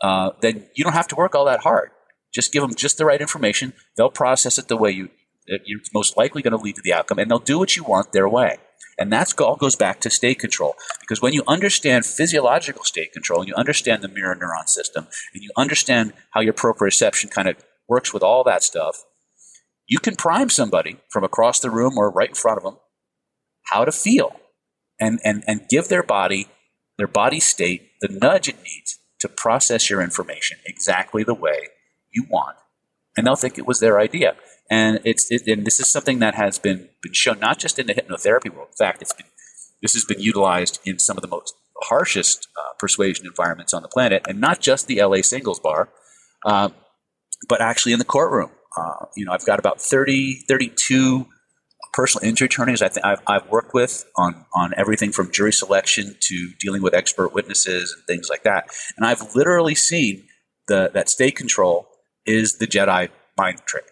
uh, 0.00 0.30
then 0.40 0.66
you 0.74 0.82
don't 0.82 0.94
have 0.94 1.08
to 1.08 1.16
work 1.16 1.34
all 1.34 1.44
that 1.44 1.60
hard. 1.60 1.90
Just 2.34 2.52
give 2.52 2.62
them 2.62 2.74
just 2.74 2.96
the 2.96 3.04
right 3.04 3.20
information. 3.20 3.74
They'll 3.96 4.10
process 4.10 4.58
it 4.58 4.68
the 4.68 4.78
way 4.78 4.92
you 4.92 5.10
you're 5.66 5.80
most 5.92 6.16
likely 6.16 6.42
going 6.42 6.56
to 6.56 6.64
lead 6.64 6.76
to 6.76 6.82
the 6.82 6.94
outcome, 6.94 7.18
and 7.18 7.30
they'll 7.30 7.38
do 7.38 7.58
what 7.58 7.76
you 7.76 7.84
want 7.84 8.12
their 8.12 8.28
way. 8.28 8.56
And 8.98 9.12
that 9.12 9.38
all 9.40 9.56
goes 9.56 9.76
back 9.76 10.00
to 10.00 10.10
state 10.10 10.38
control. 10.38 10.74
Because 11.00 11.20
when 11.20 11.32
you 11.32 11.42
understand 11.46 12.06
physiological 12.06 12.84
state 12.84 13.12
control, 13.12 13.40
and 13.40 13.48
you 13.48 13.54
understand 13.54 14.02
the 14.02 14.08
mirror 14.08 14.34
neuron 14.34 14.68
system, 14.68 15.06
and 15.34 15.42
you 15.42 15.50
understand 15.56 16.14
how 16.30 16.40
your 16.40 16.54
proprioception 16.54 17.30
kind 17.30 17.48
of 17.48 17.56
works 17.88 18.14
with 18.14 18.22
all 18.22 18.42
that 18.44 18.62
stuff, 18.62 19.04
you 19.86 19.98
can 19.98 20.16
prime 20.16 20.48
somebody 20.48 20.96
from 21.10 21.24
across 21.24 21.60
the 21.60 21.70
room 21.70 21.96
or 21.96 22.10
right 22.10 22.30
in 22.30 22.34
front 22.34 22.58
of 22.58 22.64
them 22.64 22.78
how 23.66 23.84
to 23.84 23.92
feel 23.92 24.40
and, 24.98 25.20
and, 25.24 25.44
and 25.46 25.68
give 25.68 25.88
their 25.88 26.02
body, 26.02 26.48
their 26.98 27.06
body 27.06 27.40
state, 27.40 27.90
the 28.00 28.08
nudge 28.08 28.48
it 28.48 28.62
needs 28.62 28.98
to 29.18 29.28
process 29.28 29.90
your 29.90 30.00
information 30.00 30.58
exactly 30.64 31.22
the 31.22 31.34
way 31.34 31.68
you 32.10 32.24
want. 32.30 32.56
And 33.16 33.26
they'll 33.26 33.36
think 33.36 33.58
it 33.58 33.66
was 33.66 33.80
their 33.80 33.98
idea. 33.98 34.36
And 34.70 35.00
it's 35.04 35.30
it, 35.30 35.46
and 35.46 35.66
this 35.66 35.78
is 35.78 35.88
something 35.90 36.18
that 36.18 36.34
has 36.34 36.58
been 36.58 36.88
been 37.02 37.12
shown 37.12 37.38
not 37.38 37.58
just 37.58 37.78
in 37.78 37.86
the 37.86 37.94
hypnotherapy 37.94 38.52
world. 38.52 38.68
In 38.72 38.76
fact, 38.86 39.02
it's 39.02 39.12
been 39.12 39.26
this 39.82 39.94
has 39.94 40.04
been 40.04 40.20
utilized 40.20 40.80
in 40.84 40.98
some 40.98 41.16
of 41.16 41.22
the 41.22 41.28
most 41.28 41.54
harshest 41.82 42.48
uh, 42.58 42.72
persuasion 42.78 43.26
environments 43.26 43.74
on 43.74 43.82
the 43.82 43.88
planet, 43.88 44.22
and 44.28 44.40
not 44.40 44.60
just 44.60 44.86
the 44.86 45.00
LA 45.00 45.22
singles 45.22 45.60
bar, 45.60 45.90
uh, 46.44 46.70
but 47.48 47.60
actually 47.60 47.92
in 47.92 47.98
the 47.98 48.04
courtroom. 48.04 48.50
Uh, 48.76 49.06
you 49.16 49.24
know, 49.24 49.32
I've 49.32 49.46
got 49.46 49.58
about 49.58 49.80
30, 49.80 50.42
32 50.48 51.26
personal 51.92 52.28
injury 52.28 52.44
attorneys 52.44 52.82
I 52.82 52.88
think 52.88 53.06
I've, 53.06 53.22
I've 53.26 53.48
worked 53.48 53.72
with 53.72 54.04
on 54.16 54.44
on 54.54 54.74
everything 54.76 55.12
from 55.12 55.32
jury 55.32 55.52
selection 55.52 56.14
to 56.20 56.50
dealing 56.60 56.82
with 56.82 56.92
expert 56.92 57.32
witnesses 57.32 57.94
and 57.96 58.04
things 58.06 58.28
like 58.28 58.42
that. 58.42 58.68
And 58.96 59.06
I've 59.06 59.34
literally 59.34 59.74
seen 59.74 60.26
the 60.68 60.90
that 60.92 61.08
state 61.08 61.36
control 61.36 61.88
is 62.26 62.58
the 62.58 62.66
Jedi 62.66 63.08
mind 63.38 63.60
trick. 63.66 63.84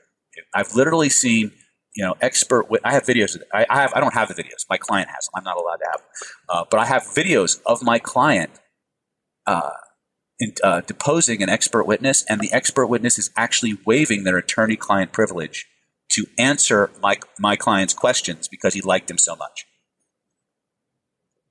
I've 0.54 0.74
literally 0.74 1.08
seen 1.08 1.52
you 1.94 2.04
know, 2.04 2.16
expert. 2.20 2.66
I 2.82 2.92
have 2.92 3.04
videos. 3.04 3.40
I, 3.52 3.66
I, 3.70 3.82
have. 3.82 3.92
I 3.94 4.00
don't 4.00 4.14
have 4.14 4.28
the 4.28 4.34
videos. 4.34 4.66
My 4.68 4.76
client 4.76 5.08
has 5.08 5.26
them. 5.26 5.32
I'm 5.36 5.44
not 5.44 5.56
allowed 5.56 5.76
to 5.76 5.86
have 5.92 6.00
them. 6.00 6.08
Uh, 6.48 6.64
but 6.70 6.80
I 6.80 6.86
have 6.86 7.02
videos 7.02 7.60
of 7.66 7.82
my 7.82 7.98
client 7.98 8.50
uh, 9.46 9.70
in, 10.40 10.52
uh, 10.62 10.80
deposing 10.80 11.42
an 11.42 11.48
expert 11.48 11.84
witness, 11.84 12.24
and 12.28 12.40
the 12.40 12.52
expert 12.52 12.86
witness 12.88 13.18
is 13.18 13.30
actually 13.36 13.78
waiving 13.86 14.24
their 14.24 14.36
attorney-client 14.36 15.12
privilege 15.12 15.66
to 16.10 16.26
answer 16.36 16.90
my 17.00 17.18
my 17.38 17.54
client's 17.54 17.94
questions 17.94 18.48
because 18.48 18.74
he 18.74 18.80
liked 18.80 19.08
him 19.08 19.18
so 19.18 19.36
much. 19.36 19.64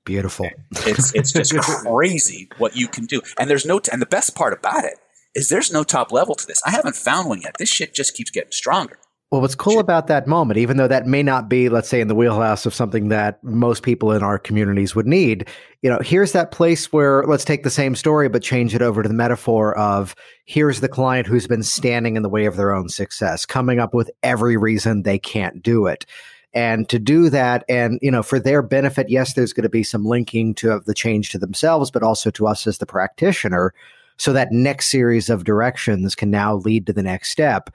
Beautiful. 0.04 0.50
It's 0.86 1.14
it's 1.14 1.32
just 1.32 1.54
crazy 1.86 2.50
what 2.58 2.76
you 2.76 2.86
can 2.86 3.06
do, 3.06 3.22
and 3.40 3.48
there's 3.48 3.64
no. 3.64 3.78
T- 3.78 3.90
and 3.90 4.02
the 4.02 4.06
best 4.06 4.34
part 4.34 4.52
about 4.52 4.84
it 4.84 4.98
is 5.34 5.48
there's 5.48 5.72
no 5.72 5.84
top 5.84 6.12
level 6.12 6.34
to 6.34 6.46
this. 6.46 6.60
I 6.66 6.70
haven't 6.70 6.96
found 6.96 7.28
one 7.28 7.42
yet. 7.42 7.56
This 7.58 7.68
shit 7.68 7.94
just 7.94 8.14
keeps 8.14 8.30
getting 8.30 8.52
stronger. 8.52 8.98
Well, 9.34 9.40
what's 9.40 9.56
cool 9.56 9.80
about 9.80 10.06
that 10.06 10.28
moment, 10.28 10.58
even 10.58 10.76
though 10.76 10.86
that 10.86 11.08
may 11.08 11.22
not 11.22 11.48
be, 11.48 11.68
let's 11.68 11.88
say, 11.88 12.00
in 12.00 12.06
the 12.06 12.14
wheelhouse 12.14 12.66
of 12.66 12.74
something 12.74 13.08
that 13.08 13.42
most 13.42 13.82
people 13.82 14.12
in 14.12 14.22
our 14.22 14.38
communities 14.38 14.94
would 14.94 15.08
need, 15.08 15.48
you 15.82 15.90
know, 15.90 15.98
here's 16.04 16.30
that 16.32 16.52
place 16.52 16.92
where 16.92 17.24
let's 17.24 17.44
take 17.44 17.64
the 17.64 17.70
same 17.70 17.96
story, 17.96 18.28
but 18.28 18.44
change 18.44 18.76
it 18.76 18.82
over 18.82 19.02
to 19.02 19.08
the 19.08 19.14
metaphor 19.14 19.76
of 19.76 20.14
here's 20.44 20.78
the 20.78 20.88
client 20.88 21.26
who's 21.26 21.48
been 21.48 21.64
standing 21.64 22.14
in 22.14 22.22
the 22.22 22.28
way 22.28 22.44
of 22.44 22.54
their 22.54 22.72
own 22.72 22.88
success, 22.88 23.44
coming 23.44 23.80
up 23.80 23.92
with 23.92 24.08
every 24.22 24.56
reason 24.56 25.02
they 25.02 25.18
can't 25.18 25.64
do 25.64 25.86
it. 25.86 26.06
And 26.52 26.88
to 26.88 27.00
do 27.00 27.28
that, 27.30 27.64
and 27.68 27.98
you 28.02 28.12
know, 28.12 28.22
for 28.22 28.38
their 28.38 28.62
benefit, 28.62 29.10
yes, 29.10 29.34
there's 29.34 29.52
going 29.52 29.64
to 29.64 29.68
be 29.68 29.82
some 29.82 30.04
linking 30.04 30.54
to 30.56 30.80
the 30.86 30.94
change 30.94 31.30
to 31.30 31.38
themselves, 31.38 31.90
but 31.90 32.04
also 32.04 32.30
to 32.30 32.46
us 32.46 32.68
as 32.68 32.78
the 32.78 32.86
practitioner. 32.86 33.74
So 34.16 34.32
that 34.32 34.52
next 34.52 34.90
series 34.90 35.28
of 35.28 35.44
directions 35.44 36.14
can 36.14 36.30
now 36.30 36.56
lead 36.56 36.86
to 36.86 36.92
the 36.92 37.02
next 37.02 37.30
step 37.30 37.70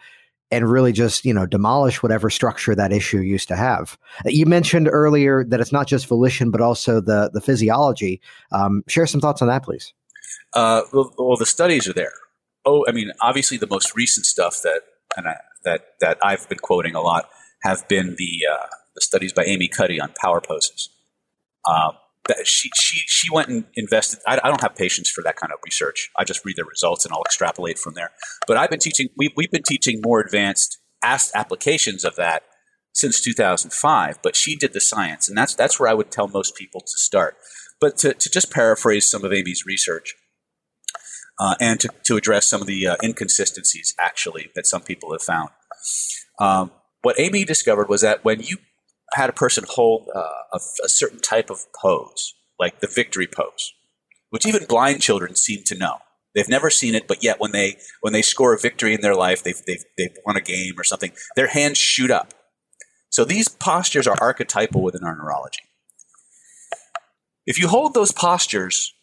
and 0.51 0.69
really 0.69 0.91
just 0.91 1.25
you 1.25 1.33
know 1.33 1.45
demolish 1.45 2.01
whatever 2.01 2.29
structure 2.29 2.75
that 2.75 2.91
issue 2.91 3.19
used 3.19 3.47
to 3.49 3.55
have. 3.55 3.97
You 4.25 4.45
mentioned 4.45 4.89
earlier 4.91 5.43
that 5.45 5.59
it's 5.59 5.71
not 5.71 5.87
just 5.87 6.07
volition, 6.07 6.51
but 6.51 6.61
also 6.61 7.01
the 7.01 7.29
the 7.33 7.41
physiology. 7.41 8.21
Um, 8.51 8.83
share 8.87 9.07
some 9.07 9.21
thoughts 9.21 9.41
on 9.41 9.47
that, 9.47 9.63
please. 9.63 9.93
Uh, 10.53 10.81
well, 10.91 11.13
well, 11.17 11.37
the 11.37 11.45
studies 11.45 11.87
are 11.87 11.93
there. 11.93 12.13
Oh, 12.65 12.85
I 12.87 12.91
mean, 12.91 13.11
obviously, 13.21 13.57
the 13.57 13.67
most 13.67 13.95
recent 13.95 14.25
stuff 14.25 14.61
that 14.63 14.81
and 15.15 15.27
I, 15.27 15.35
that 15.63 15.81
that 16.01 16.17
I've 16.23 16.47
been 16.49 16.59
quoting 16.59 16.95
a 16.95 17.01
lot 17.01 17.29
have 17.63 17.87
been 17.87 18.15
the 18.17 18.39
uh, 18.51 18.67
the 18.95 19.01
studies 19.01 19.33
by 19.33 19.43
Amy 19.43 19.67
Cuddy 19.67 19.99
on 19.99 20.13
power 20.21 20.41
poses. 20.41 20.89
Um, 21.69 21.93
that 22.27 22.45
she 22.45 22.69
she 22.79 23.01
she 23.07 23.27
went 23.31 23.49
and 23.49 23.65
invested. 23.75 24.19
I, 24.27 24.39
I, 24.43 24.47
don't 24.47 24.61
have 24.61 24.75
patience 24.75 25.09
for 25.09 25.23
that 25.23 25.35
kind 25.35 25.51
of 25.51 25.59
research. 25.65 26.09
I 26.17 26.23
just 26.23 26.45
read 26.45 26.57
the 26.57 26.65
results 26.65 27.05
and 27.05 27.13
I'll 27.13 27.23
extrapolate 27.23 27.79
from 27.79 27.95
there. 27.95 28.11
But 28.47 28.57
I've 28.57 28.69
been 28.69 28.79
teaching. 28.79 29.09
We, 29.17 29.33
we've 29.35 29.51
been 29.51 29.63
teaching 29.63 30.01
more 30.03 30.19
advanced 30.19 30.77
applications 31.03 32.03
of 32.03 32.15
that 32.17 32.43
since 32.93 33.21
2005. 33.21 34.19
But 34.21 34.35
she 34.35 34.55
did 34.55 34.73
the 34.73 34.81
science, 34.81 35.27
and 35.27 35.37
that's 35.37 35.55
that's 35.55 35.79
where 35.79 35.89
I 35.89 35.93
would 35.93 36.11
tell 36.11 36.27
most 36.27 36.55
people 36.55 36.81
to 36.81 36.97
start. 36.97 37.37
But 37.81 37.97
to, 37.99 38.13
to 38.13 38.29
just 38.29 38.51
paraphrase 38.51 39.09
some 39.09 39.23
of 39.23 39.31
Amy's 39.31 39.63
research, 39.65 40.13
uh, 41.39 41.55
and 41.59 41.79
to, 41.79 41.89
to 42.03 42.17
address 42.17 42.45
some 42.45 42.61
of 42.61 42.67
the 42.67 42.87
uh, 42.87 42.95
inconsistencies 43.01 43.95
actually 43.99 44.51
that 44.55 44.67
some 44.67 44.81
people 44.81 45.11
have 45.13 45.21
found. 45.21 45.49
Um, 46.39 46.71
what 47.01 47.19
Amy 47.19 47.45
discovered 47.45 47.87
was 47.87 48.01
that 48.01 48.25
when 48.25 48.41
you 48.41 48.57
had 49.13 49.29
a 49.29 49.33
person 49.33 49.65
hold 49.67 50.07
uh, 50.15 50.19
a, 50.53 50.59
a, 50.83 50.89
certain 50.89 51.19
type 51.19 51.49
of 51.49 51.65
pose, 51.79 52.33
like 52.59 52.79
the 52.79 52.87
victory 52.87 53.27
pose, 53.27 53.73
which 54.29 54.45
even 54.45 54.65
blind 54.65 55.01
children 55.01 55.35
seem 55.35 55.63
to 55.65 55.77
know. 55.77 55.97
They've 56.35 56.49
never 56.49 56.69
seen 56.69 56.95
it, 56.95 57.07
but 57.07 57.23
yet 57.23 57.39
when 57.39 57.51
they 57.51 57.77
when 58.01 58.13
they 58.13 58.21
score 58.21 58.53
a 58.53 58.59
victory 58.59 58.93
in 58.93 59.01
their 59.01 59.15
life, 59.15 59.43
they've 59.43 59.61
they've, 59.65 59.83
they've 59.97 60.15
won 60.25 60.37
a 60.37 60.41
game 60.41 60.73
or 60.77 60.83
something, 60.83 61.11
their 61.35 61.47
hands 61.47 61.77
shoot 61.77 62.11
up. 62.11 62.33
So 63.09 63.25
these 63.25 63.47
postures 63.47 64.07
are 64.07 64.17
archetypal 64.21 64.83
within 64.83 65.03
our 65.03 65.15
neurology. 65.15 65.63
If 67.47 67.59
you 67.59 67.67
hold 67.67 67.95
those 67.95 68.11
postures 68.11 68.93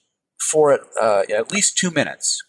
for 0.50 0.78
uh, 1.00 1.22
at 1.34 1.50
least 1.50 1.76
two 1.76 1.90
minutes, 1.90 2.40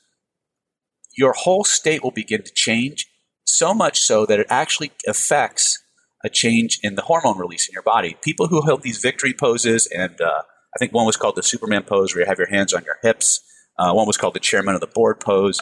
your 1.17 1.33
whole 1.33 1.63
state 1.63 2.03
will 2.03 2.11
begin 2.11 2.43
to 2.43 2.51
change 2.53 3.07
so 3.43 3.73
much 3.73 3.99
so 3.99 4.25
that 4.25 4.39
it 4.39 4.47
actually 4.49 4.91
affects 5.07 5.81
a 6.23 6.29
change 6.29 6.79
in 6.83 6.95
the 6.95 7.03
hormone 7.03 7.37
release 7.37 7.67
in 7.67 7.73
your 7.73 7.83
body. 7.83 8.17
People 8.21 8.47
who 8.47 8.65
held 8.65 8.81
these 8.81 8.97
victory 8.97 9.33
poses, 9.33 9.87
and 9.87 10.19
uh, 10.21 10.41
I 10.75 10.77
think 10.79 10.93
one 10.93 11.05
was 11.05 11.17
called 11.17 11.35
the 11.35 11.43
Superman 11.43 11.83
pose, 11.83 12.13
where 12.13 12.23
you 12.23 12.27
have 12.27 12.39
your 12.39 12.49
hands 12.49 12.73
on 12.73 12.83
your 12.83 12.97
hips. 13.03 13.41
Uh, 13.77 13.93
one 13.93 14.07
was 14.07 14.17
called 14.17 14.33
the 14.33 14.39
chairman 14.39 14.75
of 14.75 14.81
the 14.81 14.87
board 14.87 15.19
pose. 15.19 15.61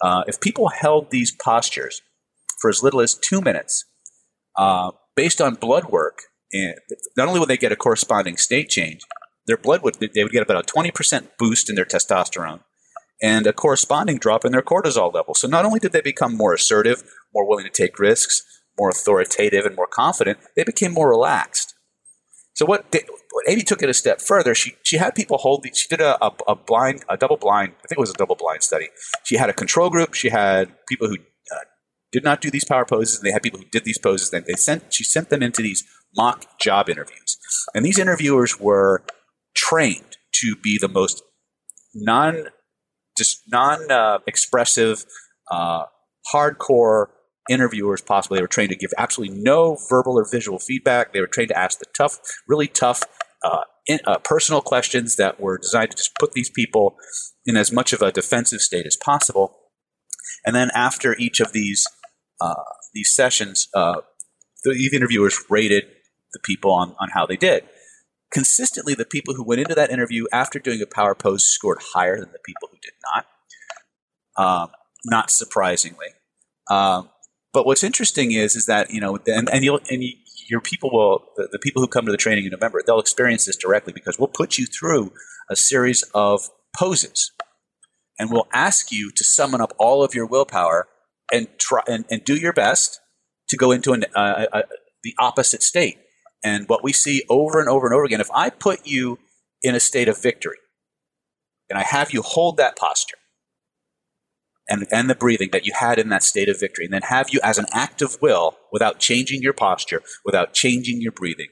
Uh, 0.00 0.22
if 0.26 0.40
people 0.40 0.68
held 0.68 1.10
these 1.10 1.32
postures 1.32 2.02
for 2.60 2.68
as 2.68 2.82
little 2.82 3.00
as 3.00 3.14
two 3.14 3.40
minutes, 3.40 3.84
uh, 4.56 4.90
based 5.16 5.40
on 5.40 5.54
blood 5.54 5.86
work, 5.86 6.18
and 6.52 6.74
not 7.16 7.28
only 7.28 7.40
would 7.40 7.48
they 7.48 7.56
get 7.56 7.72
a 7.72 7.76
corresponding 7.76 8.36
state 8.36 8.68
change, 8.68 9.00
their 9.46 9.56
blood 9.56 9.82
would 9.82 9.96
they 10.00 10.22
would 10.22 10.32
get 10.32 10.42
about 10.42 10.62
a 10.62 10.66
twenty 10.66 10.90
percent 10.90 11.30
boost 11.38 11.68
in 11.68 11.76
their 11.76 11.84
testosterone 11.84 12.60
and 13.22 13.46
a 13.46 13.52
corresponding 13.52 14.18
drop 14.18 14.44
in 14.44 14.52
their 14.52 14.62
cortisol 14.62 15.12
level. 15.12 15.34
So 15.34 15.48
not 15.48 15.64
only 15.64 15.80
did 15.80 15.92
they 15.92 16.00
become 16.00 16.36
more 16.36 16.52
assertive, 16.52 17.02
more 17.32 17.48
willing 17.48 17.64
to 17.64 17.70
take 17.70 17.98
risks, 17.98 18.42
more 18.78 18.88
authoritative 18.88 19.64
and 19.64 19.76
more 19.76 19.86
confident, 19.86 20.38
they 20.56 20.64
became 20.64 20.92
more 20.92 21.08
relaxed. 21.08 21.74
So 22.54 22.66
what, 22.66 22.84
what 23.32 23.44
Amy 23.48 23.62
took 23.62 23.82
it 23.82 23.88
a 23.88 23.94
step 23.94 24.20
further. 24.20 24.54
She 24.54 24.76
she 24.84 24.96
had 24.96 25.14
people 25.14 25.38
hold. 25.38 25.66
She 25.74 25.88
did 25.88 26.00
a, 26.00 26.24
a, 26.24 26.30
a, 26.46 26.54
blind, 26.54 27.04
a 27.08 27.16
double 27.16 27.36
blind. 27.36 27.72
I 27.78 27.88
think 27.88 27.98
it 27.98 28.00
was 28.00 28.10
a 28.10 28.14
double 28.14 28.36
blind 28.36 28.62
study. 28.62 28.90
She 29.24 29.36
had 29.36 29.50
a 29.50 29.52
control 29.52 29.90
group. 29.90 30.14
She 30.14 30.28
had 30.28 30.72
people 30.86 31.08
who 31.08 31.16
uh, 31.16 31.64
did 32.12 32.22
not 32.22 32.40
do 32.40 32.50
these 32.50 32.64
power 32.64 32.84
poses, 32.84 33.18
and 33.18 33.26
they 33.26 33.32
had 33.32 33.42
people 33.42 33.58
who 33.58 33.66
did 33.72 33.84
these 33.84 33.98
poses. 33.98 34.30
Then 34.30 34.44
they 34.46 34.54
sent. 34.54 34.92
She 34.92 35.02
sent 35.02 35.30
them 35.30 35.42
into 35.42 35.62
these 35.62 35.82
mock 36.16 36.58
job 36.60 36.88
interviews, 36.88 37.36
and 37.74 37.84
these 37.84 37.98
interviewers 37.98 38.60
were 38.60 39.02
trained 39.56 40.16
to 40.34 40.54
be 40.62 40.78
the 40.80 40.88
most 40.88 41.22
non 41.92 42.46
just 43.18 43.42
non 43.48 43.90
uh, 43.90 44.18
expressive, 44.26 45.04
uh, 45.50 45.84
hardcore 46.32 47.06
interviewers 47.48 48.00
possibly. 48.00 48.38
They 48.38 48.42
were 48.42 48.48
trained 48.48 48.70
to 48.70 48.76
give 48.76 48.90
absolutely 48.98 49.38
no 49.38 49.76
verbal 49.88 50.18
or 50.18 50.26
visual 50.30 50.58
feedback. 50.58 51.12
They 51.12 51.20
were 51.20 51.26
trained 51.26 51.50
to 51.50 51.58
ask 51.58 51.78
the 51.78 51.86
tough, 51.96 52.18
really 52.48 52.68
tough, 52.68 53.02
uh, 53.44 53.64
in, 53.86 54.00
uh, 54.06 54.18
personal 54.18 54.62
questions 54.62 55.16
that 55.16 55.40
were 55.40 55.58
designed 55.58 55.90
to 55.90 55.96
just 55.96 56.14
put 56.18 56.32
these 56.32 56.50
people 56.50 56.96
in 57.44 57.56
as 57.56 57.70
much 57.70 57.92
of 57.92 58.00
a 58.00 58.10
defensive 58.10 58.60
state 58.60 58.86
as 58.86 58.96
possible. 58.96 59.58
And 60.46 60.54
then 60.54 60.70
after 60.74 61.16
each 61.18 61.40
of 61.40 61.52
these 61.52 61.84
uh, 62.40 62.54
these 62.92 63.14
sessions, 63.14 63.68
uh, 63.74 64.00
the 64.64 64.90
interviewers 64.92 65.38
rated 65.48 65.84
the 66.32 66.40
people 66.40 66.72
on, 66.72 66.94
on 67.00 67.10
how 67.12 67.26
they 67.26 67.36
did. 67.36 67.64
Consistently, 68.32 68.94
the 68.94 69.04
people 69.04 69.34
who 69.34 69.44
went 69.44 69.60
into 69.60 69.74
that 69.74 69.90
interview 69.90 70.26
after 70.32 70.58
doing 70.58 70.82
a 70.82 70.86
power 70.86 71.14
pose 71.14 71.44
scored 71.44 71.78
higher 71.94 72.18
than 72.18 72.32
the 72.32 72.40
people 72.44 72.68
who 72.70 72.78
did 72.82 72.94
not. 73.14 73.26
Um, 74.36 74.70
not 75.04 75.30
surprisingly. 75.30 76.08
Um, 76.68 77.10
but 77.54 77.64
what's 77.64 77.84
interesting 77.84 78.32
is 78.32 78.56
is 78.56 78.66
that 78.66 78.90
you 78.90 79.00
know, 79.00 79.18
and 79.26 79.48
and 79.48 79.64
you'll 79.64 79.80
and 79.88 80.02
you, 80.02 80.12
your 80.48 80.60
people 80.60 80.90
will 80.92 81.24
the, 81.36 81.48
the 81.52 81.58
people 81.58 81.80
who 81.80 81.88
come 81.88 82.04
to 82.04 82.12
the 82.12 82.18
training 82.18 82.44
in 82.44 82.50
November 82.50 82.82
they'll 82.84 83.00
experience 83.00 83.46
this 83.46 83.56
directly 83.56 83.92
because 83.94 84.18
we'll 84.18 84.28
put 84.28 84.58
you 84.58 84.66
through 84.66 85.12
a 85.48 85.56
series 85.56 86.02
of 86.12 86.50
poses, 86.76 87.30
and 88.18 88.30
we'll 88.30 88.48
ask 88.52 88.90
you 88.90 89.10
to 89.12 89.24
summon 89.24 89.60
up 89.60 89.72
all 89.78 90.02
of 90.02 90.14
your 90.14 90.26
willpower 90.26 90.88
and 91.32 91.48
try 91.58 91.80
and, 91.86 92.04
and 92.10 92.24
do 92.24 92.34
your 92.34 92.52
best 92.52 93.00
to 93.48 93.56
go 93.56 93.70
into 93.70 93.92
an, 93.92 94.04
uh, 94.14 94.46
uh, 94.52 94.62
the 95.04 95.14
opposite 95.20 95.62
state. 95.62 95.98
And 96.42 96.68
what 96.68 96.82
we 96.84 96.92
see 96.92 97.22
over 97.30 97.60
and 97.60 97.68
over 97.68 97.86
and 97.86 97.94
over 97.94 98.04
again, 98.04 98.20
if 98.20 98.30
I 98.34 98.50
put 98.50 98.86
you 98.86 99.18
in 99.62 99.74
a 99.74 99.80
state 99.80 100.08
of 100.08 100.20
victory, 100.20 100.58
and 101.70 101.78
I 101.78 101.82
have 101.82 102.12
you 102.12 102.20
hold 102.20 102.58
that 102.58 102.76
posture, 102.76 103.16
and, 104.68 104.86
and 104.90 105.10
the 105.10 105.14
breathing 105.14 105.50
that 105.52 105.66
you 105.66 105.72
had 105.74 105.98
in 105.98 106.08
that 106.08 106.22
state 106.22 106.48
of 106.48 106.58
victory, 106.58 106.84
and 106.84 106.94
then 106.94 107.02
have 107.02 107.30
you 107.30 107.40
as 107.42 107.58
an 107.58 107.66
act 107.72 108.00
of 108.02 108.16
will, 108.20 108.56
without 108.72 108.98
changing 108.98 109.42
your 109.42 109.52
posture, 109.52 110.02
without 110.24 110.54
changing 110.54 111.00
your 111.00 111.12
breathing, 111.12 111.48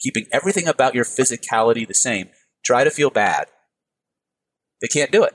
keeping 0.00 0.26
everything 0.32 0.68
about 0.68 0.94
your 0.94 1.04
physicality 1.04 1.86
the 1.86 1.94
same, 1.94 2.28
try 2.64 2.84
to 2.84 2.90
feel 2.90 3.10
bad. 3.10 3.48
They 4.80 4.88
can't 4.88 5.10
do 5.10 5.24
it. 5.24 5.34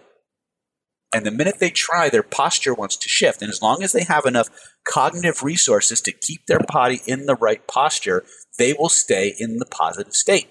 And 1.14 1.26
the 1.26 1.32
minute 1.32 1.60
they 1.60 1.70
try, 1.70 2.10
their 2.10 2.24
posture 2.24 2.74
wants 2.74 2.96
to 2.96 3.10
shift. 3.10 3.42
And 3.42 3.52
as 3.52 3.62
long 3.62 3.84
as 3.84 3.92
they 3.92 4.04
have 4.04 4.26
enough 4.26 4.48
cognitive 4.88 5.44
resources 5.44 6.00
to 6.02 6.14
keep 6.14 6.46
their 6.46 6.62
body 6.72 7.02
in 7.06 7.26
the 7.26 7.36
right 7.36 7.68
posture, 7.68 8.24
they 8.58 8.72
will 8.72 8.88
stay 8.88 9.36
in 9.38 9.58
the 9.58 9.66
positive 9.66 10.14
state. 10.14 10.48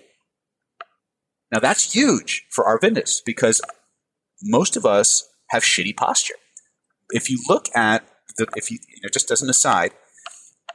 Now, 1.51 1.61
that's 1.61 1.95
huge 1.95 2.47
for 2.51 2.65
Arvindis 2.65 3.21
because 3.25 3.63
most 4.43 4.77
of 4.77 4.85
us 4.85 5.27
have 5.49 5.63
shitty 5.63 5.97
posture 5.97 6.35
if 7.13 7.31
you 7.31 7.39
look 7.49 7.69
at 7.75 8.07
the, 8.37 8.47
if 8.57 8.71
you, 8.71 8.79
you 8.89 9.03
know, 9.03 9.09
just 9.13 9.31
as 9.31 9.43
an 9.43 9.51
aside, 9.51 9.93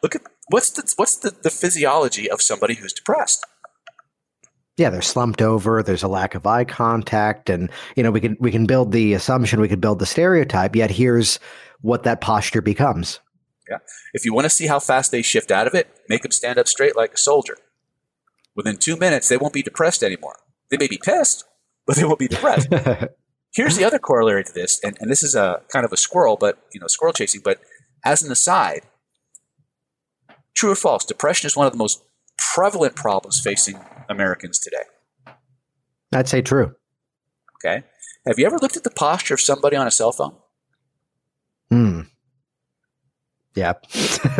look 0.01 0.15
at 0.15 0.21
what's 0.49 0.69
the 0.71 0.93
what's 0.97 1.17
the, 1.17 1.31
the 1.31 1.49
physiology 1.49 2.29
of 2.29 2.41
somebody 2.41 2.75
who's 2.75 2.93
depressed. 2.93 3.45
Yeah, 4.77 4.89
they're 4.89 5.01
slumped 5.01 5.41
over. 5.41 5.81
There's 5.81 6.03
a 6.03 6.07
lack 6.09 6.35
of 6.35 6.45
eye 6.45 6.65
contact, 6.65 7.49
and 7.49 7.69
you 7.95 8.03
know 8.03 8.11
we 8.11 8.21
can 8.21 8.37
we 8.39 8.51
can 8.51 8.65
build 8.65 8.91
the 8.91 9.13
assumption, 9.13 9.61
we 9.61 9.69
could 9.69 9.81
build 9.81 9.99
the 9.99 10.05
stereotype. 10.05 10.75
Yet 10.75 10.91
here's 10.91 11.39
what 11.81 12.03
that 12.03 12.21
posture 12.21 12.61
becomes. 12.61 13.19
Yeah. 13.69 13.77
If 14.13 14.25
you 14.25 14.33
want 14.33 14.45
to 14.45 14.49
see 14.49 14.67
how 14.67 14.79
fast 14.79 15.11
they 15.11 15.21
shift 15.21 15.51
out 15.51 15.67
of 15.67 15.73
it, 15.73 15.87
make 16.07 16.21
them 16.21 16.31
stand 16.31 16.59
up 16.59 16.67
straight 16.67 16.95
like 16.95 17.13
a 17.13 17.17
soldier. 17.17 17.57
Within 18.55 18.77
two 18.77 18.95
minutes, 18.95 19.27
they 19.27 19.37
won't 19.37 19.53
be 19.53 19.63
depressed 19.63 20.03
anymore. 20.03 20.37
They 20.69 20.77
may 20.77 20.87
be 20.87 20.99
pissed, 21.03 21.43
but 21.85 21.95
they 21.95 22.05
won't 22.05 22.19
be 22.19 22.27
depressed. 22.27 22.69
Here's 23.55 23.77
the 23.77 23.85
other 23.85 23.99
corollary 23.99 24.43
to 24.43 24.51
this, 24.51 24.81
and, 24.83 24.97
and 24.99 25.09
this 25.09 25.23
is 25.23 25.33
a 25.33 25.61
kind 25.69 25.85
of 25.85 25.93
a 25.93 25.97
squirrel, 25.97 26.35
but 26.35 26.59
you 26.73 26.79
know, 26.79 26.87
squirrel 26.87 27.13
chasing. 27.13 27.39
But 27.41 27.61
as 28.03 28.21
an 28.21 28.29
aside, 28.29 28.81
true 30.53 30.71
or 30.71 30.75
false, 30.75 31.05
depression 31.05 31.47
is 31.47 31.55
one 31.55 31.65
of 31.65 31.71
the 31.71 31.77
most 31.77 32.03
prevalent 32.37 32.95
problems 32.95 33.39
facing 33.39 33.79
Americans 34.09 34.59
today. 34.59 35.33
I'd 36.13 36.27
say 36.27 36.41
true. 36.41 36.75
Okay. 37.55 37.83
Have 38.27 38.37
you 38.37 38.45
ever 38.45 38.57
looked 38.57 38.75
at 38.75 38.83
the 38.83 38.91
posture 38.91 39.35
of 39.35 39.41
somebody 39.41 39.77
on 39.77 39.87
a 39.87 39.91
cell 39.91 40.11
phone? 40.11 40.35
Hmm. 41.69 42.01
Yeah. 43.55 43.73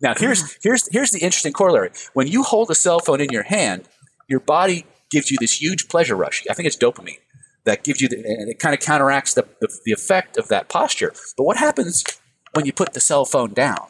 now 0.00 0.14
here's 0.16 0.56
here's 0.62 0.88
here's 0.90 1.10
the 1.10 1.20
interesting 1.20 1.52
corollary. 1.52 1.90
When 2.14 2.28
you 2.28 2.42
hold 2.44 2.70
a 2.70 2.74
cell 2.74 2.98
phone 2.98 3.20
in 3.20 3.28
your 3.28 3.42
hand, 3.42 3.88
your 4.26 4.40
body 4.40 4.86
gives 5.10 5.30
you 5.30 5.36
this 5.38 5.60
huge 5.60 5.88
pleasure 5.88 6.16
rush. 6.16 6.44
I 6.50 6.54
think 6.54 6.66
it's 6.66 6.78
dopamine 6.78 7.18
that 7.66 7.84
gives 7.84 8.00
you 8.00 8.08
the, 8.08 8.16
and 8.16 8.48
it 8.48 8.58
kind 8.58 8.74
of 8.74 8.80
counteracts 8.80 9.34
the, 9.34 9.46
the, 9.60 9.68
the 9.84 9.92
effect 9.92 10.38
of 10.38 10.48
that 10.48 10.68
posture. 10.68 11.12
But 11.36 11.44
what 11.44 11.58
happens 11.58 12.04
when 12.54 12.64
you 12.64 12.72
put 12.72 12.94
the 12.94 13.00
cell 13.00 13.24
phone 13.24 13.52
down? 13.52 13.88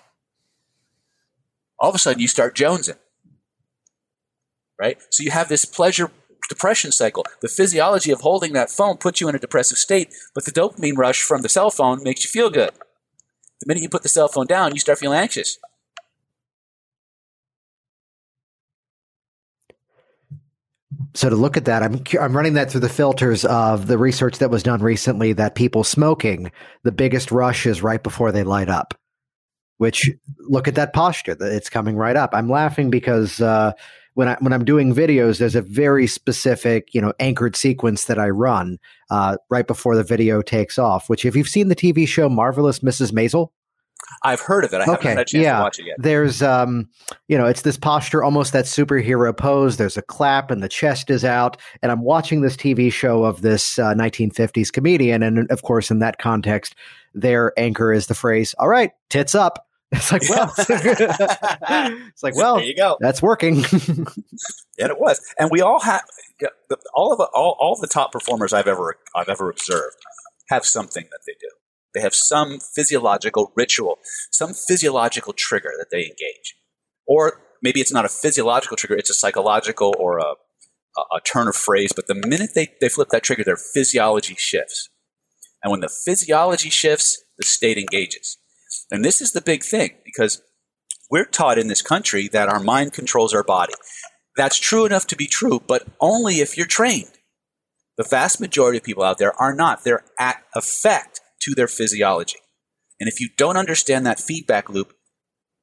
All 1.78 1.90
of 1.90 1.94
a 1.94 1.98
sudden 1.98 2.20
you 2.20 2.26
start 2.28 2.56
jonesing. 2.56 2.96
Right? 4.78 4.98
So 5.10 5.22
you 5.22 5.30
have 5.30 5.48
this 5.48 5.64
pleasure 5.64 6.10
depression 6.48 6.92
cycle. 6.92 7.24
The 7.40 7.48
physiology 7.48 8.10
of 8.10 8.20
holding 8.20 8.52
that 8.54 8.70
phone 8.70 8.96
puts 8.96 9.20
you 9.20 9.28
in 9.28 9.34
a 9.34 9.38
depressive 9.38 9.78
state, 9.78 10.14
but 10.34 10.44
the 10.44 10.52
dopamine 10.52 10.96
rush 10.96 11.22
from 11.22 11.42
the 11.42 11.48
cell 11.48 11.70
phone 11.70 12.02
makes 12.02 12.24
you 12.24 12.30
feel 12.30 12.50
good. 12.50 12.70
The 13.60 13.66
minute 13.66 13.82
you 13.82 13.88
put 13.88 14.02
the 14.02 14.08
cell 14.08 14.28
phone 14.28 14.46
down, 14.46 14.74
you 14.74 14.80
start 14.80 14.98
feeling 14.98 15.18
anxious. 15.18 15.58
So 21.16 21.30
to 21.30 21.34
look 21.34 21.56
at 21.56 21.64
that, 21.64 21.82
I'm 21.82 22.02
I'm 22.20 22.36
running 22.36 22.54
that 22.54 22.70
through 22.70 22.82
the 22.82 22.90
filters 22.90 23.46
of 23.46 23.86
the 23.86 23.96
research 23.96 24.36
that 24.38 24.50
was 24.50 24.62
done 24.62 24.82
recently 24.82 25.32
that 25.32 25.54
people 25.54 25.82
smoking, 25.82 26.52
the 26.82 26.92
biggest 26.92 27.32
rush 27.32 27.64
is 27.64 27.82
right 27.82 28.02
before 28.02 28.32
they 28.32 28.44
light 28.44 28.68
up. 28.68 28.92
Which 29.78 30.10
look 30.40 30.68
at 30.68 30.74
that 30.74 30.92
posture, 30.92 31.34
that 31.34 31.52
it's 31.52 31.70
coming 31.70 31.96
right 31.96 32.16
up. 32.16 32.34
I'm 32.34 32.50
laughing 32.50 32.90
because 32.90 33.40
uh, 33.40 33.72
when 34.12 34.28
I 34.28 34.36
when 34.40 34.52
I'm 34.52 34.64
doing 34.66 34.94
videos, 34.94 35.38
there's 35.38 35.54
a 35.54 35.62
very 35.62 36.06
specific, 36.06 36.92
you 36.92 37.00
know, 37.00 37.14
anchored 37.18 37.56
sequence 37.56 38.04
that 38.04 38.18
I 38.18 38.28
run 38.28 38.78
uh, 39.10 39.38
right 39.48 39.66
before 39.66 39.96
the 39.96 40.04
video 40.04 40.42
takes 40.42 40.78
off. 40.78 41.08
Which, 41.08 41.24
if 41.24 41.34
you've 41.34 41.48
seen 41.48 41.68
the 41.68 41.76
TV 41.76 42.06
show 42.06 42.28
Marvelous 42.28 42.80
Mrs. 42.80 43.12
Maisel, 43.12 43.48
I've 44.22 44.40
heard 44.40 44.64
of 44.64 44.72
it. 44.72 44.80
I 44.80 44.84
haven't 44.84 45.02
had 45.02 45.18
a 45.18 45.24
chance 45.24 45.42
yeah. 45.42 45.56
to 45.56 45.62
watch 45.62 45.78
it 45.78 45.86
yet. 45.86 45.96
There's, 45.98 46.42
um, 46.42 46.88
you 47.28 47.36
know, 47.36 47.46
it's 47.46 47.62
this 47.62 47.76
posture, 47.76 48.22
almost 48.22 48.52
that 48.52 48.64
superhero 48.64 49.36
pose. 49.36 49.76
There's 49.76 49.96
a 49.96 50.02
clap 50.02 50.50
and 50.50 50.62
the 50.62 50.68
chest 50.68 51.10
is 51.10 51.24
out. 51.24 51.56
And 51.82 51.92
I'm 51.92 52.02
watching 52.02 52.40
this 52.40 52.56
TV 52.56 52.92
show 52.92 53.24
of 53.24 53.42
this 53.42 53.78
uh, 53.78 53.94
1950s 53.94 54.72
comedian. 54.72 55.22
And 55.22 55.50
of 55.50 55.62
course, 55.62 55.90
in 55.90 55.98
that 56.00 56.18
context, 56.18 56.74
their 57.14 57.52
anchor 57.58 57.92
is 57.92 58.06
the 58.06 58.14
phrase, 58.14 58.54
all 58.58 58.68
right, 58.68 58.92
tits 59.08 59.34
up. 59.34 59.62
It's 59.92 60.10
like, 60.10 60.28
well, 60.28 60.52
it's 60.58 62.22
like, 62.22 62.34
well, 62.34 62.56
there 62.56 62.64
you 62.64 62.74
go. 62.74 62.98
That's 62.98 63.22
working. 63.22 63.58
and 63.64 64.08
it 64.78 64.98
was. 64.98 65.20
And 65.38 65.48
we 65.50 65.60
all 65.60 65.78
have, 65.78 66.02
all 66.92 67.12
of 67.12 67.18
the, 67.18 67.28
all, 67.32 67.56
all 67.60 67.78
the 67.80 67.86
top 67.86 68.10
performers 68.10 68.52
I've 68.52 68.66
ever, 68.66 68.96
I've 69.14 69.28
ever 69.28 69.48
observed 69.48 69.96
have 70.48 70.66
something 70.66 71.04
that 71.04 71.20
they 71.26 71.34
do. 71.40 71.48
They 71.96 72.02
have 72.02 72.14
some 72.14 72.58
physiological 72.60 73.52
ritual, 73.56 73.98
some 74.30 74.52
physiological 74.52 75.32
trigger 75.32 75.72
that 75.78 75.86
they 75.90 76.02
engage. 76.02 76.54
Or 77.08 77.40
maybe 77.62 77.80
it's 77.80 77.92
not 77.92 78.04
a 78.04 78.10
physiological 78.10 78.76
trigger, 78.76 78.96
it's 78.96 79.08
a 79.08 79.14
psychological 79.14 79.94
or 79.98 80.18
a, 80.18 80.34
a, 80.98 81.00
a 81.16 81.20
turn 81.24 81.48
of 81.48 81.56
phrase. 81.56 81.94
But 81.96 82.06
the 82.06 82.14
minute 82.14 82.50
they, 82.54 82.74
they 82.82 82.90
flip 82.90 83.08
that 83.12 83.22
trigger, 83.22 83.44
their 83.44 83.56
physiology 83.56 84.34
shifts. 84.36 84.90
And 85.64 85.70
when 85.70 85.80
the 85.80 85.88
physiology 85.88 86.68
shifts, 86.68 87.24
the 87.38 87.46
state 87.46 87.78
engages. 87.78 88.36
And 88.90 89.02
this 89.02 89.22
is 89.22 89.32
the 89.32 89.40
big 89.40 89.64
thing 89.64 89.92
because 90.04 90.42
we're 91.10 91.24
taught 91.24 91.58
in 91.58 91.68
this 91.68 91.80
country 91.80 92.28
that 92.28 92.50
our 92.50 92.60
mind 92.60 92.92
controls 92.92 93.32
our 93.32 93.42
body. 93.42 93.72
That's 94.36 94.58
true 94.58 94.84
enough 94.84 95.06
to 95.06 95.16
be 95.16 95.26
true, 95.26 95.62
but 95.66 95.86
only 95.98 96.40
if 96.40 96.58
you're 96.58 96.66
trained. 96.66 97.12
The 97.96 98.04
vast 98.04 98.38
majority 98.38 98.76
of 98.76 98.84
people 98.84 99.02
out 99.02 99.16
there 99.16 99.32
are 99.40 99.54
not. 99.54 99.82
They're 99.82 100.04
at 100.18 100.42
effect 100.54 101.22
to 101.46 101.54
their 101.54 101.68
physiology. 101.68 102.38
And 103.00 103.08
if 103.08 103.20
you 103.20 103.28
don't 103.36 103.56
understand 103.56 104.06
that 104.06 104.20
feedback 104.20 104.68
loop, 104.68 104.92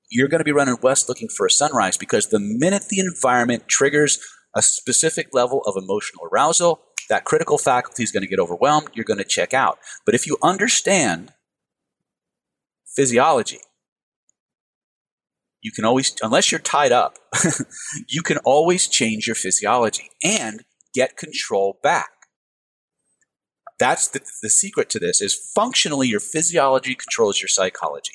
you're 0.10 0.28
going 0.28 0.40
to 0.40 0.46
be 0.46 0.52
running 0.52 0.78
west 0.82 1.10
looking 1.10 1.28
for 1.28 1.46
a 1.46 1.52
sunrise 1.52 1.98
because 1.98 2.28
the 2.28 2.40
minute 2.40 2.84
the 2.90 3.00
environment 3.00 3.68
triggers 3.68 4.20
a 4.56 4.62
specific 4.62 5.30
level 5.34 5.62
of 5.66 5.76
emotional 5.76 6.26
arousal, 6.32 6.82
that 7.10 7.26
critical 7.26 7.58
faculty 7.58 8.04
is 8.04 8.12
going 8.12 8.22
to 8.22 8.30
get 8.30 8.40
overwhelmed. 8.40 8.90
You're 8.94 9.06
going 9.06 9.18
to 9.18 9.24
check 9.24 9.54
out. 9.54 9.80
But 10.06 10.16
if 10.16 10.28
you 10.28 10.38
understand 10.44 11.32
physiology, 12.96 13.60
you 15.62 15.72
can 15.72 15.86
always, 15.86 16.16
unless 16.22 16.52
you're 16.52 16.60
tied 16.60 16.92
up, 16.92 17.18
you 18.08 18.22
can 18.22 18.38
always 18.40 18.88
change 18.88 19.26
your 19.26 19.36
physiology 19.36 20.10
and 20.24 20.64
get 20.94 21.18
control 21.18 21.80
back. 21.82 22.13
That's 23.80 24.08
the, 24.08 24.22
the 24.42 24.50
secret 24.50 24.90
to 24.92 25.00
this 25.00 25.22
is 25.22 25.52
functionally 25.56 26.08
your 26.08 26.20
physiology 26.20 26.96
controls 26.96 27.42
your 27.42 27.50
psychology. 27.50 28.14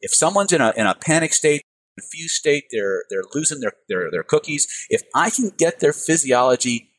If 0.00 0.14
someone's 0.14 0.52
in 0.52 0.60
a, 0.60 0.72
in 0.76 0.86
a 0.86 0.94
panic 0.94 1.32
state, 1.32 1.62
confused 1.98 2.34
state, 2.34 2.64
they're, 2.70 3.04
they're 3.08 3.24
losing 3.34 3.60
their, 3.60 3.72
their, 3.88 4.10
their 4.10 4.22
cookies. 4.22 4.66
If 4.90 5.02
I 5.14 5.30
can 5.30 5.50
get 5.56 5.80
their 5.80 5.92
physiology 5.92 6.90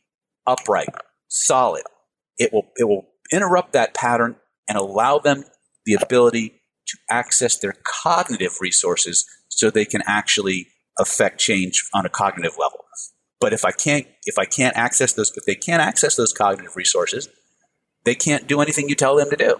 upright, 0.45 0.89
solid, 1.27 1.83
it 2.37 2.51
will, 2.51 2.71
it 2.77 2.85
will 2.85 3.07
interrupt 3.31 3.73
that 3.73 3.93
pattern 3.93 4.37
and 4.67 4.77
allow 4.77 5.19
them 5.19 5.43
the 5.85 5.93
ability 5.93 6.61
to 6.87 6.97
access 7.09 7.57
their 7.57 7.75
cognitive 7.83 8.57
resources 8.61 9.25
so 9.49 9.69
they 9.69 9.85
can 9.85 10.01
actually 10.07 10.67
affect 10.99 11.39
change 11.39 11.83
on 11.93 12.05
a 12.05 12.09
cognitive 12.09 12.53
level. 12.57 12.79
But 13.39 13.53
if 13.53 13.65
I 13.65 13.71
can't, 13.71 14.07
if 14.25 14.39
I 14.39 14.45
can't 14.45 14.75
access 14.75 15.13
those, 15.13 15.31
if 15.35 15.45
they 15.45 15.55
can't 15.55 15.81
access 15.81 16.15
those 16.15 16.33
cognitive 16.33 16.75
resources, 16.75 17.29
they 18.07 18.15
can't 18.15 18.47
do 18.47 18.61
anything 18.61 18.87
you 18.89 18.95
tell 18.95 19.15
them 19.15 19.29
to 19.29 19.35
do. 19.35 19.59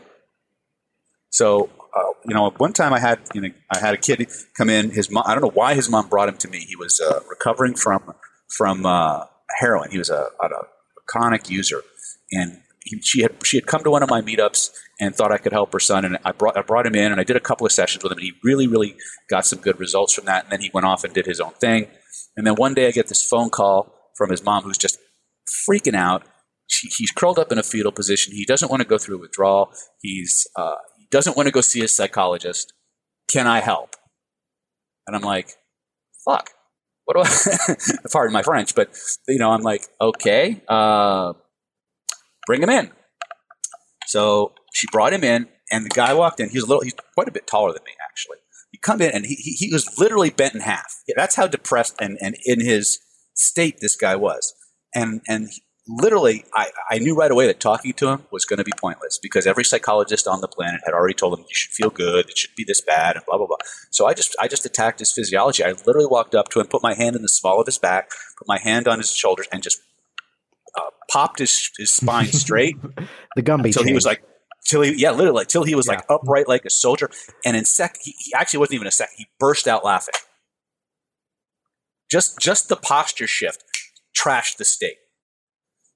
So, 1.29 1.69
uh, 1.95 2.13
you 2.25 2.33
know, 2.33 2.49
one 2.57 2.73
time 2.73 2.93
I 2.93 2.99
had, 2.99 3.19
you 3.33 3.41
know, 3.41 3.49
I 3.69 3.79
had 3.79 3.93
a 3.93 3.97
kid 3.97 4.25
come 4.57 4.69
in. 4.69 4.91
His 4.91 5.11
mom, 5.11 5.23
I 5.27 5.33
don't 5.33 5.43
know 5.43 5.51
why 5.51 5.73
his 5.73 5.89
mom 5.89 6.07
brought 6.07 6.29
him 6.29 6.37
to 6.37 6.47
me. 6.47 6.59
He 6.59 6.75
was 6.75 6.99
uh, 6.99 7.19
recovering 7.29 7.75
from 7.75 8.13
from 8.47 8.85
uh, 8.85 9.25
heroin. 9.59 9.91
He 9.91 9.97
was 9.97 10.09
a, 10.09 10.27
a, 10.41 10.45
a 10.45 10.63
chronic 11.07 11.49
user, 11.49 11.81
and 12.31 12.61
he, 12.83 13.01
she 13.01 13.21
had 13.21 13.45
she 13.45 13.57
had 13.57 13.67
come 13.67 13.83
to 13.83 13.91
one 13.91 14.03
of 14.03 14.09
my 14.09 14.21
meetups 14.21 14.71
and 14.99 15.13
thought 15.13 15.31
I 15.31 15.37
could 15.37 15.51
help 15.51 15.73
her 15.73 15.79
son. 15.79 16.05
And 16.05 16.17
I 16.23 16.31
brought 16.31 16.57
I 16.57 16.61
brought 16.61 16.85
him 16.85 16.95
in, 16.95 17.11
and 17.11 17.19
I 17.19 17.23
did 17.23 17.35
a 17.35 17.41
couple 17.41 17.65
of 17.65 17.73
sessions 17.73 18.03
with 18.03 18.11
him. 18.11 18.19
And 18.19 18.25
he 18.25 18.33
really, 18.43 18.67
really 18.67 18.95
got 19.29 19.45
some 19.45 19.59
good 19.59 19.79
results 19.79 20.13
from 20.13 20.25
that. 20.25 20.43
And 20.45 20.51
then 20.51 20.61
he 20.61 20.71
went 20.73 20.87
off 20.87 21.03
and 21.03 21.13
did 21.13 21.25
his 21.25 21.39
own 21.39 21.53
thing. 21.53 21.87
And 22.37 22.47
then 22.47 22.55
one 22.55 22.73
day 22.73 22.87
I 22.87 22.91
get 22.91 23.07
this 23.07 23.23
phone 23.23 23.49
call 23.49 23.93
from 24.15 24.29
his 24.29 24.43
mom, 24.43 24.63
who's 24.63 24.77
just 24.77 24.97
freaking 25.69 25.95
out 25.95 26.23
he's 26.68 27.11
curled 27.11 27.39
up 27.39 27.51
in 27.51 27.57
a 27.57 27.63
fetal 27.63 27.91
position. 27.91 28.34
He 28.34 28.45
doesn't 28.45 28.70
want 28.70 28.82
to 28.82 28.88
go 28.88 28.97
through 28.97 29.20
withdrawal. 29.20 29.72
He's 30.01 30.47
uh, 30.55 30.76
he 30.97 31.07
doesn't 31.09 31.38
want 31.38 31.47
to 31.47 31.51
go 31.51 31.61
see 31.61 31.82
a 31.84 31.88
psychologist. 31.88 32.74
Can 33.30 33.47
I 33.47 33.59
help? 33.59 33.95
And 35.05 35.15
I'm 35.15 35.22
like, 35.22 35.53
fuck. 36.26 36.51
What 37.05 37.15
do 37.15 37.24
I? 37.24 37.76
pardon 38.11 38.34
my 38.34 38.43
French, 38.43 38.76
but 38.76 38.89
you 39.28 39.39
know, 39.39 39.51
I'm 39.51 39.61
like, 39.61 39.88
okay, 40.01 40.61
uh, 40.68 41.34
bring 42.45 42.61
him 42.61 42.70
in. 42.70 42.91
So 44.07 44.53
she 44.74 44.88
brought 44.91 45.13
him 45.13 45.24
in, 45.24 45.47
and 45.72 45.86
the 45.86 45.89
guy 45.89 46.13
walked 46.13 46.41
in. 46.41 46.49
He 46.49 46.57
was 46.57 46.65
a 46.65 46.68
little, 46.68 46.84
he's 46.84 46.95
quite 47.13 47.30
a 47.30 47.32
bit 47.32 47.47
taller 47.47 47.72
than 47.72 47.84
me, 47.86 47.93
actually. 48.09 48.38
He 48.72 48.78
come 48.78 49.01
in, 49.01 49.11
and 49.11 49.26
he, 49.26 49.36
he, 49.36 49.51
he 49.51 49.74
was 49.74 49.97
literally 49.97 50.30
bent 50.30 50.55
in 50.55 50.61
half. 50.61 50.93
That's 51.15 51.36
how 51.36 51.47
depressed 51.47 51.95
and, 52.01 52.18
and 52.20 52.36
in 52.43 52.59
his 52.59 52.99
state 53.34 53.78
this 53.80 53.95
guy 53.95 54.18
was. 54.18 54.53
And 54.93 55.22
and 55.28 55.49
literally, 55.88 56.45
I, 56.53 56.69
I 56.89 56.99
knew 56.99 57.15
right 57.15 57.31
away 57.31 57.47
that 57.47 57.59
talking 57.59 57.93
to 57.93 58.09
him 58.09 58.25
was 58.31 58.45
going 58.45 58.57
to 58.57 58.63
be 58.63 58.71
pointless 58.77 59.19
because 59.21 59.47
every 59.47 59.63
psychologist 59.63 60.27
on 60.27 60.41
the 60.41 60.47
planet 60.47 60.81
had 60.85 60.93
already 60.93 61.13
told 61.13 61.38
him 61.38 61.45
you 61.47 61.55
should 61.55 61.71
feel 61.71 61.89
good, 61.89 62.29
it 62.29 62.38
should 62.38 62.55
be 62.55 62.63
this 62.65 62.81
bad, 62.81 63.15
and 63.15 63.25
blah 63.25 63.38
blah 63.38 63.47
blah. 63.47 63.57
So 63.91 64.07
I 64.07 64.13
just 64.13 64.35
I 64.39 64.47
just 64.47 64.65
attacked 64.65 64.99
his 64.99 65.11
physiology. 65.11 65.63
I 65.63 65.71
literally 65.85 66.07
walked 66.07 66.35
up 66.35 66.49
to 66.49 66.59
him, 66.59 66.67
put 66.67 66.83
my 66.83 66.93
hand 66.93 67.15
in 67.15 67.21
the 67.21 67.29
small 67.29 67.59
of 67.59 67.65
his 67.65 67.77
back, 67.77 68.09
put 68.38 68.47
my 68.47 68.59
hand 68.59 68.88
on 68.88 68.99
his 68.99 69.11
shoulders, 69.13 69.47
and 69.51 69.63
just 69.63 69.79
uh, 70.77 70.89
popped 71.09 71.39
his 71.39 71.71
his 71.77 71.91
spine 71.91 72.27
straight. 72.27 72.75
the 73.35 73.43
Gumby. 73.43 73.73
So 73.73 73.83
he 73.83 73.93
was 73.93 74.05
like. 74.05 74.23
Till 74.69 74.81
he, 74.81 74.95
yeah, 74.97 75.11
literally, 75.11 75.45
till 75.45 75.63
he 75.63 75.75
was 75.75 75.88
yeah. 75.88 75.93
like 75.93 76.03
upright 76.09 76.49
like 76.49 76.65
a 76.65 76.69
soldier, 76.69 77.09
and 77.45 77.55
in 77.55 77.63
sec, 77.63 77.95
he, 78.01 78.13
he 78.19 78.33
actually 78.33 78.59
wasn't 78.59 78.73
even 78.73 78.88
a 78.88 78.91
sec. 78.91 79.07
He 79.15 79.27
burst 79.39 79.65
out 79.65 79.85
laughing. 79.85 80.15
Just, 82.11 82.38
just 82.39 82.67
the 82.67 82.75
posture 82.75 83.27
shift 83.27 83.63
trashed 84.13 84.57
the 84.57 84.65
state. 84.65 84.97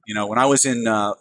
You 0.05 0.15
know, 0.15 0.27
when 0.27 0.39
I 0.39 0.45
was 0.45 0.65
in, 0.65 0.87
uh, 0.87 1.13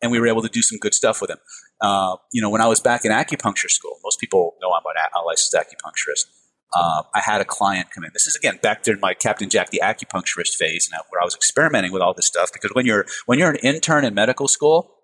and 0.00 0.10
we 0.10 0.18
were 0.18 0.26
able 0.26 0.42
to 0.42 0.48
do 0.48 0.62
some 0.62 0.78
good 0.78 0.94
stuff 0.94 1.20
with 1.20 1.30
him. 1.30 1.38
uh, 1.80 2.16
you 2.32 2.42
know, 2.42 2.50
when 2.50 2.60
I 2.60 2.66
was 2.66 2.80
back 2.80 3.04
in 3.04 3.12
acupuncture 3.12 3.70
school, 3.70 3.98
most 4.04 4.18
people 4.20 4.54
know 4.60 4.72
I'm 4.72 4.82
a 4.84 5.24
licensed 5.24 5.54
acupuncturist. 5.54 6.26
Uh, 6.74 7.02
I 7.14 7.20
had 7.20 7.40
a 7.40 7.44
client 7.44 7.88
come 7.94 8.04
in. 8.04 8.10
This 8.14 8.26
is 8.26 8.34
again 8.34 8.58
back 8.62 8.82
during 8.82 9.00
my 9.00 9.14
Captain 9.14 9.50
Jack 9.50 9.70
the 9.70 9.80
acupuncturist 9.82 10.54
phase, 10.54 10.88
where 11.10 11.20
I 11.20 11.24
was 11.24 11.34
experimenting 11.34 11.92
with 11.92 12.02
all 12.02 12.14
this 12.14 12.26
stuff. 12.26 12.50
Because 12.52 12.70
when 12.72 12.86
you're 12.86 13.04
when 13.26 13.38
you're 13.38 13.50
an 13.50 13.56
intern 13.56 14.04
in 14.04 14.14
medical 14.14 14.48
school, 14.48 14.96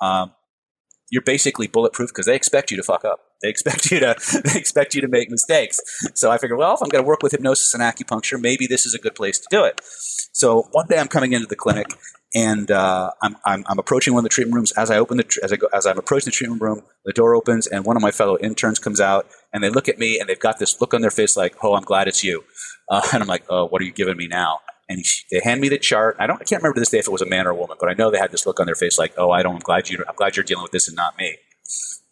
um, 0.00 0.32
you're 1.10 1.22
basically 1.22 1.66
bulletproof 1.66 2.08
because 2.08 2.24
they 2.24 2.34
expect 2.34 2.70
you 2.70 2.76
to 2.78 2.82
fuck 2.82 3.04
up. 3.04 3.20
They 3.42 3.50
expect 3.50 3.90
you 3.90 4.00
to 4.00 4.16
they 4.44 4.58
expect 4.58 4.94
you 4.94 5.02
to 5.02 5.08
make 5.08 5.30
mistakes. 5.30 5.78
So 6.14 6.30
I 6.30 6.38
figured, 6.38 6.58
well, 6.58 6.74
if 6.74 6.80
I'm 6.82 6.88
going 6.88 7.04
to 7.04 7.08
work 7.08 7.22
with 7.22 7.32
hypnosis 7.32 7.74
and 7.74 7.82
acupuncture, 7.82 8.40
maybe 8.40 8.66
this 8.66 8.86
is 8.86 8.94
a 8.94 8.98
good 8.98 9.14
place 9.14 9.38
to 9.38 9.46
do 9.50 9.64
it. 9.64 9.80
So 10.32 10.68
one 10.72 10.86
day 10.88 10.98
I'm 10.98 11.08
coming 11.08 11.32
into 11.34 11.46
the 11.46 11.56
clinic 11.56 11.88
and 12.34 12.70
uh, 12.70 13.10
I'm, 13.22 13.36
I'm, 13.44 13.64
I'm, 13.66 13.78
approaching 13.78 14.14
one 14.14 14.20
of 14.20 14.24
the 14.24 14.34
treatment 14.34 14.54
rooms. 14.54 14.72
As 14.72 14.90
I 14.90 14.98
open 14.98 15.18
the 15.18 15.40
as 15.42 15.52
I 15.52 15.56
go, 15.56 15.68
as 15.72 15.86
I'm 15.86 15.98
approaching 15.98 16.26
the 16.26 16.32
treatment 16.32 16.62
room, 16.62 16.82
the 17.04 17.12
door 17.12 17.34
opens 17.34 17.66
and 17.66 17.84
one 17.84 17.96
of 17.96 18.02
my 18.02 18.10
fellow 18.10 18.38
interns 18.38 18.78
comes 18.78 19.00
out 19.00 19.26
and 19.52 19.62
they 19.62 19.68
look 19.68 19.88
at 19.88 19.98
me 19.98 20.18
and 20.18 20.28
they've 20.28 20.38
got 20.38 20.58
this 20.58 20.80
look 20.80 20.94
on 20.94 21.02
their 21.02 21.10
face 21.10 21.36
like, 21.36 21.56
"Oh, 21.62 21.74
I'm 21.74 21.84
glad 21.84 22.08
it's 22.08 22.24
you," 22.24 22.44
uh, 22.88 23.02
and 23.12 23.22
I'm 23.22 23.28
like, 23.28 23.44
"Oh, 23.48 23.66
what 23.66 23.82
are 23.82 23.84
you 23.84 23.92
giving 23.92 24.16
me 24.16 24.28
now?" 24.28 24.60
And 24.88 24.98
he, 24.98 25.04
they 25.30 25.40
hand 25.44 25.60
me 25.60 25.68
the 25.68 25.78
chart. 25.78 26.16
I 26.18 26.26
don't, 26.26 26.40
I 26.40 26.44
can't 26.44 26.62
remember 26.62 26.76
to 26.76 26.80
this 26.80 26.90
day 26.90 26.98
if 26.98 27.06
it 27.06 27.12
was 27.12 27.22
a 27.22 27.26
man 27.26 27.46
or 27.46 27.50
a 27.50 27.54
woman, 27.54 27.76
but 27.78 27.88
I 27.88 27.94
know 27.94 28.10
they 28.10 28.18
had 28.18 28.32
this 28.32 28.46
look 28.46 28.60
on 28.60 28.66
their 28.66 28.74
face 28.74 28.98
like, 28.98 29.14
"Oh, 29.18 29.30
I 29.30 29.42
don't. 29.42 29.56
I'm 29.56 29.60
glad 29.60 29.90
you. 29.90 30.04
I'm 30.08 30.16
glad 30.16 30.36
you're 30.36 30.44
dealing 30.44 30.62
with 30.62 30.72
this 30.72 30.88
and 30.88 30.96
not 30.96 31.18
me." 31.18 31.36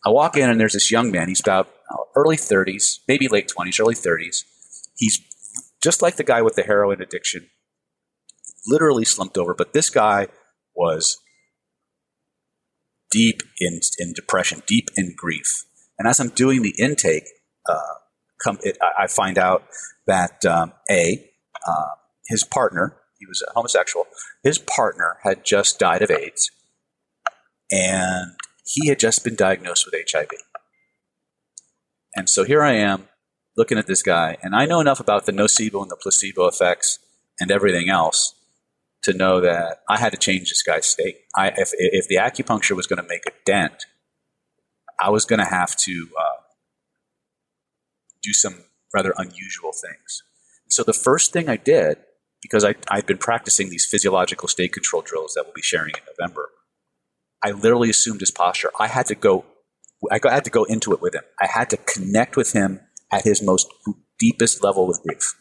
I 0.04 0.10
walk 0.10 0.36
in 0.36 0.48
and 0.48 0.58
there's 0.58 0.72
this 0.72 0.90
young 0.90 1.10
man. 1.10 1.28
He's 1.28 1.40
about 1.40 1.68
uh, 1.90 1.96
early 2.16 2.36
30s, 2.36 3.00
maybe 3.06 3.28
late 3.28 3.52
20s, 3.54 3.78
early 3.78 3.94
30s. 3.94 4.44
He's 4.96 5.20
just 5.82 6.02
like 6.02 6.16
the 6.16 6.24
guy 6.24 6.42
with 6.42 6.54
the 6.54 6.62
heroin 6.62 7.02
addiction, 7.02 7.50
literally 8.66 9.04
slumped 9.04 9.38
over. 9.38 9.54
But 9.54 9.72
this 9.72 9.90
guy 9.90 10.28
was 10.74 11.18
deep 13.10 13.42
in, 13.58 13.80
in 13.98 14.12
depression, 14.12 14.62
deep 14.66 14.88
in 14.96 15.14
grief. 15.16 15.64
And 15.98 16.08
as 16.08 16.20
I'm 16.20 16.28
doing 16.30 16.62
the 16.62 16.74
intake, 16.78 17.28
uh, 17.68 17.94
come, 18.42 18.58
it, 18.62 18.78
I 18.98 19.06
find 19.06 19.36
out 19.36 19.64
that 20.06 20.44
um, 20.44 20.72
A, 20.90 21.30
uh, 21.66 21.88
his 22.26 22.44
partner, 22.44 22.96
he 23.18 23.26
was 23.26 23.42
a 23.46 23.52
homosexual, 23.52 24.06
his 24.42 24.58
partner 24.58 25.18
had 25.24 25.44
just 25.44 25.78
died 25.78 26.02
of 26.02 26.10
AIDS. 26.10 26.50
And 27.70 28.32
he 28.64 28.88
had 28.88 28.98
just 28.98 29.24
been 29.24 29.34
diagnosed 29.36 29.84
with 29.84 29.94
HIV. 30.10 30.30
And 32.16 32.28
so 32.28 32.44
here 32.44 32.62
I 32.62 32.72
am 32.72 33.08
looking 33.56 33.78
at 33.78 33.86
this 33.86 34.02
guy, 34.02 34.36
and 34.42 34.54
I 34.54 34.64
know 34.64 34.80
enough 34.80 35.00
about 35.00 35.26
the 35.26 35.32
nocebo 35.32 35.82
and 35.82 35.90
the 35.90 35.96
placebo 35.96 36.46
effects 36.46 36.98
and 37.38 37.50
everything 37.50 37.88
else 37.88 38.34
to 39.02 39.14
know 39.14 39.40
that 39.40 39.78
I 39.88 39.98
had 39.98 40.12
to 40.12 40.18
change 40.18 40.50
this 40.50 40.62
guy's 40.62 40.86
state. 40.86 41.16
I, 41.36 41.48
if, 41.56 41.70
if 41.72 42.06
the 42.08 42.16
acupuncture 42.16 42.76
was 42.76 42.86
going 42.86 43.02
to 43.02 43.08
make 43.08 43.24
a 43.26 43.32
dent, 43.46 43.86
I 45.00 45.10
was 45.10 45.24
going 45.24 45.38
to 45.38 45.46
have 45.46 45.74
to 45.76 46.08
uh, 46.18 46.42
do 48.22 48.32
some 48.32 48.64
rather 48.94 49.14
unusual 49.16 49.72
things. 49.72 50.22
So 50.68 50.82
the 50.82 50.92
first 50.92 51.32
thing 51.32 51.48
I 51.48 51.56
did, 51.56 51.98
because 52.42 52.64
I, 52.64 52.74
I'd 52.90 53.06
been 53.06 53.18
practicing 53.18 53.70
these 53.70 53.86
physiological 53.86 54.48
state 54.48 54.72
control 54.72 55.02
drills 55.02 55.34
that 55.34 55.44
we'll 55.44 55.54
be 55.54 55.62
sharing 55.62 55.94
in 55.94 56.02
November, 56.18 56.50
I 57.42 57.52
literally 57.52 57.88
assumed 57.90 58.20
his 58.20 58.30
posture. 58.30 58.70
I 58.78 58.88
had 58.88 59.06
to 59.06 59.14
go, 59.14 59.46
I 60.10 60.20
had 60.22 60.44
to 60.44 60.50
go 60.50 60.64
into 60.64 60.92
it 60.92 61.00
with 61.00 61.14
him. 61.14 61.24
I 61.40 61.46
had 61.46 61.70
to 61.70 61.78
connect 61.78 62.36
with 62.36 62.52
him 62.52 62.80
at 63.10 63.24
his 63.24 63.42
most 63.42 63.68
deepest 64.18 64.62
level 64.62 64.90
of 64.90 65.00
grief. 65.02 65.34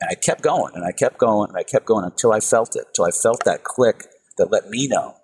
And 0.00 0.08
I 0.10 0.14
kept 0.14 0.42
going 0.42 0.72
and 0.74 0.84
I 0.84 0.92
kept 0.92 1.18
going 1.18 1.50
and 1.50 1.58
I 1.58 1.62
kept 1.62 1.86
going 1.86 2.04
until 2.04 2.32
I 2.32 2.40
felt 2.40 2.74
it, 2.76 2.86
until 2.88 3.04
I 3.04 3.10
felt 3.10 3.44
that 3.44 3.64
click 3.64 4.06
that 4.38 4.50
let 4.50 4.68
me 4.68 4.88
know. 4.88 5.16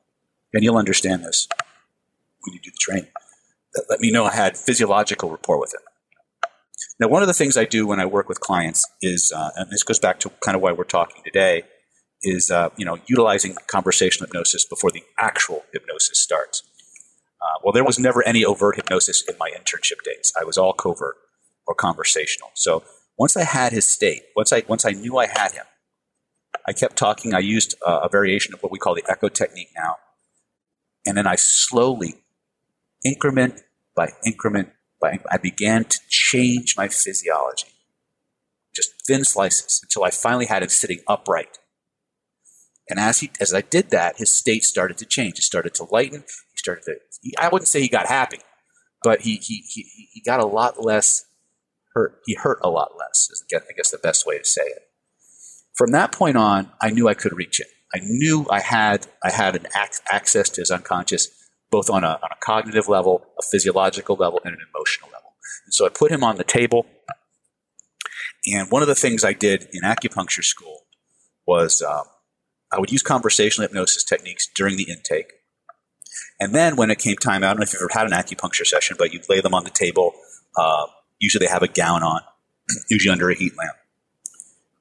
And 0.52 0.62
you'll 0.62 0.76
understand 0.76 1.24
this 1.24 1.48
when 2.40 2.54
you 2.54 2.60
do 2.60 2.70
the 2.70 2.78
training. 2.78 3.10
That 3.74 3.86
let 3.90 4.00
me 4.00 4.10
know 4.10 4.24
I 4.24 4.34
had 4.34 4.56
physiological 4.56 5.30
rapport 5.30 5.60
with 5.60 5.74
him. 5.74 5.80
Now, 6.98 7.08
one 7.08 7.22
of 7.22 7.28
the 7.28 7.34
things 7.34 7.56
I 7.56 7.64
do 7.64 7.86
when 7.86 8.00
I 8.00 8.06
work 8.06 8.28
with 8.28 8.40
clients 8.40 8.86
is, 9.02 9.32
uh, 9.34 9.50
and 9.56 9.70
this 9.70 9.82
goes 9.82 9.98
back 9.98 10.18
to 10.20 10.30
kind 10.42 10.56
of 10.56 10.62
why 10.62 10.72
we're 10.72 10.84
talking 10.84 11.22
today, 11.24 11.64
is 12.22 12.50
uh, 12.50 12.70
you 12.76 12.84
know 12.86 12.98
utilizing 13.06 13.56
conversational 13.66 14.26
hypnosis 14.26 14.64
before 14.64 14.90
the 14.90 15.02
actual 15.18 15.64
hypnosis 15.72 16.22
starts. 16.22 16.62
Uh, 17.40 17.60
well, 17.62 17.72
there 17.72 17.84
was 17.84 17.98
never 17.98 18.26
any 18.26 18.44
overt 18.44 18.76
hypnosis 18.76 19.22
in 19.28 19.36
my 19.38 19.50
internship 19.50 20.02
days. 20.04 20.32
I 20.40 20.44
was 20.44 20.56
all 20.56 20.72
covert 20.72 21.16
or 21.66 21.74
conversational. 21.74 22.50
So 22.54 22.82
once 23.18 23.36
I 23.36 23.44
had 23.44 23.72
his 23.72 23.86
state, 23.86 24.22
once 24.34 24.52
I 24.52 24.62
once 24.68 24.84
I 24.84 24.92
knew 24.92 25.16
I 25.18 25.26
had 25.26 25.52
him, 25.52 25.64
I 26.66 26.72
kept 26.72 26.96
talking. 26.96 27.34
I 27.34 27.40
used 27.40 27.74
uh, 27.86 28.00
a 28.02 28.08
variation 28.08 28.54
of 28.54 28.62
what 28.62 28.72
we 28.72 28.78
call 28.78 28.94
the 28.94 29.04
echo 29.08 29.28
technique 29.28 29.70
now, 29.76 29.96
and 31.06 31.16
then 31.16 31.26
I 31.26 31.36
slowly, 31.36 32.14
increment 33.04 33.62
by 33.94 34.10
increment 34.24 34.70
by, 35.00 35.20
I 35.30 35.36
began 35.38 35.84
to 35.84 35.98
change 36.08 36.74
my 36.76 36.88
physiology, 36.88 37.68
just 38.74 38.90
thin 39.06 39.24
slices 39.24 39.80
until 39.82 40.04
I 40.04 40.10
finally 40.10 40.46
had 40.46 40.62
him 40.62 40.68
sitting 40.68 41.00
upright 41.06 41.58
and 42.88 43.00
as 43.00 43.20
he 43.20 43.30
as 43.40 43.52
I 43.52 43.62
did 43.62 43.90
that, 43.90 44.18
his 44.18 44.36
state 44.36 44.62
started 44.62 44.98
to 44.98 45.06
change. 45.06 45.38
It 45.38 45.42
started 45.42 45.74
to 45.74 45.84
lighten. 45.90 46.20
He 46.20 46.56
started 46.56 46.84
to. 46.84 46.94
He, 47.20 47.34
I 47.38 47.48
wouldn't 47.48 47.68
say 47.68 47.80
he 47.80 47.88
got 47.88 48.06
happy, 48.06 48.38
but 49.02 49.22
he 49.22 49.36
he 49.36 49.64
he 49.68 50.08
he 50.12 50.20
got 50.20 50.40
a 50.40 50.46
lot 50.46 50.84
less 50.84 51.25
hurt. 51.96 52.20
He 52.26 52.34
hurt 52.34 52.58
a 52.62 52.68
lot 52.68 52.92
less. 52.98 53.28
Is 53.32 53.42
I 53.52 53.72
guess 53.74 53.90
the 53.90 53.98
best 53.98 54.26
way 54.26 54.38
to 54.38 54.44
say 54.44 54.62
it. 54.62 54.82
From 55.74 55.92
that 55.92 56.12
point 56.12 56.36
on, 56.36 56.70
I 56.80 56.90
knew 56.90 57.08
I 57.08 57.14
could 57.14 57.36
reach 57.36 57.58
it. 57.58 57.68
I 57.94 58.00
knew 58.02 58.46
I 58.50 58.60
had 58.60 59.06
I 59.24 59.30
had 59.30 59.56
an 59.56 59.66
ac- 59.74 60.02
access 60.12 60.50
to 60.50 60.60
his 60.60 60.70
unconscious, 60.70 61.28
both 61.70 61.88
on 61.88 62.04
a, 62.04 62.08
on 62.08 62.30
a 62.30 62.44
cognitive 62.44 62.88
level, 62.88 63.26
a 63.38 63.42
physiological 63.42 64.16
level, 64.16 64.40
and 64.44 64.54
an 64.54 64.60
emotional 64.74 65.08
level. 65.08 65.30
And 65.64 65.72
so 65.72 65.86
I 65.86 65.88
put 65.88 66.12
him 66.12 66.22
on 66.22 66.36
the 66.36 66.44
table. 66.44 66.86
And 68.46 68.70
one 68.70 68.82
of 68.82 68.88
the 68.88 68.94
things 68.94 69.24
I 69.24 69.32
did 69.32 69.66
in 69.72 69.82
acupuncture 69.82 70.44
school 70.44 70.82
was 71.46 71.82
um, 71.82 72.04
I 72.72 72.78
would 72.78 72.92
use 72.92 73.02
conversational 73.02 73.66
hypnosis 73.66 74.04
techniques 74.04 74.48
during 74.54 74.76
the 74.76 74.88
intake. 74.88 75.32
And 76.38 76.54
then 76.54 76.76
when 76.76 76.90
it 76.90 76.98
came 76.98 77.16
time, 77.16 77.42
I 77.42 77.48
don't 77.48 77.56
know 77.56 77.62
if 77.62 77.72
you've 77.72 77.82
ever 77.82 77.98
had 77.98 78.06
an 78.06 78.12
acupuncture 78.12 78.66
session, 78.66 78.96
but 78.98 79.12
you'd 79.12 79.28
lay 79.28 79.40
them 79.40 79.54
on 79.54 79.64
the 79.64 79.70
table. 79.70 80.12
Uh, 80.56 80.86
usually 81.18 81.46
they 81.46 81.52
have 81.52 81.62
a 81.62 81.68
gown 81.68 82.02
on, 82.02 82.20
usually 82.90 83.12
under 83.12 83.30
a 83.30 83.34
heat 83.34 83.52
lamp. 83.56 83.76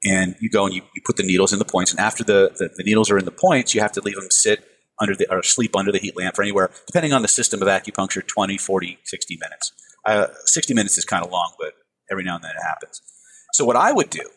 And 0.03 0.35
you 0.39 0.49
go 0.49 0.65
and 0.65 0.73
you, 0.73 0.81
you 0.95 1.01
put 1.05 1.17
the 1.17 1.23
needles 1.23 1.51
in 1.51 1.59
the 1.59 1.65
points. 1.65 1.91
And 1.91 1.99
after 1.99 2.23
the, 2.23 2.51
the, 2.57 2.69
the, 2.75 2.83
needles 2.83 3.09
are 3.09 3.17
in 3.17 3.25
the 3.25 3.31
points, 3.31 3.73
you 3.73 3.81
have 3.81 3.91
to 3.93 4.01
leave 4.01 4.15
them 4.15 4.29
sit 4.29 4.63
under 4.99 5.15
the, 5.15 5.29
or 5.31 5.41
sleep 5.41 5.75
under 5.75 5.91
the 5.91 5.97
heat 5.97 6.15
lamp 6.15 6.35
for 6.35 6.43
anywhere, 6.43 6.69
depending 6.85 7.11
on 7.11 7.21
the 7.21 7.27
system 7.27 7.61
of 7.61 7.67
acupuncture, 7.67 8.25
20, 8.25 8.57
40, 8.57 8.99
60 9.03 9.37
minutes. 9.41 9.71
Uh, 10.05 10.27
60 10.45 10.73
minutes 10.75 10.97
is 10.97 11.05
kind 11.05 11.25
of 11.25 11.31
long, 11.31 11.53
but 11.59 11.73
every 12.11 12.23
now 12.23 12.35
and 12.35 12.43
then 12.43 12.51
it 12.51 12.61
happens. 12.61 13.01
So 13.53 13.65
what 13.65 13.75
I 13.75 13.91
would 13.91 14.11
do 14.11 14.29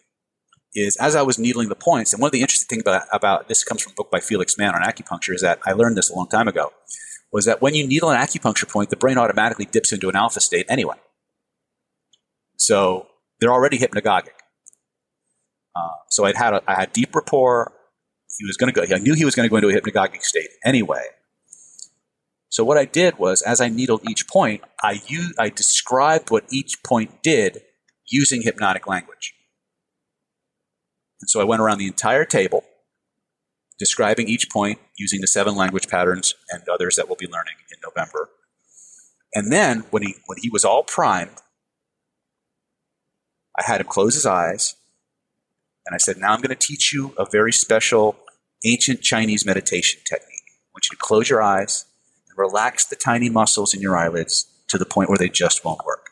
is 0.75 0.97
as 0.97 1.15
I 1.15 1.23
was 1.23 1.39
needling 1.39 1.69
the 1.69 1.75
points, 1.75 2.13
and 2.13 2.21
one 2.21 2.29
of 2.29 2.33
the 2.33 2.41
interesting 2.41 2.69
things 2.69 2.83
about, 2.83 3.03
about 3.13 3.49
this 3.49 3.65
comes 3.65 3.83
from 3.83 3.93
a 3.93 3.95
book 3.95 4.11
by 4.11 4.21
Felix 4.21 4.57
Mann 4.57 4.75
on 4.75 4.83
acupuncture 4.83 5.35
is 5.35 5.43
that 5.43 5.59
I 5.67 5.73
learned 5.73 5.97
this 5.97 6.11
a 6.11 6.15
long 6.15 6.29
time 6.29 6.49
ago, 6.49 6.73
was 7.33 7.45
that 7.45 7.61
when 7.61 7.75
you 7.75 7.87
needle 7.87 8.11
an 8.11 8.19
acupuncture 8.19 8.69
point, 8.69 8.91
the 8.91 8.97
brain 8.97 9.19
automatically 9.19 9.67
dips 9.67 9.93
into 9.93 10.09
an 10.09 10.17
alpha 10.17 10.41
state 10.41 10.67
anyway. 10.69 10.97
So 12.59 13.07
they're 13.41 13.53
already 13.53 13.79
hypnagogic. 13.79 14.37
Uh, 15.75 15.89
so 16.11 16.27
I'd 16.27 16.37
had 16.37 16.55
a, 16.55 16.63
I 16.69 16.75
had 16.75 16.93
deep 16.93 17.15
rapport. 17.15 17.73
He 18.39 18.45
was 18.45 18.57
going 18.57 18.73
to 18.73 18.87
go. 18.87 18.95
I 18.95 18.99
knew 18.99 19.15
he 19.15 19.25
was 19.25 19.35
going 19.35 19.49
to 19.49 19.51
go 19.51 19.57
into 19.57 19.69
a 19.69 19.81
hypnagogic 19.81 20.23
state 20.23 20.51
anyway. 20.65 21.05
So 22.51 22.65
what 22.65 22.79
I 22.79 22.85
did 22.85 23.19
was, 23.19 23.43
as 23.43 23.61
I 23.61 23.69
needled 23.69 24.09
each 24.09 24.27
point, 24.27 24.63
I 24.83 25.01
I 25.39 25.49
described 25.49 26.31
what 26.31 26.45
each 26.51 26.83
point 26.83 27.23
did 27.23 27.63
using 28.07 28.43
hypnotic 28.43 28.87
language. 28.87 29.35
And 31.21 31.31
so 31.31 31.41
I 31.41 31.45
went 31.45 31.61
around 31.61 31.79
the 31.79 31.87
entire 31.87 32.25
table, 32.25 32.65
describing 33.79 34.29
each 34.29 34.51
point 34.51 34.79
using 34.97 35.21
the 35.21 35.27
seven 35.27 35.55
language 35.55 35.89
patterns 35.89 36.35
and 36.51 36.63
others 36.69 36.97
that 36.97 37.09
we'll 37.09 37.17
be 37.17 37.27
learning 37.27 37.55
in 37.71 37.79
November. 37.83 38.31
And 39.35 39.53
then 39.53 39.85
when 39.91 40.03
he 40.03 40.15
when 40.27 40.39
he 40.41 40.49
was 40.49 40.65
all 40.65 40.83
primed, 40.85 41.37
I 43.59 43.65
had 43.65 43.81
him 43.81 43.87
close 43.89 44.15
his 44.15 44.27
eyes, 44.27 44.77
and 45.87 45.95
I 45.95 45.99
said, 45.99 46.17
"Now 46.19 46.33
I'm 46.33 46.41
going 46.41 46.57
to 46.57 46.67
teach 46.67 46.93
you 46.93 47.15
a 47.19 47.27
very 47.27 47.53
special 47.53 48.17
ancient 48.65 49.03
Chinese 49.03 49.45
meditation 49.45 50.01
technique. 50.05 50.45
I 50.49 50.71
want 50.75 50.87
you 50.91 50.97
to 50.97 51.01
close 51.01 51.29
your 51.29 51.43
eyes 51.43 51.87
and 52.29 52.39
relax 52.39 52.85
the 52.85 52.97
tiny 52.97 53.29
muscles 53.29 53.75
in 53.75 53.81
your 53.81 53.97
eyelids 53.97 54.47
to 54.69 54.79
the 54.79 54.87
point 54.87 55.09
where 55.09 55.19
they 55.19 55.29
just 55.29 55.65
won't 55.65 55.85
work." 55.85 56.11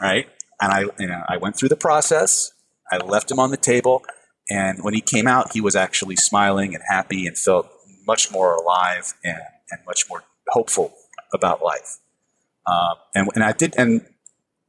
right? 0.00 0.28
And 0.60 0.72
I, 0.72 0.80
you 0.98 1.06
know, 1.06 1.22
I 1.28 1.36
went 1.36 1.56
through 1.56 1.68
the 1.68 1.76
process. 1.76 2.52
I 2.90 2.98
left 2.98 3.30
him 3.30 3.38
on 3.38 3.50
the 3.50 3.56
table, 3.56 4.02
and 4.50 4.82
when 4.82 4.94
he 4.94 5.00
came 5.00 5.28
out, 5.28 5.52
he 5.52 5.60
was 5.60 5.76
actually 5.76 6.16
smiling 6.16 6.74
and 6.74 6.82
happy 6.88 7.26
and 7.26 7.38
felt 7.38 7.70
much 8.04 8.32
more 8.32 8.56
alive 8.56 9.14
and, 9.22 9.38
and 9.70 9.80
much 9.86 10.06
more 10.10 10.24
hopeful 10.48 10.92
about 11.32 11.62
life. 11.62 11.98
Um, 12.66 12.96
and, 13.14 13.28
and 13.36 13.44
I 13.44 13.52
did, 13.52 13.74
and 13.78 14.04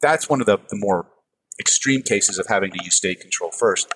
that's 0.02 0.30
one 0.30 0.42
of 0.42 0.48
the, 0.48 0.58
the 0.70 0.78
more 0.78 1.08
extreme 1.60 2.02
cases 2.02 2.40
of 2.40 2.48
having 2.48 2.72
to 2.72 2.84
use 2.84 2.96
state 2.96 3.20
control 3.20 3.52
first. 3.52 3.94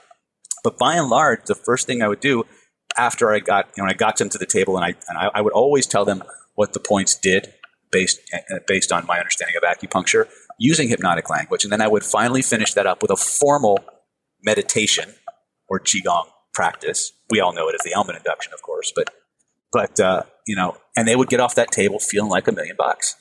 But 0.64 0.78
by 0.78 0.96
and 0.96 1.10
large, 1.10 1.46
the 1.46 1.56
first 1.56 1.88
thing 1.88 2.02
I 2.02 2.08
would 2.08 2.20
do 2.20 2.46
after 2.98 3.32
I 3.32 3.40
got, 3.40 3.70
you 3.76 3.84
know, 3.84 3.90
I 3.90 3.94
got 3.94 4.18
them 4.18 4.30
to 4.30 4.38
the 4.38 4.46
table, 4.46 4.78
and 4.78 4.86
I 4.86 4.96
and 5.08 5.18
I, 5.18 5.30
I 5.36 5.42
would 5.42 5.54
always 5.54 5.86
tell 5.86 6.06
them 6.06 6.24
what 6.56 6.74
the 6.74 6.80
points 6.80 7.16
did 7.16 7.54
based 7.92 8.20
uh, 8.34 8.60
based 8.68 8.92
on 8.92 9.06
my 9.06 9.20
understanding 9.20 9.56
of 9.58 9.64
acupuncture 9.64 10.28
using 10.58 10.88
hypnotic 10.88 11.30
language, 11.30 11.64
and 11.64 11.72
then 11.72 11.82
I 11.82 11.88
would 11.88 12.04
finally 12.04 12.42
finish 12.42 12.74
that 12.74 12.88
up 12.88 13.02
with 13.02 13.12
a 13.12 13.18
formal 13.18 13.80
meditation 14.44 15.14
or 15.68 15.80
qigong 15.80 16.28
practice. 16.54 17.12
We 17.30 17.40
all 17.40 17.54
know 17.54 17.68
it 17.68 17.76
as 17.76 17.82
the 17.84 17.94
Elman 17.94 18.16
induction, 18.16 18.54
of 18.54 18.62
course, 18.62 18.92
but 18.96 19.14
but 19.72 20.00
uh, 20.00 20.24
you 20.48 20.56
know, 20.56 20.78
and 20.96 21.08
they 21.08 21.16
would 21.16 21.30
get 21.30 21.40
off 21.40 21.56
that 21.56 21.72
table 21.72 22.00
feeling 22.00 22.30
like 22.30 22.48
a 22.48 22.52
million 22.52 22.76
bucks, 22.78 23.16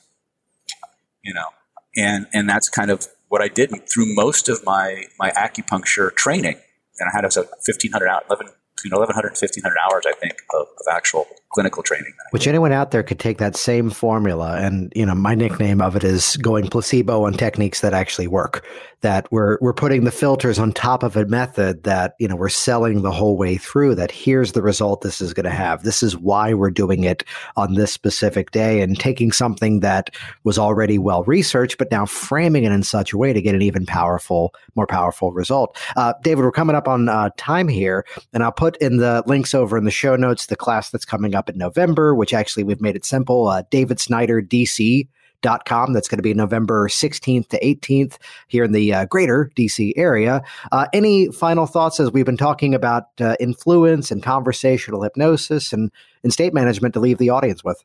you 1.23 1.33
know, 1.33 1.49
and 1.97 2.27
and 2.33 2.49
that's 2.49 2.69
kind 2.69 2.91
of 2.91 3.07
what 3.27 3.41
I 3.41 3.47
did 3.47 3.71
through 3.91 4.13
most 4.15 4.49
of 4.49 4.63
my 4.65 5.05
my 5.19 5.31
acupuncture 5.31 6.13
training. 6.15 6.59
And 6.97 7.09
I 7.11 7.15
had 7.15 7.25
a 7.25 7.29
1500 7.35 8.07
out, 8.07 8.23
11, 8.29 8.47
between 8.77 8.97
1100 8.97 9.27
and 9.27 9.37
1500 9.37 9.75
hours, 9.83 10.05
I 10.07 10.13
think, 10.13 10.37
of, 10.53 10.67
of 10.67 10.85
actual 10.89 11.27
clinical 11.55 11.81
training. 11.81 12.13
Which 12.31 12.47
anyone 12.47 12.73
out 12.73 12.91
there 12.91 13.01
could 13.01 13.17
take 13.17 13.37
that 13.37 13.55
same 13.55 13.89
formula, 13.89 14.57
and 14.57 14.91
you 14.93 15.05
know, 15.05 15.15
my 15.15 15.35
nickname 15.35 15.81
of 15.81 15.95
it 15.95 16.03
is 16.03 16.35
going 16.37 16.67
placebo 16.67 17.25
on 17.25 17.33
techniques 17.33 17.79
that 17.79 17.93
actually 17.93 18.27
work. 18.27 18.65
That 19.01 19.31
we're 19.31 19.57
we're 19.61 19.73
putting 19.73 20.03
the 20.03 20.11
filters 20.11 20.57
on 20.57 20.73
top 20.73 21.03
of 21.03 21.15
a 21.15 21.25
method 21.25 21.83
that 21.83 22.15
you 22.19 22.27
know 22.27 22.35
we're 22.35 22.49
selling 22.49 23.03
the 23.03 23.11
whole 23.11 23.37
way 23.37 23.55
through. 23.55 23.95
That 23.95 24.11
here's 24.11 24.51
the 24.51 24.61
result 24.61 25.01
this 25.01 25.21
is 25.21 25.33
going 25.33 25.45
to 25.45 25.51
have. 25.51 25.83
This 25.83 26.03
is 26.03 26.17
why 26.17 26.53
we're 26.53 26.71
doing 26.71 27.03
it 27.03 27.23
on 27.55 27.75
this 27.75 27.93
specific 27.93 28.51
day, 28.51 28.81
and 28.81 28.99
taking 28.99 29.31
something 29.31 29.79
that 29.79 30.09
was 30.43 30.57
already 30.59 30.97
well 30.97 31.23
researched, 31.23 31.77
but 31.77 31.91
now 31.91 32.05
framing 32.05 32.63
it 32.63 32.71
in 32.71 32.83
such 32.83 33.13
a 33.13 33.17
way 33.17 33.31
to 33.31 33.41
get 33.41 33.55
an 33.55 33.61
even 33.61 33.85
powerful, 33.85 34.53
more 34.75 34.87
powerful 34.87 35.31
result. 35.31 35.77
Uh, 35.95 36.13
David, 36.21 36.43
we're 36.43 36.51
coming 36.51 36.75
up 36.75 36.87
on 36.87 37.07
uh, 37.07 37.29
time 37.37 37.67
here, 37.67 38.05
and 38.33 38.43
I'll 38.43 38.51
put 38.51 38.75
in 38.77 38.97
the 38.97 39.23
links 39.25 39.53
over 39.53 39.77
in 39.77 39.85
the 39.85 39.91
show 39.91 40.15
notes 40.15 40.47
the 40.47 40.55
class 40.55 40.89
that's 40.89 41.05
coming 41.05 41.35
up 41.35 41.44
up 41.45 41.49
in 41.53 41.57
November, 41.57 42.15
which 42.15 42.33
actually 42.33 42.63
we've 42.63 42.81
made 42.81 42.95
it 42.95 43.05
simple. 43.05 43.47
Uh, 43.47 43.63
David 43.69 43.99
Snyder, 43.99 44.41
DC. 44.41 45.07
Dot 45.41 45.65
com. 45.65 45.93
That's 45.93 46.07
going 46.07 46.17
to 46.17 46.23
be 46.23 46.33
November 46.33 46.87
16th 46.87 47.49
to 47.49 47.59
18th 47.59 48.17
here 48.47 48.63
in 48.63 48.71
the 48.71 48.91
uh, 48.91 49.05
greater 49.05 49.51
DC 49.55 49.93
area. 49.95 50.41
Uh, 50.71 50.87
any 50.91 51.27
final 51.31 51.67
thoughts 51.67 51.99
as 51.99 52.11
we've 52.11 52.25
been 52.25 52.37
talking 52.37 52.73
about 52.73 53.09
uh, 53.19 53.35
influence 53.39 54.09
and 54.09 54.23
conversational 54.23 55.03
hypnosis 55.03 55.71
and, 55.71 55.91
and 56.23 56.33
state 56.33 56.51
management 56.51 56.95
to 56.95 56.99
leave 56.99 57.19
the 57.19 57.29
audience 57.29 57.63
with? 57.63 57.83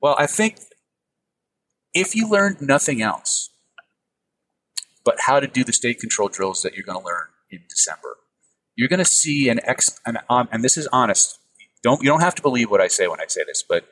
Well, 0.00 0.14
I 0.16 0.26
think 0.28 0.60
if 1.92 2.14
you 2.14 2.30
learned 2.30 2.60
nothing 2.60 3.02
else 3.02 3.50
but 5.04 5.16
how 5.18 5.40
to 5.40 5.48
do 5.48 5.64
the 5.64 5.72
state 5.72 5.98
control 5.98 6.28
drills 6.28 6.62
that 6.62 6.74
you're 6.74 6.84
going 6.84 7.00
to 7.00 7.04
learn 7.04 7.26
in 7.50 7.62
December, 7.68 8.16
you're 8.76 8.88
going 8.88 8.98
to 8.98 9.04
see 9.04 9.48
an 9.48 9.58
ex, 9.64 9.98
an, 10.06 10.18
um, 10.30 10.48
and 10.52 10.62
this 10.62 10.76
is 10.76 10.86
honest, 10.92 11.37
don't 11.82 12.02
you 12.02 12.08
don't 12.08 12.20
have 12.20 12.34
to 12.36 12.42
believe 12.42 12.70
what 12.70 12.80
I 12.80 12.88
say 12.88 13.06
when 13.08 13.20
I 13.20 13.26
say 13.26 13.42
this, 13.46 13.64
but 13.66 13.88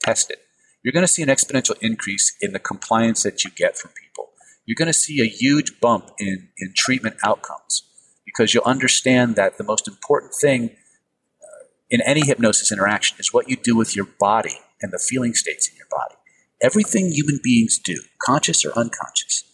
test 0.00 0.30
it. 0.30 0.38
You're 0.82 0.92
going 0.92 1.06
to 1.06 1.12
see 1.12 1.22
an 1.22 1.28
exponential 1.28 1.76
increase 1.82 2.34
in 2.40 2.52
the 2.52 2.58
compliance 2.58 3.22
that 3.22 3.44
you 3.44 3.50
get 3.50 3.76
from 3.76 3.92
people. 3.92 4.30
You're 4.64 4.76
going 4.76 4.86
to 4.86 4.94
see 4.94 5.20
a 5.20 5.26
huge 5.26 5.80
bump 5.80 6.10
in, 6.18 6.48
in 6.56 6.72
treatment 6.74 7.16
outcomes 7.22 7.82
because 8.24 8.54
you'll 8.54 8.64
understand 8.64 9.36
that 9.36 9.58
the 9.58 9.64
most 9.64 9.86
important 9.86 10.32
thing 10.40 10.70
uh, 10.70 11.64
in 11.90 12.00
any 12.02 12.24
hypnosis 12.24 12.72
interaction 12.72 13.18
is 13.20 13.32
what 13.32 13.48
you 13.48 13.56
do 13.56 13.76
with 13.76 13.94
your 13.94 14.06
body 14.18 14.58
and 14.80 14.92
the 14.92 14.98
feeling 14.98 15.34
states 15.34 15.68
in 15.68 15.76
your 15.76 15.88
body. 15.90 16.14
Everything 16.62 17.10
human 17.10 17.40
beings 17.42 17.78
do, 17.78 18.02
conscious 18.22 18.64
or 18.64 18.72
unconscious, 18.78 19.44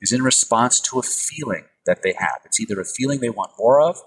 is 0.00 0.12
in 0.12 0.22
response 0.22 0.78
to 0.80 0.98
a 0.98 1.02
feeling 1.02 1.64
that 1.86 2.02
they 2.02 2.12
have. 2.18 2.40
It's 2.44 2.60
either 2.60 2.80
a 2.80 2.84
feeling 2.84 3.20
they 3.20 3.30
want 3.30 3.52
more 3.58 3.80
of 3.80 3.98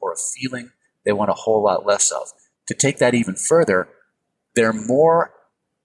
or 0.00 0.12
a 0.12 0.16
feeling 0.16 0.72
they 1.04 1.12
want 1.12 1.30
a 1.30 1.34
whole 1.34 1.62
lot 1.62 1.86
less 1.86 2.10
of 2.10 2.32
to 2.66 2.74
take 2.74 2.98
that 2.98 3.14
even 3.14 3.34
further, 3.34 3.88
they're 4.54 4.72
more 4.72 5.32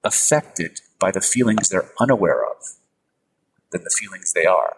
affected 0.04 0.80
by 1.00 1.12
the 1.12 1.22
feelings 1.22 1.70
they're 1.70 1.92
unaware 2.00 2.44
of 2.44 2.58
than 3.72 3.84
the 3.84 3.96
feelings 4.00 4.34
they 4.34 4.46
are. 4.46 4.78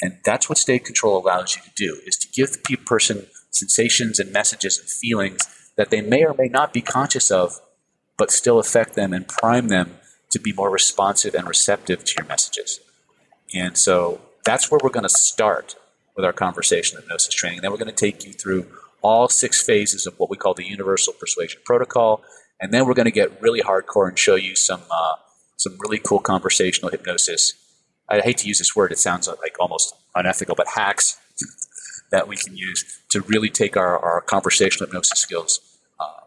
And 0.00 0.18
that's 0.24 0.48
what 0.48 0.58
state 0.58 0.84
control 0.84 1.18
allows 1.18 1.56
you 1.56 1.62
to 1.62 1.70
do, 1.76 2.00
is 2.06 2.16
to 2.18 2.28
give 2.28 2.52
the 2.52 2.76
person 2.76 3.26
sensations 3.50 4.18
and 4.18 4.32
messages 4.32 4.78
and 4.78 4.88
feelings 4.88 5.46
that 5.76 5.90
they 5.90 6.00
may 6.00 6.24
or 6.24 6.34
may 6.34 6.48
not 6.48 6.72
be 6.72 6.80
conscious 6.80 7.30
of, 7.30 7.60
but 8.16 8.30
still 8.30 8.58
affect 8.58 8.94
them 8.94 9.12
and 9.12 9.28
prime 9.28 9.68
them 9.68 9.96
to 10.30 10.38
be 10.38 10.52
more 10.52 10.70
responsive 10.70 11.34
and 11.34 11.46
receptive 11.46 12.04
to 12.04 12.14
your 12.18 12.26
messages. 12.26 12.80
And 13.54 13.76
so 13.76 14.20
that's 14.44 14.70
where 14.70 14.80
we're 14.82 14.90
going 14.90 15.02
to 15.02 15.08
start 15.08 15.76
with 16.16 16.24
our 16.24 16.32
conversation 16.32 16.98
hypnosis 16.98 17.34
training. 17.34 17.58
And 17.58 17.64
Then 17.64 17.70
we're 17.72 17.78
going 17.78 17.94
to 17.94 17.94
take 17.94 18.24
you 18.24 18.32
through 18.32 18.66
all 19.02 19.28
six 19.28 19.62
phases 19.62 20.06
of 20.06 20.18
what 20.18 20.30
we 20.30 20.36
call 20.36 20.54
the 20.54 20.64
Universal 20.64 21.14
Persuasion 21.14 21.60
Protocol. 21.64 22.22
And 22.60 22.72
then 22.72 22.86
we're 22.86 22.94
going 22.94 23.06
to 23.06 23.12
get 23.12 23.40
really 23.40 23.62
hardcore 23.62 24.08
and 24.08 24.18
show 24.18 24.34
you 24.34 24.54
some 24.54 24.82
uh, 24.90 25.14
some 25.56 25.76
really 25.80 25.98
cool 25.98 26.20
conversational 26.20 26.90
hypnosis. 26.90 27.54
I 28.08 28.20
hate 28.20 28.38
to 28.38 28.48
use 28.48 28.58
this 28.58 28.74
word; 28.74 28.92
it 28.92 28.98
sounds 28.98 29.28
like 29.28 29.56
almost 29.58 29.94
unethical, 30.14 30.54
but 30.54 30.68
hacks 30.68 31.18
that 32.10 32.28
we 32.28 32.36
can 32.36 32.56
use 32.56 33.00
to 33.10 33.20
really 33.22 33.50
take 33.50 33.76
our, 33.76 33.98
our 33.98 34.20
conversational 34.20 34.86
hypnosis 34.86 35.18
skills 35.18 35.78
uh, 35.98 36.24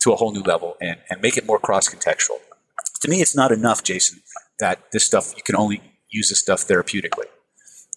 to 0.00 0.12
a 0.12 0.16
whole 0.16 0.32
new 0.32 0.42
level 0.42 0.76
and, 0.80 0.98
and 1.10 1.20
make 1.20 1.36
it 1.36 1.46
more 1.46 1.58
cross 1.58 1.88
contextual. 1.88 2.38
To 3.00 3.08
me, 3.08 3.20
it's 3.20 3.36
not 3.36 3.52
enough, 3.52 3.82
Jason, 3.82 4.20
that 4.58 4.90
this 4.92 5.04
stuff 5.04 5.34
you 5.36 5.42
can 5.42 5.56
only 5.56 5.80
use 6.10 6.28
this 6.28 6.40
stuff 6.40 6.66
therapeutically. 6.66 7.26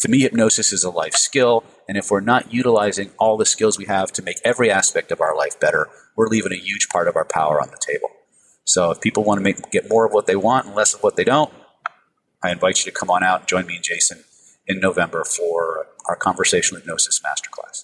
To 0.02 0.10
me, 0.10 0.20
hypnosis 0.20 0.72
is 0.72 0.84
a 0.84 0.92
life 0.92 1.16
skill. 1.16 1.64
And 1.88 1.98
if 1.98 2.12
we're 2.12 2.20
not 2.22 2.54
utilizing 2.54 3.12
all 3.18 3.36
the 3.36 3.46
skills 3.46 3.78
we 3.80 3.86
have 3.86 4.12
to 4.14 4.22
make 4.22 4.38
every 4.46 4.70
aspect 4.70 5.12
of 5.12 5.22
our 5.22 5.36
life 5.36 5.60
better, 5.60 5.90
we're 6.16 6.28
leaving 6.28 6.52
a 6.52 6.58
huge 6.58 6.88
part 6.90 7.08
of 7.08 7.16
our 7.16 7.26
power 7.26 7.60
on 7.60 7.70
the 7.72 7.78
table. 7.80 8.10
So 8.64 8.92
if 8.92 9.02
people 9.02 9.24
want 9.24 9.40
to 9.40 9.44
make, 9.44 9.72
get 9.72 9.90
more 9.90 10.06
of 10.06 10.14
what 10.14 10.28
they 10.28 10.36
want 10.36 10.68
and 10.68 10.76
less 10.76 10.94
of 10.94 11.02
what 11.02 11.16
they 11.16 11.24
don't, 11.24 11.52
I 12.44 12.52
invite 12.52 12.86
you 12.86 12.92
to 12.92 12.98
come 12.98 13.10
on 13.10 13.24
out 13.24 13.40
and 13.40 13.48
join 13.48 13.66
me 13.66 13.76
and 13.76 13.84
Jason 13.84 14.24
in 14.68 14.80
November 14.80 15.24
for 15.24 15.88
our 16.08 16.16
conversational 16.16 16.80
hypnosis 16.80 17.20
masterclass. 17.22 17.84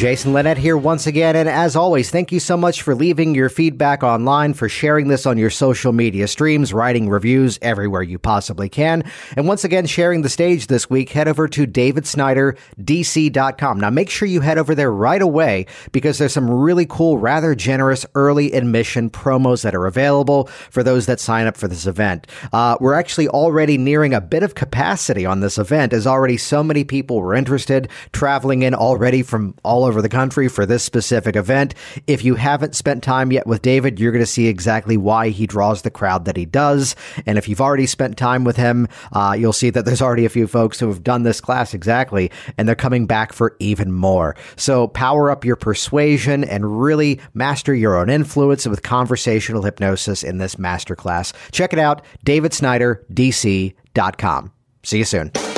Jason 0.00 0.32
Linett 0.32 0.56
here 0.56 0.78
once 0.78 1.06
again. 1.06 1.36
And 1.36 1.46
as 1.46 1.76
always, 1.76 2.10
thank 2.10 2.32
you 2.32 2.40
so 2.40 2.56
much 2.56 2.80
for 2.80 2.94
leaving 2.94 3.34
your 3.34 3.50
feedback 3.50 4.02
online, 4.02 4.54
for 4.54 4.66
sharing 4.66 5.08
this 5.08 5.26
on 5.26 5.36
your 5.36 5.50
social 5.50 5.92
media 5.92 6.26
streams, 6.26 6.72
writing 6.72 7.10
reviews 7.10 7.58
everywhere 7.60 8.00
you 8.00 8.18
possibly 8.18 8.70
can. 8.70 9.04
And 9.36 9.46
once 9.46 9.62
again, 9.62 9.84
sharing 9.84 10.22
the 10.22 10.30
stage 10.30 10.68
this 10.68 10.88
week, 10.88 11.10
head 11.10 11.28
over 11.28 11.46
to 11.48 11.66
davidsnyderdc.com. 11.66 13.78
Now, 13.78 13.90
make 13.90 14.08
sure 14.08 14.26
you 14.26 14.40
head 14.40 14.56
over 14.56 14.74
there 14.74 14.90
right 14.90 15.20
away 15.20 15.66
because 15.92 16.16
there's 16.16 16.32
some 16.32 16.48
really 16.48 16.86
cool, 16.86 17.18
rather 17.18 17.54
generous 17.54 18.06
early 18.14 18.54
admission 18.54 19.10
promos 19.10 19.62
that 19.64 19.74
are 19.74 19.84
available 19.84 20.46
for 20.70 20.82
those 20.82 21.04
that 21.04 21.20
sign 21.20 21.46
up 21.46 21.58
for 21.58 21.68
this 21.68 21.86
event. 21.86 22.26
Uh, 22.54 22.78
we're 22.80 22.94
actually 22.94 23.28
already 23.28 23.76
nearing 23.76 24.14
a 24.14 24.20
bit 24.22 24.42
of 24.42 24.54
capacity 24.54 25.26
on 25.26 25.40
this 25.40 25.58
event, 25.58 25.92
as 25.92 26.06
already 26.06 26.38
so 26.38 26.64
many 26.64 26.84
people 26.84 27.20
were 27.20 27.34
interested, 27.34 27.90
traveling 28.14 28.62
in 28.62 28.74
already 28.74 29.22
from 29.22 29.54
all 29.62 29.84
over 29.84 29.89
the 30.00 30.08
country 30.08 30.48
for 30.48 30.64
this 30.64 30.82
specific 30.82 31.36
event. 31.36 31.74
If 32.06 32.24
you 32.24 32.34
haven't 32.34 32.74
spent 32.74 33.02
time 33.02 33.32
yet 33.32 33.46
with 33.46 33.62
David, 33.62 33.98
you're 33.98 34.12
going 34.12 34.22
to 34.22 34.26
see 34.26 34.46
exactly 34.46 34.96
why 34.96 35.30
he 35.30 35.46
draws 35.46 35.82
the 35.82 35.90
crowd 35.90 36.24
that 36.26 36.36
he 36.36 36.44
does. 36.44 36.94
And 37.26 37.38
if 37.38 37.48
you've 37.48 37.60
already 37.60 37.86
spent 37.86 38.16
time 38.16 38.44
with 38.44 38.56
him, 38.56 38.88
uh, 39.12 39.34
you'll 39.38 39.52
see 39.52 39.70
that 39.70 39.84
there's 39.84 40.02
already 40.02 40.24
a 40.24 40.30
few 40.30 40.46
folks 40.46 40.78
who 40.78 40.86
have 40.88 41.02
done 41.02 41.24
this 41.24 41.40
class 41.40 41.74
exactly, 41.74 42.30
and 42.56 42.68
they're 42.68 42.74
coming 42.74 43.06
back 43.06 43.32
for 43.32 43.56
even 43.58 43.92
more. 43.92 44.36
So 44.56 44.88
power 44.88 45.30
up 45.30 45.44
your 45.44 45.56
persuasion 45.56 46.44
and 46.44 46.80
really 46.80 47.20
master 47.34 47.74
your 47.74 47.96
own 47.96 48.10
influence 48.10 48.66
with 48.66 48.82
conversational 48.82 49.62
hypnosis 49.62 50.22
in 50.22 50.38
this 50.38 50.56
masterclass. 50.56 51.32
Check 51.52 51.72
it 51.72 51.78
out, 51.78 52.04
davidsnyderdc.com. 52.24 54.52
See 54.82 54.98
you 54.98 55.04
soon. 55.04 55.49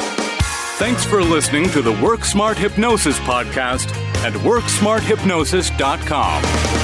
Thanks 0.82 1.04
for 1.04 1.22
listening 1.22 1.70
to 1.70 1.80
the 1.80 1.92
Work 2.02 2.24
Smart 2.24 2.58
Hypnosis 2.58 3.16
podcast 3.20 3.94
at 4.24 4.32
WorkSmartHypnosis.com. 4.32 6.81